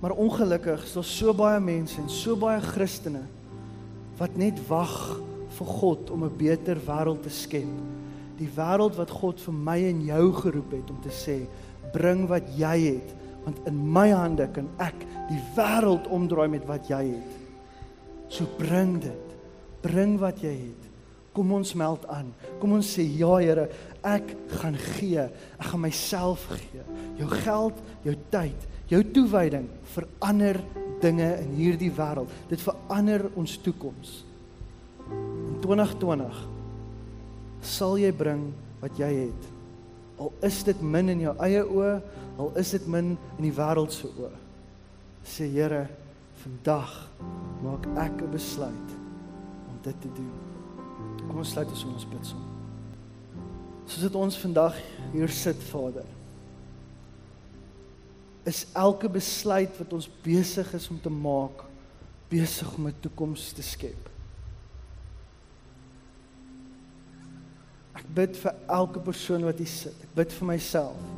Maar 0.00 0.12
ongelukkig 0.12 0.84
is 0.84 0.92
daar 0.92 1.04
so 1.04 1.34
baie 1.34 1.60
mense 1.60 2.00
en 2.00 2.10
so 2.10 2.36
baie 2.36 2.60
Christene 2.60 3.22
wat 4.16 4.36
net 4.36 4.66
wag 4.68 5.20
vir 5.48 5.66
God 5.66 6.10
om 6.10 6.24
'n 6.24 6.36
beter 6.36 6.76
wêreld 6.76 7.22
te 7.22 7.30
skep. 7.30 7.66
Die 8.38 8.50
wêreld 8.56 8.96
wat 8.96 9.10
God 9.10 9.40
vir 9.40 9.54
my 9.54 9.84
en 9.84 10.04
jou 10.04 10.32
geroep 10.32 10.70
het 10.70 10.90
om 10.90 11.00
te 11.00 11.08
sê, 11.08 11.46
bring 11.92 12.28
wat 12.28 12.42
jy 12.56 12.78
het 12.80 13.23
want 13.44 13.60
in 13.68 13.78
my 13.92 14.08
hande 14.10 14.46
kan 14.56 14.68
ek 14.82 15.04
die 15.28 15.40
wêreld 15.56 16.08
omdraai 16.12 16.48
met 16.52 16.64
wat 16.68 16.88
jy 16.90 17.02
het. 17.12 17.40
So 18.32 18.48
bring 18.58 18.98
dit. 19.04 19.32
Bring 19.84 20.16
wat 20.20 20.40
jy 20.42 20.52
het. 20.52 20.90
Kom 21.34 21.50
ons 21.52 21.74
meld 21.78 22.04
aan. 22.12 22.30
Kom 22.62 22.76
ons 22.76 22.88
sê 22.96 23.04
ja 23.18 23.36
Here, 23.42 23.68
ek 24.06 24.34
gaan 24.60 24.78
gee. 24.96 25.26
Ek 25.58 25.68
gaan 25.72 25.82
myself 25.82 26.46
gee. 26.52 26.84
Jou 27.18 27.28
geld, 27.44 27.80
jou 28.06 28.14
tyd, 28.32 28.68
jou 28.90 29.02
toewyding 29.14 29.68
vir 29.94 30.08
ander 30.24 30.60
dinge 31.02 31.30
in 31.42 31.56
hierdie 31.58 31.92
wêreld. 31.94 32.30
Dit 32.48 32.62
verander 32.64 33.26
ons 33.36 33.58
toekoms. 33.64 34.20
In 35.10 35.58
2020 35.64 36.44
sal 37.64 37.98
jy 38.00 38.12
bring 38.12 38.48
wat 38.82 38.98
jy 39.00 39.10
het. 39.24 39.53
Al 40.18 40.32
is 40.46 40.62
dit 40.64 40.80
min 40.80 41.08
in 41.08 41.20
jou 41.20 41.34
eie 41.42 41.62
oë, 41.64 41.94
al 42.38 42.50
is 42.60 42.70
dit 42.70 42.86
min 42.86 43.14
in 43.38 43.44
die 43.44 43.54
wêreld 43.54 43.92
se 43.92 44.08
oë. 44.08 44.32
Sê 45.24 45.48
Here, 45.50 45.88
vandag 46.42 46.92
maak 47.62 47.86
ek 47.96 48.22
'n 48.22 48.30
besluit 48.30 48.90
om 49.68 49.76
dit 49.82 50.00
te 50.00 50.08
doen. 50.14 50.32
Kom 51.28 51.38
ons 51.38 51.50
sluit 51.50 51.68
ons 51.68 52.06
bid 52.10 52.26
som. 52.26 52.42
Soos 53.86 54.02
dit 54.02 54.14
ons 54.14 54.38
vandag 54.38 54.76
hier 55.12 55.28
sit, 55.28 55.56
Vader. 55.70 56.06
Is 58.44 58.66
elke 58.72 59.08
besluit 59.08 59.78
wat 59.78 59.92
ons 59.92 60.10
besig 60.22 60.74
is 60.74 60.88
om 60.90 61.00
te 61.00 61.10
maak 61.10 61.64
besig 62.28 62.74
om 62.76 62.86
'n 62.86 62.94
toekoms 63.00 63.52
te 63.52 63.62
skep. 63.62 64.03
Ek 68.04 68.10
bid 68.16 68.38
vir 68.42 68.54
elke 68.78 69.02
persoon 69.02 69.46
wat 69.48 69.60
hier 69.60 69.70
sit. 69.70 69.96
Ek 70.06 70.12
bid 70.16 70.34
vir 70.38 70.48
myself. 70.52 71.10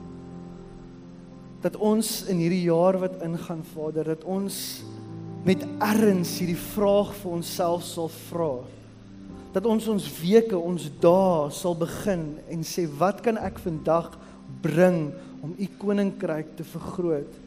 Dat 1.65 1.77
ons 1.83 2.23
in 2.31 2.41
hierdie 2.41 2.67
jaar 2.69 2.99
wat 3.03 3.19
ingaan, 3.27 3.65
Vader, 3.75 4.15
dat 4.15 4.25
ons 4.25 4.61
met 5.47 5.63
erns 5.83 6.37
hierdie 6.41 6.59
vraag 6.59 7.13
vir 7.21 7.37
onsself 7.39 7.85
sal 7.87 8.11
vra. 8.29 8.53
Dat 9.55 9.67
ons 9.67 9.89
ons 9.89 10.07
weke, 10.21 10.59
ons 10.59 10.89
dae 11.03 11.51
sal 11.55 11.77
begin 11.79 12.29
en 12.53 12.65
sê, 12.67 12.85
wat 13.01 13.23
kan 13.25 13.39
ek 13.41 13.59
vandag 13.65 14.15
bring 14.63 15.09
om 15.43 15.55
u 15.59 15.69
koninkryk 15.81 16.55
te 16.59 16.67
vergroot? 16.77 17.43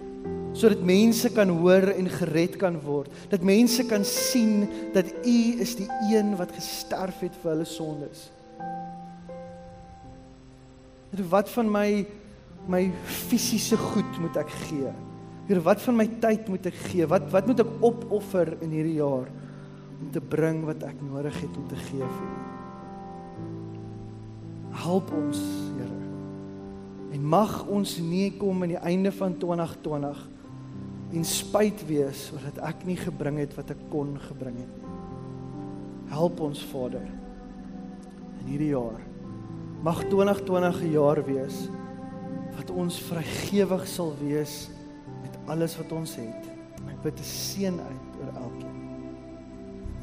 sodat 0.54 0.82
mense 0.84 1.30
kan 1.32 1.52
hoor 1.62 1.92
en 1.94 2.10
gered 2.10 2.58
kan 2.60 2.80
word. 2.84 3.12
Dat 3.30 3.46
mense 3.46 3.86
kan 3.88 4.06
sien 4.06 4.68
dat 4.96 5.08
U 5.24 5.40
is 5.62 5.76
die 5.78 5.88
een 6.10 6.34
wat 6.40 6.52
gesterf 6.56 7.22
het 7.24 7.38
vir 7.42 7.54
hulle 7.54 7.68
sondes. 7.70 8.28
Here, 11.10 11.26
wat 11.32 11.50
van 11.50 11.72
my 11.72 12.06
my 12.70 12.84
fisiese 13.08 13.78
goed 13.80 14.18
moet 14.22 14.36
ek 14.38 14.50
gee? 14.68 14.92
Here, 15.48 15.62
wat 15.66 15.82
van 15.82 15.98
my 15.98 16.06
tyd 16.22 16.50
moet 16.52 16.68
ek 16.70 16.78
gee? 16.90 17.08
Wat 17.10 17.30
wat 17.34 17.48
moet 17.50 17.64
ek 17.64 17.72
opoffer 17.86 18.54
in 18.62 18.76
hierdie 18.76 19.00
jaar 19.00 19.30
om 20.00 20.12
te 20.14 20.22
bring 20.22 20.62
wat 20.68 20.84
ek 20.88 21.00
nodig 21.02 21.40
het 21.42 21.58
om 21.58 21.66
te 21.72 21.80
gee 21.88 22.06
vir 22.06 22.28
U? 22.28 22.40
Help 24.80 25.10
ons, 25.18 25.40
Here. 25.80 25.98
En 27.18 27.24
mag 27.26 27.56
ons 27.66 27.96
nie 28.06 28.30
kom 28.38 28.62
aan 28.64 28.76
die 28.76 28.84
einde 28.86 29.12
van 29.16 29.34
2020 29.42 30.22
en 31.10 31.26
spyt 31.26 31.82
wees 31.90 32.28
oor 32.36 32.44
dat 32.52 32.62
ek 32.70 32.86
nie 32.86 33.00
gebring 33.00 33.42
het 33.42 33.56
wat 33.58 33.74
ek 33.74 33.82
kon 33.90 34.14
gebring 34.30 34.62
het 34.62 34.76
nie. 34.78 34.90
Help 36.10 36.40
ons 36.42 36.62
Vader 36.70 37.06
in 38.42 38.46
hierdie 38.50 38.72
jaar. 38.74 39.09
Mag 39.82 40.04
2020 40.04 40.82
'n 40.82 40.92
jaar 40.92 41.26
wees 41.26 41.70
wat 42.56 42.70
ons 42.70 43.00
vrygewig 43.00 43.88
sal 43.88 44.14
wees 44.20 44.70
met 45.22 45.38
alles 45.46 45.78
wat 45.78 45.92
ons 45.92 46.16
het. 46.16 46.44
Ek 46.88 47.02
bid 47.02 47.20
'n 47.20 47.24
seën 47.24 47.80
uit 47.80 48.12
oor 48.20 48.34
elkeen. 48.44 48.80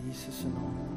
In 0.00 0.08
Jesus 0.08 0.38
se 0.38 0.46
naam. 0.46 0.95